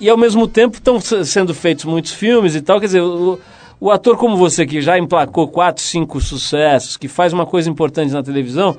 e 0.00 0.08
ao 0.08 0.16
mesmo 0.16 0.46
tempo 0.46 0.76
estão 0.76 1.00
sendo 1.00 1.54
feitos 1.54 1.84
muitos 1.84 2.12
filmes 2.12 2.54
e 2.54 2.60
tal. 2.60 2.80
Quer 2.80 2.86
dizer, 2.86 3.02
o, 3.02 3.38
o 3.80 3.90
ator 3.90 4.16
como 4.16 4.36
você, 4.36 4.66
que 4.66 4.80
já 4.80 4.98
emplacou 4.98 5.48
quatro, 5.48 5.82
cinco 5.82 6.20
sucessos, 6.20 6.96
que 6.96 7.08
faz 7.08 7.32
uma 7.32 7.46
coisa 7.46 7.68
importante 7.68 8.12
na 8.12 8.22
televisão, 8.22 8.76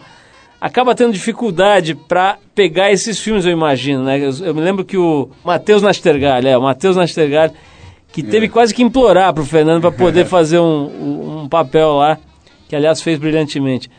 acaba 0.59 0.95
tendo 0.95 1.13
dificuldade 1.13 1.95
para 1.95 2.38
pegar 2.53 2.91
esses 2.91 3.20
filmes, 3.20 3.45
eu 3.45 3.51
imagino, 3.51 4.03
né? 4.03 4.20
Eu, 4.20 4.32
eu 4.45 4.53
me 4.53 4.61
lembro 4.61 4.84
que 4.84 4.97
o 4.97 5.30
Matheus 5.43 5.82
Nastergalli, 5.82 6.47
é, 6.47 6.57
o 6.57 6.61
Matheus 6.61 6.95
Nastergalli, 6.95 7.53
que 8.11 8.24
teve 8.24 8.49
quase 8.49 8.74
que 8.74 8.82
implorar 8.82 9.34
para 9.34 9.43
o 9.43 9.45
Fernando 9.45 9.82
para 9.82 9.91
poder 9.91 10.26
fazer 10.28 10.59
um, 10.59 11.43
um 11.43 11.49
papel 11.49 11.93
lá 11.93 12.17
que 12.67 12.76
aliás 12.76 13.01
fez 13.01 13.17
brilhantemente. 13.17 13.89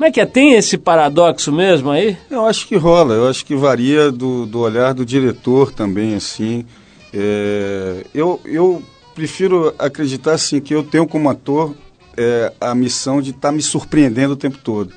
Como 0.00 0.08
é 0.08 0.10
que 0.10 0.18
é? 0.18 0.24
Tem 0.24 0.54
esse 0.54 0.78
paradoxo 0.78 1.52
mesmo 1.52 1.90
aí? 1.90 2.16
Eu 2.30 2.46
acho 2.46 2.66
que 2.66 2.74
rola, 2.74 3.12
eu 3.12 3.28
acho 3.28 3.44
que 3.44 3.54
varia 3.54 4.10
do, 4.10 4.46
do 4.46 4.60
olhar 4.60 4.94
do 4.94 5.04
diretor 5.04 5.72
também, 5.72 6.14
assim. 6.14 6.64
É, 7.12 8.06
eu, 8.14 8.40
eu 8.46 8.82
prefiro 9.14 9.74
acreditar, 9.78 10.32
assim, 10.32 10.58
que 10.58 10.74
eu 10.74 10.82
tenho 10.82 11.06
como 11.06 11.28
ator 11.28 11.74
é, 12.16 12.50
a 12.58 12.74
missão 12.74 13.20
de 13.20 13.28
estar 13.28 13.48
tá 13.50 13.52
me 13.52 13.60
surpreendendo 13.60 14.32
o 14.32 14.36
tempo 14.36 14.56
todo. 14.64 14.90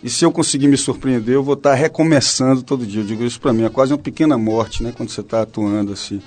E 0.00 0.08
se 0.08 0.24
eu 0.24 0.30
conseguir 0.30 0.68
me 0.68 0.76
surpreender, 0.76 1.34
eu 1.34 1.42
vou 1.42 1.54
estar 1.54 1.70
tá 1.70 1.74
recomeçando 1.74 2.62
todo 2.62 2.86
dia. 2.86 3.00
Eu 3.00 3.06
digo 3.06 3.24
isso 3.24 3.40
para 3.40 3.52
mim, 3.52 3.64
é 3.64 3.68
quase 3.68 3.92
uma 3.92 3.98
pequena 3.98 4.38
morte, 4.38 4.84
né, 4.84 4.94
quando 4.96 5.08
você 5.08 5.20
está 5.20 5.42
atuando 5.42 5.92
assim. 5.92 6.22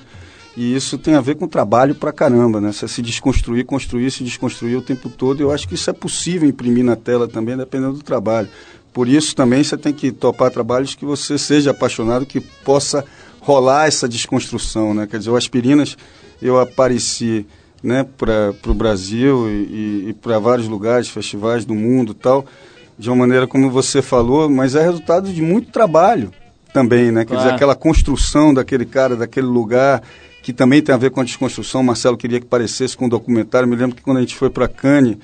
E 0.58 0.76
isso 0.76 0.97
tem 0.97 1.14
a 1.14 1.22
ver 1.22 1.36
com 1.36 1.47
trabalho 1.47 1.93
pra 1.93 2.12
caramba, 2.12 2.60
né? 2.60 2.72
Você 2.72 2.88
se 2.88 2.99
desconstruir, 2.99 3.64
construir, 3.64 4.10
se 4.10 4.24
desconstruir 4.24 4.76
o 4.76 4.82
tempo 4.82 5.08
todo. 5.08 5.39
Eu 5.39 5.51
acho 5.51 5.68
que 5.68 5.76
isso 5.76 5.88
é 5.88 5.93
possível 5.93 6.49
imprimir 6.49 6.84
na 6.84 6.95
tela 6.95 7.28
também, 7.28 7.55
dependendo 7.55 7.93
do 7.93 8.01
trabalho. 8.03 8.47
Por 8.91 9.08
isso 9.08 9.36
também 9.36 9.64
você 9.64 9.78
tem 9.78 9.93
que 9.93 10.12
topar 10.12 10.49
trabalhos 10.49 10.95
que 10.95 11.05
você 11.05 11.38
seja 11.38 11.70
apaixonado, 11.70 12.26
que 12.26 12.39
possa 12.41 13.05
rolar 13.39 13.86
essa 13.86 14.10
desconstrução, 14.10 14.95
né? 14.95 15.05
Quer 15.05 15.20
dizer, 15.20 15.30
o 15.30 15.36
Aspirinas, 15.36 15.95
eu 16.41 16.60
apareci 16.60 17.45
né, 17.84 18.03
para 18.18 18.55
o 18.66 18.74
Brasil 18.74 19.47
e, 19.47 19.51
e, 19.51 20.05
e 20.10 20.14
para 20.14 20.39
vários 20.39 20.68
lugares, 20.68 21.08
festivais 21.08 21.66
do 21.66 21.76
mundo 21.76 22.14
e 22.14 22.16
tal, 22.16 22.43
de 22.97 23.12
uma 23.12 23.16
maneira 23.18 23.45
como 23.45 23.70
você 23.70 24.01
falou, 24.01 24.49
mas 24.49 24.74
é 24.74 24.82
resultado 24.82 25.32
de 25.32 25.41
muito 25.43 25.72
trabalho 25.72 26.32
também, 26.74 27.12
né? 27.12 27.22
Quer 27.26 27.28
Claro. 27.36 27.43
dizer, 27.43 27.53
aquela 27.53 27.76
construção 27.76 28.51
daquele 28.51 28.86
cara, 28.86 29.16
daquele 29.16 29.45
lugar, 29.45 30.01
que 30.48 30.54
também 30.54 30.82
tem 30.82 30.95
a 30.95 30.98
ver 30.98 31.12
com 31.12 31.20
a 31.20 31.26
desconstrução. 31.26 31.84
Marcelo 31.84 32.16
queria 32.16 32.39
que 32.39 32.45
parecesse 32.45 32.95
com 32.95 33.08
um 33.08 33.10
documentário. 33.10 33.68
Me 33.68 33.76
lembro 33.76 33.98
que 33.98 34.02
quando 34.02 34.16
a 34.16 34.22
gente 34.22 34.34
foi 34.34 34.50
para 34.50 34.66
Cannes, 34.66 35.18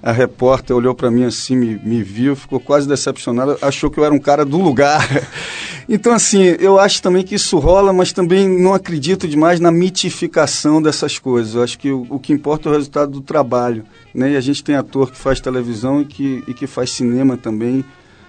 a 0.00 0.12
repórter 0.12 0.76
olhou 0.76 0.94
para 0.94 1.10
mim 1.10 1.24
assim, 1.24 1.56
me, 1.56 1.74
me 1.82 2.00
viu, 2.00 2.36
ficou 2.36 2.60
quase 2.60 2.86
decepcionada, 2.86 3.58
achou 3.60 3.90
que 3.90 3.98
eu 3.98 4.04
era 4.04 4.14
um 4.14 4.20
cara 4.20 4.44
do 4.44 4.56
lugar. 4.56 5.04
então, 5.88 6.12
assim, 6.12 6.44
eu 6.60 6.78
acho 6.78 7.02
também 7.02 7.24
que 7.24 7.34
isso 7.34 7.58
rola, 7.58 7.92
mas 7.92 8.12
também 8.12 8.48
não 8.48 8.72
acredito 8.72 9.26
demais 9.26 9.58
na 9.58 9.72
mitificação 9.72 10.80
dessas 10.80 11.18
coisas. 11.18 11.56
Eu 11.56 11.64
acho 11.64 11.76
que 11.76 11.90
o, 11.90 12.06
o 12.08 12.20
que 12.20 12.32
importa 12.32 12.68
é 12.68 12.70
o 12.70 12.74
resultado 12.76 13.10
do 13.10 13.20
trabalho. 13.20 13.82
Né? 14.14 14.34
E 14.34 14.36
a 14.36 14.40
gente 14.40 14.62
tem 14.62 14.76
ator 14.76 15.10
que 15.10 15.18
faz 15.18 15.40
televisão 15.40 16.02
e 16.02 16.04
que, 16.04 16.44
e 16.46 16.54
que 16.54 16.68
faz 16.68 16.92
cinema 16.92 17.36
também 17.36 17.84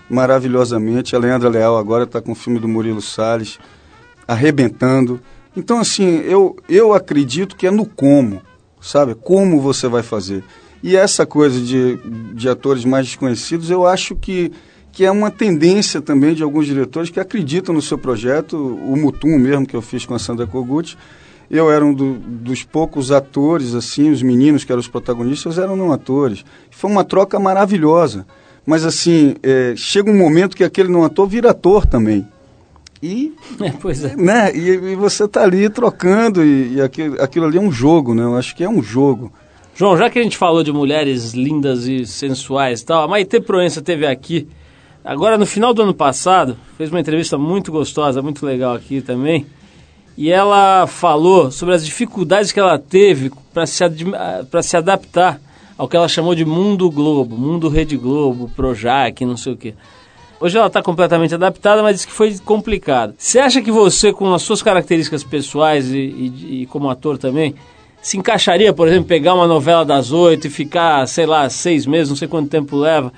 maravilhosamente. 0.09 1.15
A 1.15 1.19
Leandra 1.19 1.47
Leal 1.47 1.77
agora 1.77 2.05
está 2.05 2.19
com 2.19 2.31
o 2.31 2.35
filme 2.35 2.57
do 2.57 2.67
Murilo 2.67 3.03
Salles, 3.03 3.59
arrebentando. 4.27 5.21
Então, 5.55 5.79
assim, 5.79 6.19
eu, 6.19 6.55
eu 6.67 6.93
acredito 6.93 7.55
que 7.55 7.67
é 7.67 7.71
no 7.71 7.85
como, 7.85 8.41
sabe? 8.79 9.15
Como 9.15 9.59
você 9.59 9.87
vai 9.87 10.03
fazer. 10.03 10.43
E 10.81 10.95
essa 10.95 11.25
coisa 11.25 11.59
de, 11.59 11.97
de 12.33 12.47
atores 12.47 12.85
mais 12.85 13.07
desconhecidos, 13.07 13.69
eu 13.69 13.85
acho 13.85 14.15
que, 14.15 14.51
que 14.91 15.03
é 15.03 15.11
uma 15.11 15.29
tendência 15.29 16.01
também 16.01 16.33
de 16.33 16.43
alguns 16.43 16.65
diretores 16.65 17.09
que 17.09 17.19
acreditam 17.19 17.73
no 17.73 17.81
seu 17.81 17.97
projeto. 17.97 18.55
O 18.57 18.95
Mutum 18.95 19.37
mesmo, 19.37 19.65
que 19.65 19.75
eu 19.75 19.81
fiz 19.81 20.05
com 20.05 20.13
a 20.13 20.19
Sandra 20.19 20.47
Kogut, 20.47 20.97
eu 21.49 21.71
era 21.71 21.83
um 21.83 21.93
do, 21.93 22.13
dos 22.13 22.63
poucos 22.63 23.11
atores, 23.11 23.73
assim, 23.73 24.11
os 24.11 24.21
meninos 24.21 24.63
que 24.63 24.71
eram 24.71 24.79
os 24.79 24.87
protagonistas 24.87 25.57
eram 25.57 25.75
não 25.75 25.91
atores. 25.91 26.45
Foi 26.69 26.89
uma 26.89 27.03
troca 27.03 27.39
maravilhosa. 27.39 28.25
Mas 28.65 28.85
assim, 28.85 29.35
é, 29.41 29.73
chega 29.75 30.11
um 30.11 30.17
momento 30.17 30.55
que 30.55 30.63
aquele 30.63 30.89
não 30.89 31.03
ator 31.03 31.27
vira 31.27 31.49
ator 31.49 31.87
também. 31.87 32.27
E, 33.01 33.33
É, 33.61 33.71
pois 33.71 34.03
é. 34.03 34.15
né, 34.15 34.55
e, 34.55 34.69
e 34.69 34.95
você 34.95 35.27
tá 35.27 35.43
ali 35.43 35.69
trocando, 35.69 36.43
e, 36.43 36.75
e 36.75 36.81
aquilo, 36.81 37.21
aquilo 37.21 37.45
ali 37.45 37.57
é 37.57 37.61
um 37.61 37.71
jogo, 37.71 38.13
né? 38.13 38.23
Eu 38.23 38.35
acho 38.35 38.55
que 38.55 38.63
é 38.63 38.69
um 38.69 38.83
jogo. 38.83 39.31
João, 39.75 39.97
já 39.97 40.09
que 40.09 40.19
a 40.19 40.23
gente 40.23 40.37
falou 40.37 40.63
de 40.63 40.73
mulheres 40.73 41.33
lindas 41.33 41.87
e 41.87 42.05
sensuais 42.05 42.81
e 42.81 42.85
tal, 42.85 43.03
a 43.03 43.07
Maite 43.07 43.39
Proença 43.39 43.81
teve 43.81 44.05
aqui, 44.05 44.47
agora 45.05 45.37
no 45.37 45.45
final 45.45 45.73
do 45.73 45.81
ano 45.81 45.93
passado, 45.93 46.57
fez 46.77 46.89
uma 46.89 46.99
entrevista 46.99 47.37
muito 47.37 47.71
gostosa, 47.71 48.21
muito 48.21 48.45
legal 48.45 48.75
aqui 48.75 48.99
também, 48.99 49.45
e 50.17 50.29
ela 50.29 50.85
falou 50.85 51.49
sobre 51.49 51.75
as 51.75 51.85
dificuldades 51.85 52.51
que 52.51 52.59
ela 52.59 52.77
teve 52.77 53.31
para 53.53 53.65
se, 53.65 53.81
ah, 53.85 54.45
pra 54.51 54.61
se 54.61 54.75
adaptar 54.75 55.39
ao 55.77 55.87
que 55.87 55.95
ela 55.95 56.09
chamou 56.09 56.35
de 56.35 56.43
Mundo 56.43 56.91
Globo, 56.91 57.37
Mundo 57.37 57.69
Rede 57.69 57.95
Globo, 57.95 58.51
Projac, 58.53 59.23
não 59.25 59.37
sei 59.37 59.53
o 59.53 59.57
quê. 59.57 59.73
Hoje 60.41 60.57
ela 60.57 60.67
está 60.67 60.81
completamente 60.81 61.35
adaptada, 61.35 61.83
mas 61.83 62.05
que 62.05 62.11
foi 62.11 62.37
complicado. 62.39 63.13
Você 63.17 63.39
acha 63.39 63.61
que 63.61 63.71
você, 63.71 64.13
com 64.13 64.33
as 64.33 64.41
suas 64.41 64.61
características 64.61 65.23
pessoais 65.23 65.89
e, 65.93 65.97
e- 65.97 66.61
e 66.61 66.65
como 66.67 66.89
ator 66.89 67.17
também, 67.17 67.53
se 68.01 68.17
encaixaria, 68.17 68.71
por 68.71 68.87
exemplo, 68.87 69.05
pegar 69.05 69.33
uma 69.33 69.47
novela 69.47 69.83
das 69.83 70.11
oito 70.13 70.47
e 70.47 70.49
ficar, 70.49 71.05
sei 71.07 71.25
lá, 71.25 71.49
seis 71.49 71.85
meses, 71.85 72.09
não 72.09 72.15
sei 72.15 72.27
quanto 72.27 72.49
tempo 72.49 72.77
leva, 72.77 73.11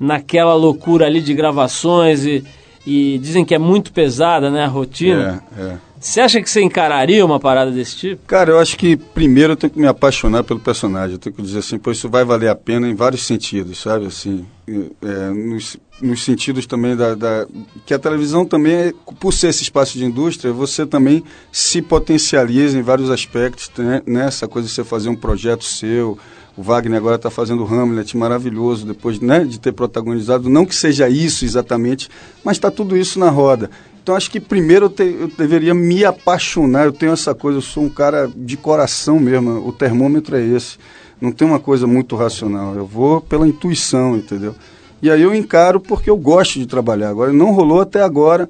naquela 0.00 0.54
loucura 0.54 1.04
ali 1.06 1.20
de 1.20 1.34
gravações 1.34 2.24
e, 2.24 2.42
e 2.86 3.18
dizem 3.22 3.44
que 3.44 3.54
é 3.54 3.58
muito 3.58 3.92
pesada, 3.92 4.50
né, 4.50 4.64
a 4.64 4.68
rotina. 4.68 5.42
É, 5.56 5.60
é. 5.62 5.78
Você 6.04 6.20
acha 6.20 6.42
que 6.42 6.50
você 6.50 6.60
encararia 6.60 7.24
uma 7.24 7.40
parada 7.40 7.70
desse 7.70 7.96
tipo? 7.96 8.26
Cara, 8.26 8.50
eu 8.50 8.58
acho 8.58 8.76
que 8.76 8.94
primeiro 8.94 9.54
eu 9.54 9.56
tenho 9.56 9.72
que 9.72 9.78
me 9.78 9.86
apaixonar 9.86 10.44
pelo 10.44 10.60
personagem. 10.60 11.14
Eu 11.14 11.18
tenho 11.18 11.34
que 11.34 11.40
dizer 11.40 11.60
assim, 11.60 11.78
pô, 11.78 11.90
isso 11.90 12.10
vai 12.10 12.22
valer 12.26 12.50
a 12.50 12.54
pena 12.54 12.86
em 12.86 12.94
vários 12.94 13.24
sentidos, 13.24 13.78
sabe? 13.78 14.04
Assim, 14.04 14.44
é, 14.68 15.30
nos, 15.30 15.78
nos 16.02 16.22
sentidos 16.22 16.66
também 16.66 16.94
da, 16.94 17.14
da- 17.14 17.46
Que 17.86 17.94
a 17.94 17.98
televisão 17.98 18.44
também, 18.44 18.92
por 19.18 19.32
ser 19.32 19.48
esse 19.48 19.62
espaço 19.62 19.96
de 19.96 20.04
indústria, 20.04 20.52
você 20.52 20.84
também 20.84 21.24
se 21.50 21.80
potencializa 21.80 22.76
em 22.78 22.82
vários 22.82 23.08
aspectos, 23.10 23.70
né? 23.78 24.02
Nessa 24.06 24.46
coisa 24.46 24.68
de 24.68 24.74
você 24.74 24.84
fazer 24.84 25.08
um 25.08 25.16
projeto 25.16 25.64
seu. 25.64 26.18
O 26.54 26.62
Wagner 26.62 26.98
agora 26.98 27.16
está 27.16 27.30
fazendo 27.30 27.64
Hamlet 27.64 28.14
maravilhoso, 28.14 28.86
depois 28.86 29.18
né, 29.20 29.40
de 29.44 29.58
ter 29.58 29.72
protagonizado. 29.72 30.48
Não 30.50 30.66
que 30.66 30.74
seja 30.76 31.08
isso 31.08 31.46
exatamente, 31.46 32.10
mas 32.44 32.58
está 32.58 32.70
tudo 32.70 32.94
isso 32.94 33.18
na 33.18 33.30
roda. 33.30 33.70
Então 34.04 34.14
acho 34.14 34.30
que 34.30 34.38
primeiro 34.38 34.84
eu, 34.84 34.90
te- 34.90 35.16
eu 35.18 35.28
deveria 35.28 35.72
me 35.72 36.04
apaixonar. 36.04 36.84
Eu 36.84 36.92
tenho 36.92 37.12
essa 37.12 37.34
coisa, 37.34 37.56
eu 37.56 37.62
sou 37.62 37.84
um 37.84 37.88
cara 37.88 38.30
de 38.36 38.54
coração 38.54 39.18
mesmo. 39.18 39.66
O 39.66 39.72
termômetro 39.72 40.36
é 40.36 40.44
esse. 40.44 40.76
Não 41.18 41.32
tem 41.32 41.48
uma 41.48 41.58
coisa 41.58 41.86
muito 41.86 42.14
racional. 42.14 42.74
Eu 42.74 42.84
vou 42.84 43.22
pela 43.22 43.48
intuição, 43.48 44.14
entendeu? 44.14 44.54
E 45.00 45.10
aí 45.10 45.22
eu 45.22 45.34
encaro 45.34 45.80
porque 45.80 46.10
eu 46.10 46.18
gosto 46.18 46.58
de 46.58 46.66
trabalhar. 46.66 47.08
Agora 47.08 47.32
não 47.32 47.52
rolou 47.52 47.80
até 47.80 48.02
agora. 48.02 48.46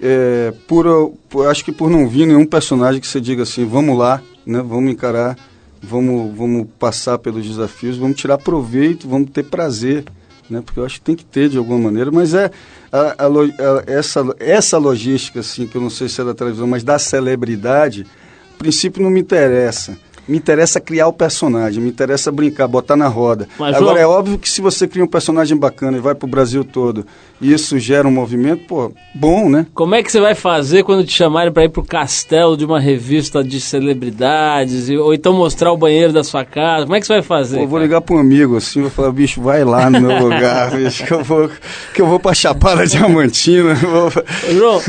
é, 0.00 0.52
por, 0.66 1.12
por- 1.28 1.46
acho 1.46 1.64
que 1.64 1.70
por 1.70 1.88
não 1.88 2.08
vir 2.08 2.26
nenhum 2.26 2.44
personagem 2.44 3.00
que 3.00 3.06
você 3.06 3.20
diga 3.20 3.44
assim, 3.44 3.64
vamos 3.64 3.96
lá, 3.96 4.20
né? 4.44 4.60
Vamos 4.66 4.90
encarar, 4.90 5.38
vamos, 5.80 6.36
vamos 6.36 6.66
passar 6.76 7.18
pelos 7.18 7.46
desafios, 7.46 7.96
vamos 7.98 8.16
tirar 8.16 8.38
proveito, 8.38 9.06
vamos 9.08 9.30
ter 9.30 9.44
prazer 9.44 10.04
né? 10.50 10.60
Porque 10.60 10.80
eu 10.80 10.84
acho 10.84 10.96
que 10.96 11.02
tem 11.06 11.14
que 11.16 11.24
ter 11.24 11.48
de 11.48 11.56
alguma 11.56 11.78
maneira, 11.78 12.10
mas 12.10 12.34
é 12.34 12.50
a, 12.92 13.24
a 13.24 13.26
a- 13.26 13.84
essa, 13.86 14.22
essa 14.38 14.78
logística, 14.78 15.40
assim, 15.40 15.66
que 15.66 15.76
eu 15.76 15.80
não 15.80 15.90
sei 15.90 16.08
se 16.08 16.20
é 16.20 16.24
da 16.24 16.34
televisão, 16.34 16.66
mas 16.66 16.84
da 16.84 16.98
celebridade, 16.98 18.06
a 18.54 18.58
princípio 18.58 19.02
não 19.02 19.10
me 19.10 19.20
interessa. 19.20 19.96
Me 20.28 20.36
interessa 20.36 20.80
criar 20.80 21.08
o 21.08 21.12
personagem, 21.12 21.82
me 21.82 21.88
interessa 21.90 22.30
brincar, 22.30 22.68
botar 22.68 22.96
na 22.96 23.08
roda. 23.08 23.48
Mas, 23.58 23.74
Agora, 23.76 24.00
João- 24.00 24.02
é 24.02 24.06
óbvio 24.06 24.38
que 24.38 24.48
se 24.48 24.60
você 24.60 24.86
cria 24.86 25.04
um 25.04 25.08
personagem 25.08 25.56
bacana 25.56 25.96
e 25.96 26.00
vai 26.00 26.14
pro 26.14 26.28
Brasil 26.28 26.62
todo, 26.64 27.04
e 27.40 27.52
isso 27.52 27.76
gera 27.78 28.06
um 28.06 28.10
movimento, 28.12 28.64
pô, 28.68 28.92
bom, 29.14 29.48
né? 29.50 29.66
Como 29.74 29.94
é 29.96 30.02
que 30.02 30.12
você 30.12 30.20
vai 30.20 30.34
fazer 30.36 30.84
quando 30.84 31.04
te 31.04 31.12
chamarem 31.12 31.52
para 31.52 31.64
ir 31.64 31.70
pro 31.70 31.84
castelo 31.84 32.56
de 32.56 32.64
uma 32.64 32.78
revista 32.78 33.42
de 33.42 33.60
celebridades, 33.60 34.88
e- 34.88 34.96
ou 34.96 35.12
então 35.14 35.32
mostrar 35.32 35.72
o 35.72 35.76
banheiro 35.76 36.12
da 36.12 36.22
sua 36.24 36.44
casa? 36.44 36.84
Como 36.84 36.96
é 36.96 37.00
que 37.00 37.06
você 37.06 37.14
vai 37.14 37.22
fazer? 37.22 37.56
Pô, 37.56 37.62
eu 37.64 37.68
vou 37.68 37.78
ligar 37.80 38.00
para 38.00 38.14
um 38.16 38.18
amigo 38.18 38.56
assim, 38.56 38.80
vou 38.80 38.90
falar, 38.90 39.12
bicho, 39.12 39.40
vai 39.40 39.64
lá 39.64 39.88
no 39.90 40.00
meu 40.00 40.18
lugar, 40.22 40.70
bicho, 40.76 41.04
que 41.04 41.12
eu 41.12 41.22
vou, 41.24 41.50
que 41.94 42.00
eu 42.02 42.06
vou 42.06 42.18
pra 42.20 42.34
Chapada 42.34 42.86
Diamantina. 42.86 43.74
vou- 43.74 44.10
João, 44.52 44.80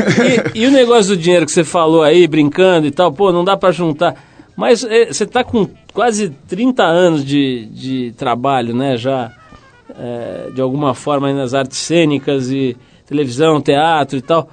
e, 0.55 0.61
e 0.61 0.67
o 0.67 0.71
negócio 0.71 1.15
do 1.15 1.21
dinheiro 1.21 1.45
que 1.45 1.51
você 1.51 1.63
falou 1.63 2.03
aí, 2.03 2.27
brincando 2.27 2.88
e 2.88 2.91
tal, 2.91 3.11
pô, 3.11 3.31
não 3.31 3.43
dá 3.43 3.57
pra 3.57 3.71
juntar. 3.71 4.15
Mas 4.55 4.83
eh, 4.83 5.11
você 5.11 5.25
tá 5.25 5.43
com 5.43 5.67
quase 5.93 6.29
30 6.47 6.83
anos 6.83 7.25
de, 7.25 7.65
de 7.67 8.13
trabalho, 8.17 8.75
né, 8.75 8.97
já, 8.97 9.31
eh, 9.89 10.51
de 10.53 10.61
alguma 10.61 10.93
forma 10.93 11.31
nas 11.33 11.53
artes 11.53 11.77
cênicas 11.77 12.51
e 12.51 12.77
televisão, 13.05 13.61
teatro 13.61 14.17
e 14.17 14.21
tal. 14.21 14.49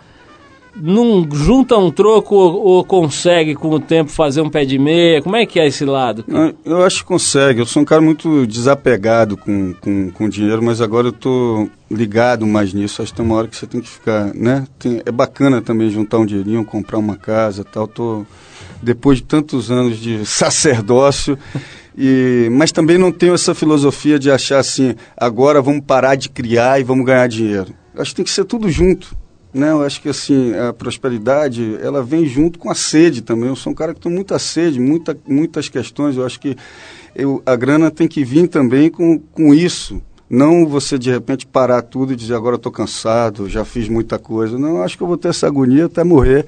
Não 0.76 1.26
junta 1.32 1.76
um 1.76 1.90
troco 1.90 2.34
ou, 2.34 2.54
ou 2.62 2.84
consegue 2.84 3.54
com 3.54 3.70
o 3.70 3.80
tempo 3.80 4.10
fazer 4.10 4.40
um 4.40 4.48
pé 4.48 4.64
de 4.64 4.78
meia? 4.78 5.20
Como 5.20 5.34
é 5.36 5.44
que 5.44 5.58
é 5.58 5.66
esse 5.66 5.84
lado? 5.84 6.24
Eu- 6.28 6.54
Eu 6.64 6.82
acho 6.84 6.98
que 6.98 7.04
consegue. 7.04 7.60
Eu 7.60 7.66
sou 7.66 7.82
um 7.82 7.84
cara 7.84 8.00
muito 8.00 8.46
desapegado 8.46 9.36
com, 9.36 9.74
com, 9.80 10.10
com 10.10 10.28
dinheiro, 10.28 10.62
mas 10.62 10.80
agora 10.80 11.08
eu 11.08 11.12
tô 11.12 11.68
ligado 11.90 12.46
mais 12.46 12.72
nisso. 12.72 13.02
Acho 13.02 13.10
que 13.12 13.16
tem 13.16 13.26
uma 13.26 13.34
hora 13.36 13.48
que 13.48 13.56
você 13.56 13.66
tem 13.66 13.80
que 13.80 13.88
ficar, 13.88 14.32
né? 14.34 14.64
Tem- 14.78 15.02
é 15.04 15.10
bacana 15.10 15.60
também 15.60 15.90
juntar 15.90 16.18
um 16.18 16.26
dinheirinho, 16.26 16.64
comprar 16.64 16.98
uma 16.98 17.16
casa 17.16 17.64
tal. 17.64 17.88
Tô, 17.88 18.24
depois 18.82 19.18
de 19.18 19.24
tantos 19.24 19.70
anos 19.70 19.98
de 19.98 20.24
sacerdócio, 20.26 21.36
e, 21.98 22.48
mas 22.52 22.70
também 22.72 22.96
não 22.96 23.10
tenho 23.10 23.34
essa 23.34 23.54
filosofia 23.54 24.18
de 24.18 24.30
achar 24.30 24.58
assim, 24.60 24.94
agora 25.16 25.60
vamos 25.60 25.82
parar 25.84 26.14
de 26.14 26.28
criar 26.30 26.80
e 26.80 26.84
vamos 26.84 27.04
ganhar 27.04 27.26
dinheiro. 27.26 27.74
Acho 27.96 28.10
que 28.12 28.16
tem 28.16 28.24
que 28.24 28.30
ser 28.30 28.44
tudo 28.44 28.70
junto. 28.70 29.14
Eu 29.52 29.82
acho 29.82 30.00
que 30.00 30.08
assim, 30.08 30.54
a 30.54 30.72
prosperidade, 30.72 31.76
ela 31.82 32.02
vem 32.02 32.24
junto 32.24 32.58
com 32.58 32.70
a 32.70 32.74
sede 32.74 33.20
também. 33.22 33.48
Eu 33.48 33.56
sou 33.56 33.72
um 33.72 33.74
cara 33.74 33.92
que 33.92 34.00
tem 34.00 34.12
muita 34.12 34.38
sede, 34.38 34.78
muita, 34.78 35.16
muitas 35.26 35.68
questões. 35.68 36.16
Eu 36.16 36.24
acho 36.24 36.38
que 36.38 36.56
eu, 37.14 37.42
a 37.44 37.56
grana 37.56 37.90
tem 37.90 38.06
que 38.06 38.24
vir 38.24 38.48
também 38.48 38.90
com, 38.90 39.18
com 39.18 39.52
isso. 39.52 40.00
Não 40.28 40.64
você 40.64 40.96
de 40.96 41.10
repente 41.10 41.44
parar 41.44 41.82
tudo 41.82 42.12
e 42.12 42.16
dizer 42.16 42.34
agora 42.34 42.54
estou 42.54 42.70
cansado, 42.70 43.48
já 43.48 43.64
fiz 43.64 43.88
muita 43.88 44.18
coisa. 44.18 44.56
Não, 44.56 44.76
eu 44.76 44.82
acho 44.82 44.96
que 44.96 45.02
eu 45.02 45.08
vou 45.08 45.16
ter 45.16 45.28
essa 45.28 45.48
agonia 45.48 45.86
até 45.86 46.04
morrer. 46.04 46.46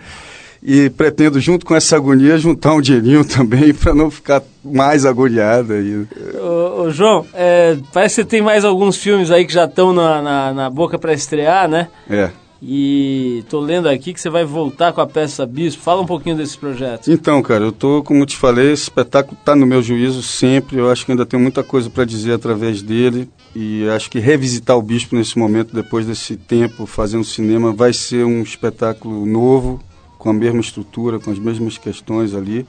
E 0.65 0.89
pretendo, 0.91 1.41
junto 1.41 1.67
com 1.67 1.75
essa 1.75 1.97
agonia, 1.97 2.39
juntar 2.39 2.73
um 2.73 2.81
dinheirinho 2.81 3.25
também 3.27 3.75
para 3.75 3.93
não 3.93 4.09
ficar 4.09 4.41
mais 4.65 5.05
agoniada. 5.05 5.75
E, 5.81 6.07
Ô, 6.41 6.83
ô, 6.83 6.91
João, 6.91 7.27
eh, 7.35 7.77
parece 7.93 8.15
que 8.15 8.23
você 8.23 8.29
tem 8.29 8.41
mais 8.41 8.65
alguns 8.65 8.97
filmes 8.97 9.33
aí 9.33 9.45
que 9.45 9.53
já 9.53 9.65
estão 9.65 9.93
na, 9.93 10.23
na, 10.23 10.55
na 10.55 10.71
boca 10.71 10.97
para 10.97 11.13
estrear, 11.13 11.69
né? 11.69 11.89
é. 12.09 12.31
E 12.65 13.43
tô 13.51 13.59
lendo 13.59 13.89
aqui 13.89 14.15
que 14.15 14.21
você 14.21 14.31
vai 14.31 14.45
voltar 14.45 14.93
com 14.93 15.01
a 15.01 15.07
peça 15.07 15.45
Bispo. 15.45 15.83
Fala 15.83 16.01
um 16.01 16.07
pouquinho 16.07 16.37
desse 16.37 16.57
projeto. 16.57 17.11
Então, 17.11 17.43
cara, 17.43 17.65
eu 17.65 17.73
tô, 17.73 18.05
como 18.05 18.23
eu 18.23 18.27
te 18.27 18.37
falei, 18.37 18.71
esse 18.71 18.85
espetáculo 18.85 19.37
tá 19.45 19.57
no 19.57 19.67
meu 19.67 19.83
juízo 19.83 20.23
sempre. 20.23 20.77
Eu 20.77 20.89
acho 20.89 21.05
que 21.05 21.11
ainda 21.11 21.27
tem 21.27 21.41
muita 21.41 21.65
coisa 21.65 21.91
para 21.91 22.05
dizer 22.05 22.35
através 22.35 22.81
dele. 22.81 23.29
E 23.53 23.89
acho 23.89 24.09
que 24.09 24.21
revisitar 24.21 24.79
o 24.79 24.83
Bispo 24.83 25.17
nesse 25.17 25.37
momento, 25.37 25.75
depois 25.75 26.07
desse 26.07 26.37
tempo 26.37 26.87
fazendo 26.87 27.25
cinema, 27.25 27.73
vai 27.73 27.93
ser 27.93 28.25
um 28.25 28.43
espetáculo 28.43 29.27
novo, 29.27 29.81
com 30.17 30.31
a 30.31 30.33
mesma 30.33 30.61
estrutura, 30.61 31.19
com 31.19 31.33
as 31.33 31.41
mesmas 31.41 31.77
questões 31.77 32.33
ali. 32.33 32.65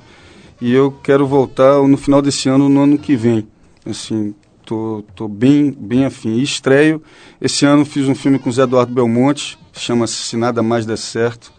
E 0.59 0.73
eu 0.73 0.91
quero 1.03 1.27
voltar 1.27 1.87
no 1.87 1.97
final 1.97 2.19
desse 2.19 2.49
ano, 2.49 2.67
no 2.67 2.81
ano 2.81 2.97
que 2.97 3.15
vem. 3.15 3.47
Assim, 3.85 4.33
tô, 4.65 5.03
tô 5.15 5.27
bem, 5.27 5.69
bem 5.69 6.03
afim. 6.03 6.33
E 6.33 6.41
estreio. 6.41 6.99
Esse 7.39 7.63
ano 7.63 7.85
fiz 7.85 8.09
um 8.09 8.15
filme 8.15 8.39
com 8.39 8.49
o 8.49 8.51
Zé 8.51 8.63
Eduardo 8.63 8.91
Belmonte, 8.91 9.61
chama-se 9.73 10.13
Se 10.15 10.37
Nada 10.37 10.61
Mais 10.63 10.85
Der 10.85 10.97
Certo. 10.97 11.51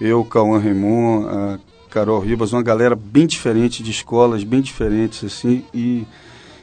Eu, 0.00 0.24
Cauã 0.24 0.58
Raymond, 0.58 1.26
a 1.28 1.58
Carol 1.90 2.18
Ribas, 2.20 2.52
uma 2.52 2.62
galera 2.62 2.96
bem 2.96 3.26
diferente, 3.26 3.82
de 3.82 3.90
escolas 3.90 4.42
bem 4.44 4.60
diferentes, 4.60 5.22
assim, 5.24 5.62
e 5.72 6.04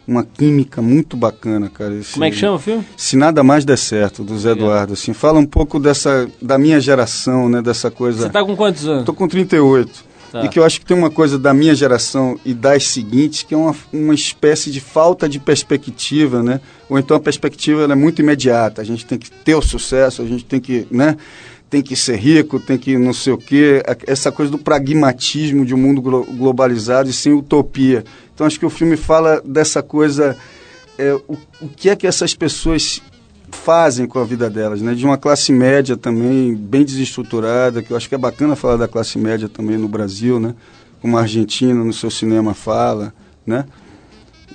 uma 0.06 0.24
química 0.24 0.82
muito 0.82 1.16
bacana, 1.16 1.70
cara. 1.70 1.94
Esse- 1.96 2.14
Como 2.14 2.26
é 2.26 2.30
que 2.30 2.36
chama 2.36 2.56
o 2.58 2.60
filme? 2.60 2.86
Se 2.98 3.16
Nada 3.16 3.42
Mais 3.42 3.64
Der 3.64 3.78
Certo, 3.78 4.24
do 4.24 4.38
Zé 4.38 4.52
Eduardo, 4.52 4.94
assim. 4.94 5.14
Fala 5.14 5.40
um 5.40 5.46
pouco 5.46 5.80
dessa, 5.80 6.30
da 6.42 6.58
minha 6.58 6.80
geração, 6.82 7.48
né, 7.48 7.62
dessa 7.62 7.90
coisa... 7.90 8.24
Você 8.24 8.30
tá 8.30 8.44
com 8.44 8.56
quantos 8.56 8.86
anos? 8.86 9.06
Tô 9.06 9.14
com 9.14 9.28
38. 9.28 10.04
Tá. 10.32 10.46
E 10.46 10.50
que 10.50 10.58
eu 10.58 10.64
acho 10.64 10.80
que 10.80 10.86
tem 10.86 10.96
uma 10.96 11.10
coisa 11.10 11.38
da 11.38 11.54
minha 11.54 11.76
geração 11.76 12.40
e 12.46 12.54
das 12.54 12.88
seguintes, 12.88 13.44
que 13.44 13.54
é 13.54 13.58
uma, 13.58 13.76
uma 13.92 14.14
espécie 14.14 14.72
de 14.72 14.80
falta 14.80 15.28
de 15.28 15.40
perspectiva, 15.40 16.42
né? 16.42 16.62
Ou 16.90 16.98
então 16.98 17.18
a 17.18 17.20
perspectiva 17.20 17.84
é 17.84 17.96
muito 17.96 18.22
imediata. 18.22 18.82
A 18.82 18.86
gente 18.86 19.06
tem 19.06 19.18
que 19.18 19.30
ter 19.30 19.56
o 19.56 19.62
sucesso, 19.62 20.22
a 20.22 20.26
gente 20.26 20.46
tem 20.46 20.62
que, 20.62 20.88
né? 20.90 21.18
Tem 21.70 21.82
que 21.82 21.98
ser 21.98 22.16
rico, 22.16 22.60
tem 22.62 22.78
que 22.78 22.98
não 22.98 23.14
sei 23.14 23.34
o 23.34 23.38
quê. 23.38 23.84
Essa 24.08 24.32
coisa 24.32 24.50
do 24.50 24.58
pragmatismo 24.58 25.66
de 25.66 25.76
um 25.76 25.78
mundo 25.78 26.02
glo- 26.02 26.26
globalizado 26.26 27.10
e 27.10 27.14
sem 27.14 27.34
utopia. 27.34 28.06
Então 28.34 28.48
acho 28.48 28.58
que 28.58 28.66
o 28.66 28.70
filme 28.70 28.96
fala 28.96 29.42
dessa 29.44 29.84
coisa, 29.84 30.38
é, 30.98 31.14
o, 31.14 31.38
o 31.62 31.68
que 31.68 31.90
é 31.90 31.96
que 31.96 32.08
essas 32.08 32.34
pessoas 32.34 33.02
fazem 33.52 34.08
com 34.08 34.20
a 34.20 34.24
vida 34.24 34.50
delas, 34.50 34.82
né? 34.82 34.94
De 34.94 35.06
uma 35.06 35.18
classe 35.18 35.52
média 35.52 35.98
também 35.98 36.56
bem 36.56 36.84
desestruturada, 36.84 37.82
que 37.82 37.92
eu 37.92 37.98
acho 37.98 38.10
que 38.10 38.16
é 38.16 38.18
bacana 38.18 38.56
falar 38.56 38.78
da 38.78 38.88
classe 38.88 39.18
média 39.18 39.50
também 39.50 39.78
no 39.78 39.88
Brasil, 39.88 40.40
né? 40.40 40.56
Como 41.02 41.18
a 41.18 41.22
Argentina 41.22 41.84
no 41.84 41.94
seu 41.94 42.12
cinema 42.12 42.54
fala, 42.54 43.14
né? 43.46 43.66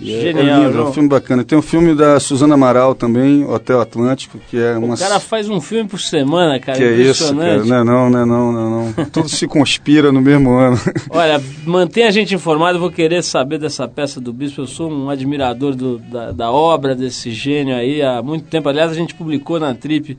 É- 0.01 0.05
Genial, 0.05 0.45
é 0.47 0.57
lindo, 0.65 0.69
é 0.69 0.73
João. 0.73 0.89
um 0.89 0.93
filme 0.93 1.09
bacana. 1.09 1.43
Tem 1.45 1.57
um 1.59 1.63
filme 1.63 1.95
da 1.95 2.21
Suzana 2.21 2.55
Amaral 2.55 2.95
também, 2.95 3.45
Hotel 3.45 3.81
Atlântico, 3.81 4.39
que 4.51 4.59
é 4.59 4.77
uma 4.77 4.95
O 4.95 4.99
cara 4.99 5.19
faz 5.19 5.49
um 5.49 5.61
filme 5.61 5.89
por 5.89 5.99
semana, 6.01 6.61
cara. 6.61 6.77
que 6.77 6.85
é 6.85 6.93
isso, 6.97 7.35
cara. 7.35 7.65
Não, 7.65 7.77
é 7.77 7.85
não, 7.85 8.11
não, 8.11 8.21
é 8.21 8.25
não, 8.27 8.53
não, 8.53 8.89
é 8.89 8.95
não. 8.99 9.05
Tudo 9.11 9.29
se 9.29 9.47
conspira 9.47 10.13
no 10.13 10.21
mesmo 10.21 10.51
ano. 10.57 10.79
Olha, 11.11 11.41
mantenha 11.65 12.09
a 12.09 12.11
gente 12.11 12.35
informado, 12.35 12.77
eu 12.77 12.81
vou 12.81 12.91
querer 12.91 13.23
saber 13.23 13.59
dessa 13.59 13.89
peça 13.89 14.21
do 14.21 14.33
Bispo. 14.33 14.61
Eu 14.63 14.67
sou 14.67 14.91
um 14.91 15.09
admirador 15.09 15.75
do- 15.75 15.99
da, 15.99 16.31
da 16.33 16.51
obra 16.51 16.95
desse 16.95 17.31
gênio 17.31 17.75
aí 17.75 18.03
há 18.03 18.23
muito 18.23 18.45
tempo. 18.47 18.69
Aliás, 18.69 18.91
a 18.91 18.95
gente 18.95 19.15
publicou 19.15 19.59
na 19.59 19.75
Trip 19.75 20.19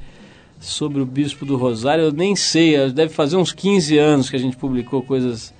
sobre 0.60 1.00
o 1.02 1.06
Bispo 1.06 1.46
do 1.46 1.56
Rosário. 1.56 2.06
Eu 2.06 2.12
nem 2.12 2.36
sei, 2.36 2.90
deve 2.90 3.14
fazer 3.14 3.38
uns 3.38 3.52
15 3.54 3.96
anos 3.98 4.28
que 4.30 4.36
a 4.36 4.40
gente 4.40 4.58
publicou 4.58 5.04
coisas 5.04 5.54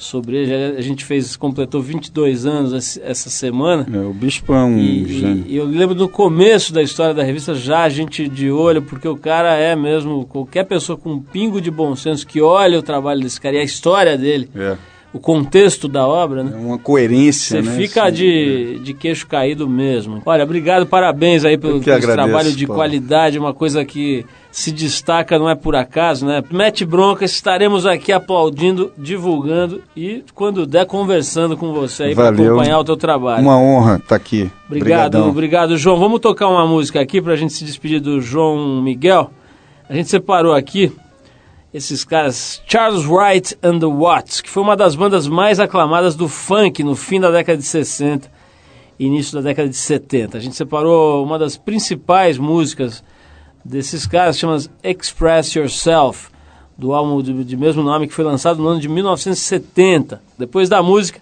sobre 0.00 0.36
ele. 0.36 0.76
A 0.76 0.80
gente 0.80 1.04
fez, 1.04 1.36
completou 1.36 1.80
22 1.80 2.46
anos 2.46 2.98
essa 2.98 3.30
semana. 3.30 3.86
É, 3.92 3.98
o 3.98 4.12
Bispo 4.12 4.52
é 4.54 4.64
um 4.64 4.78
E, 4.78 5.44
e 5.48 5.56
eu 5.56 5.64
lembro 5.66 5.94
no 5.94 6.08
começo 6.08 6.72
da 6.72 6.82
história 6.82 7.14
da 7.14 7.22
revista, 7.22 7.54
já 7.54 7.82
a 7.82 7.88
gente 7.88 8.28
de 8.28 8.50
olho, 8.50 8.82
porque 8.82 9.06
o 9.06 9.16
cara 9.16 9.54
é 9.56 9.76
mesmo, 9.76 10.24
qualquer 10.26 10.64
pessoa 10.64 10.96
com 10.96 11.12
um 11.12 11.20
pingo 11.20 11.60
de 11.60 11.70
bom 11.70 11.94
senso 11.94 12.26
que 12.26 12.40
olha 12.40 12.78
o 12.78 12.82
trabalho 12.82 13.20
desse 13.20 13.40
cara 13.40 13.56
e 13.56 13.58
a 13.60 13.64
história 13.64 14.16
dele, 14.16 14.48
É, 14.56 14.76
o 15.12 15.18
contexto 15.18 15.88
da 15.88 16.06
obra, 16.06 16.44
né? 16.44 16.52
é 16.54 16.56
uma 16.56 16.78
coerência, 16.78 17.60
Você 17.62 17.68
né? 17.68 17.76
fica 17.76 18.04
Assim, 18.04 18.14
de, 18.14 18.78
de 18.84 18.94
queixo 18.94 19.26
caído 19.26 19.68
mesmo. 19.68 20.22
Olha, 20.24 20.44
obrigado, 20.44 20.86
parabéns 20.86 21.44
aí 21.44 21.58
pelo, 21.58 21.78
agradeço, 21.78 22.12
trabalho 22.12 22.52
de 22.52 22.66
Paulo. 22.66 22.78
qualidade, 22.80 23.38
uma 23.38 23.52
coisa 23.52 23.84
que 23.84 24.24
se 24.52 24.70
destaca, 24.70 25.38
não 25.38 25.48
é 25.50 25.54
por 25.56 25.74
acaso, 25.74 26.24
né? 26.26 26.42
Mete 26.50 26.84
bronca, 26.84 27.24
estaremos 27.24 27.86
aqui 27.86 28.12
aplaudindo, 28.12 28.92
divulgando 28.96 29.82
e, 29.96 30.22
quando 30.34 30.64
der, 30.66 30.86
conversando 30.86 31.56
com 31.56 31.72
você 31.72 32.04
aí 32.04 32.14
para 32.14 32.28
acompanhar 32.28 32.78
o 32.78 32.84
teu 32.84 32.96
trabalho. 32.96 33.42
Uma 33.42 33.58
honra 33.58 33.96
estar 33.96 34.14
aqui. 34.16 34.50
Obrigado, 34.66 35.06
Obrigadão. 35.16 35.28
obrigado, 35.28 35.76
João. 35.76 35.98
Vamos 35.98 36.20
tocar 36.20 36.48
uma 36.48 36.66
música 36.66 37.00
aqui 37.00 37.20
pra 37.20 37.34
gente 37.34 37.52
se 37.52 37.64
despedir 37.64 38.00
do 38.00 38.20
João 38.20 38.80
Miguel. 38.80 39.30
A 39.88 39.94
gente 39.94 40.08
separou 40.08 40.52
aqui 40.54 40.92
esses 41.72 42.04
caras, 42.04 42.60
Charles 42.66 43.04
Wright 43.06 43.56
and 43.62 43.78
the 43.78 43.86
Watts, 43.86 44.40
que 44.40 44.50
foi 44.50 44.62
uma 44.62 44.76
das 44.76 44.96
bandas 44.96 45.28
mais 45.28 45.60
aclamadas 45.60 46.16
do 46.16 46.28
funk 46.28 46.82
no 46.82 46.96
fim 46.96 47.20
da 47.20 47.30
década 47.30 47.56
de 47.58 47.64
60 47.64 48.30
e 48.98 49.06
início 49.06 49.34
da 49.34 49.40
década 49.40 49.68
de 49.68 49.76
70. 49.76 50.36
A 50.36 50.40
gente 50.40 50.56
separou 50.56 51.24
uma 51.24 51.38
das 51.38 51.56
principais 51.56 52.38
músicas 52.38 53.04
desses 53.64 54.04
caras, 54.04 54.38
chama 54.38 54.58
Express 54.82 55.54
Yourself, 55.54 56.28
do 56.76 56.92
álbum 56.92 57.22
de, 57.22 57.44
de 57.44 57.56
mesmo 57.56 57.82
nome 57.82 58.08
que 58.08 58.14
foi 58.14 58.24
lançado 58.24 58.60
no 58.60 58.66
ano 58.66 58.80
de 58.80 58.88
1970. 58.88 60.20
Depois 60.36 60.68
da 60.68 60.82
música, 60.82 61.20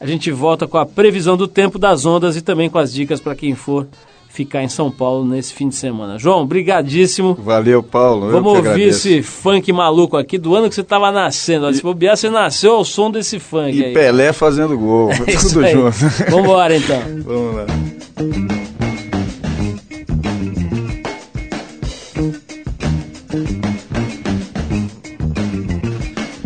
a 0.00 0.06
gente 0.06 0.30
volta 0.30 0.66
com 0.66 0.78
a 0.78 0.86
previsão 0.86 1.36
do 1.36 1.46
tempo 1.46 1.78
das 1.78 2.06
ondas 2.06 2.34
e 2.36 2.40
também 2.40 2.70
com 2.70 2.78
as 2.78 2.92
dicas 2.92 3.20
para 3.20 3.34
quem 3.34 3.54
for 3.54 3.86
ficar 4.32 4.62
em 4.62 4.68
São 4.68 4.90
Paulo 4.90 5.24
nesse 5.24 5.52
fim 5.52 5.68
de 5.68 5.74
semana. 5.74 6.18
João, 6.18 6.46
brigadíssimo. 6.46 7.34
Valeu, 7.34 7.82
Paulo. 7.82 8.26
eu 8.26 8.32
Vamos 8.32 8.52
ouvir 8.54 8.68
agradeço. 8.70 9.08
esse 9.08 9.22
funk 9.22 9.70
maluco 9.72 10.16
aqui 10.16 10.38
do 10.38 10.54
ano 10.54 10.68
que 10.68 10.74
você 10.74 10.80
estava 10.80 11.12
nascendo. 11.12 11.72
Se 11.74 11.82
bobear, 11.82 12.16
você 12.16 12.30
nasceu 12.30 12.72
ao 12.74 12.84
som 12.84 13.10
desse 13.10 13.38
funk 13.38 13.76
E 13.76 13.84
aí. 13.84 13.92
Pelé 13.92 14.32
fazendo 14.32 14.76
gol. 14.78 15.10
É 15.26 15.32
isso 15.32 15.50
Tudo 15.54 15.64
aí. 15.66 15.72
junto. 15.72 15.96
Vamos 16.30 16.44
embora 16.44 16.76
então. 16.76 17.00
Vamos 17.24 17.56
lá. 17.56 17.66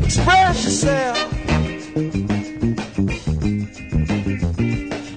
Express 0.07 0.64
yourself. 0.64 1.18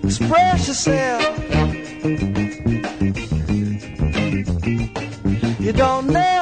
Express 0.04 0.68
yourself. 0.68 1.29
Your 5.80 6.02
name 6.04 6.39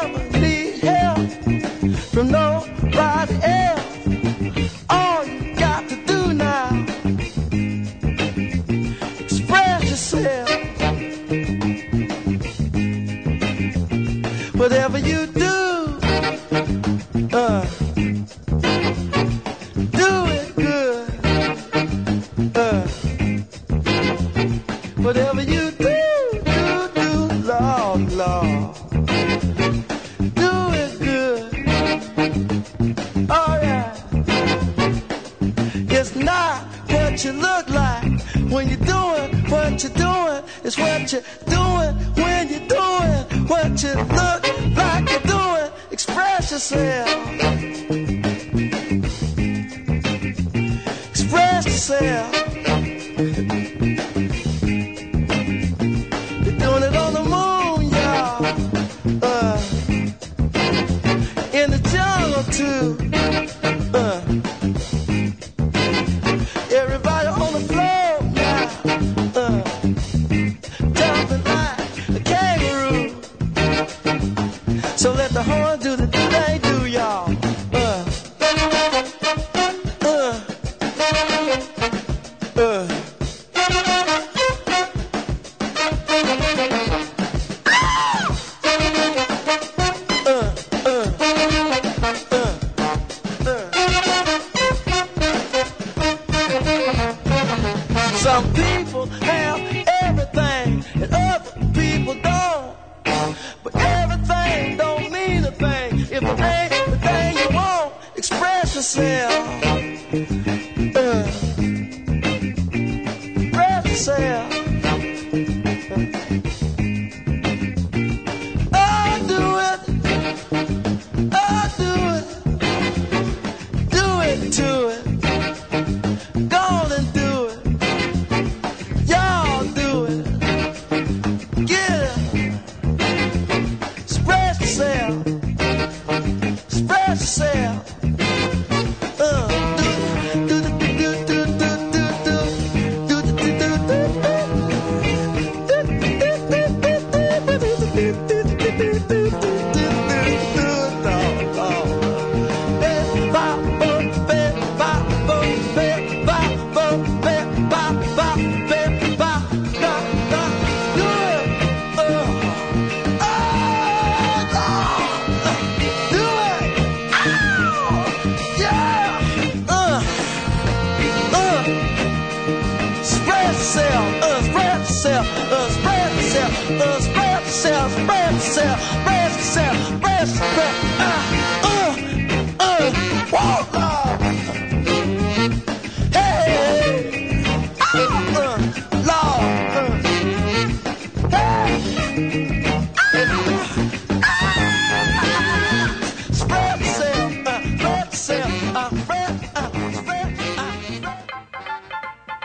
yourself, 178.58 179.03
brace 179.05 179.38
yourself, 179.38 180.01
brace 180.01 180.39
yourself. 180.39 180.88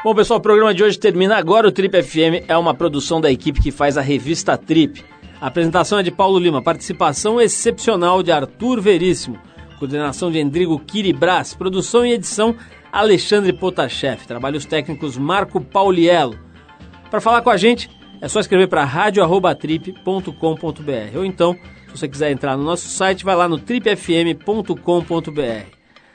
Bom, 0.05 0.17
pessoal, 0.17 0.41
o 0.41 0.43
programa 0.43 0.75
de 0.75 0.83
hoje 0.83 0.99
termina 0.99 1.37
agora. 1.37 1.69
O 1.69 1.73
Trip 1.73 2.03
FM 2.03 2.45
é 2.49 2.57
uma 2.57 2.75
produção 2.75 3.21
da 3.21 3.31
equipe 3.31 3.63
que 3.63 3.71
faz 3.71 3.97
a 3.97 4.01
revista 4.01 4.59
Trip. 4.59 5.05
A 5.43 5.49
apresentação 5.49 5.99
é 5.99 6.03
de 6.05 6.13
Paulo 6.13 6.39
Lima, 6.39 6.63
participação 6.63 7.41
excepcional 7.41 8.23
de 8.23 8.31
Arthur 8.31 8.81
Veríssimo, 8.81 9.41
coordenação 9.77 10.31
de 10.31 10.39
Endrigo 10.39 10.79
Kiribras, 10.79 11.53
produção 11.53 12.07
e 12.07 12.13
edição 12.13 12.55
Alexandre 12.93 13.53
Potashev, 13.53 14.25
trabalhos 14.25 14.65
técnicos 14.65 15.19
Marco 15.19 15.61
Pauliello. 15.61 16.39
Para 17.11 17.21
falar 17.21 17.43
com 17.43 17.51
a 17.51 17.57
gente, 17.57 17.91
é 18.21 18.29
só 18.29 18.39
escrever 18.39 18.69
para 18.69 18.85
radio@trip.com.br 18.85 21.17
ou 21.17 21.25
então, 21.25 21.59
se 21.89 21.99
você 21.99 22.07
quiser 22.07 22.31
entrar 22.31 22.57
no 22.57 22.63
nosso 22.63 22.87
site, 22.87 23.25
vai 23.25 23.35
lá 23.35 23.49
no 23.49 23.59
tripfm.com.br. 23.59 24.77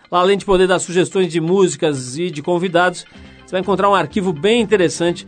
Lá, 0.10 0.20
além 0.22 0.38
de 0.38 0.46
poder 0.46 0.70
dar 0.70 0.80
sugestões 0.80 1.30
de 1.30 1.42
músicas 1.42 2.18
e 2.18 2.32
de 2.32 2.42
convidados, 2.42 3.06
você 3.46 3.52
vai 3.52 3.60
encontrar 3.60 3.90
um 3.90 3.96
arquivo 3.96 4.32
bem 4.32 4.62
interessante 4.62 5.28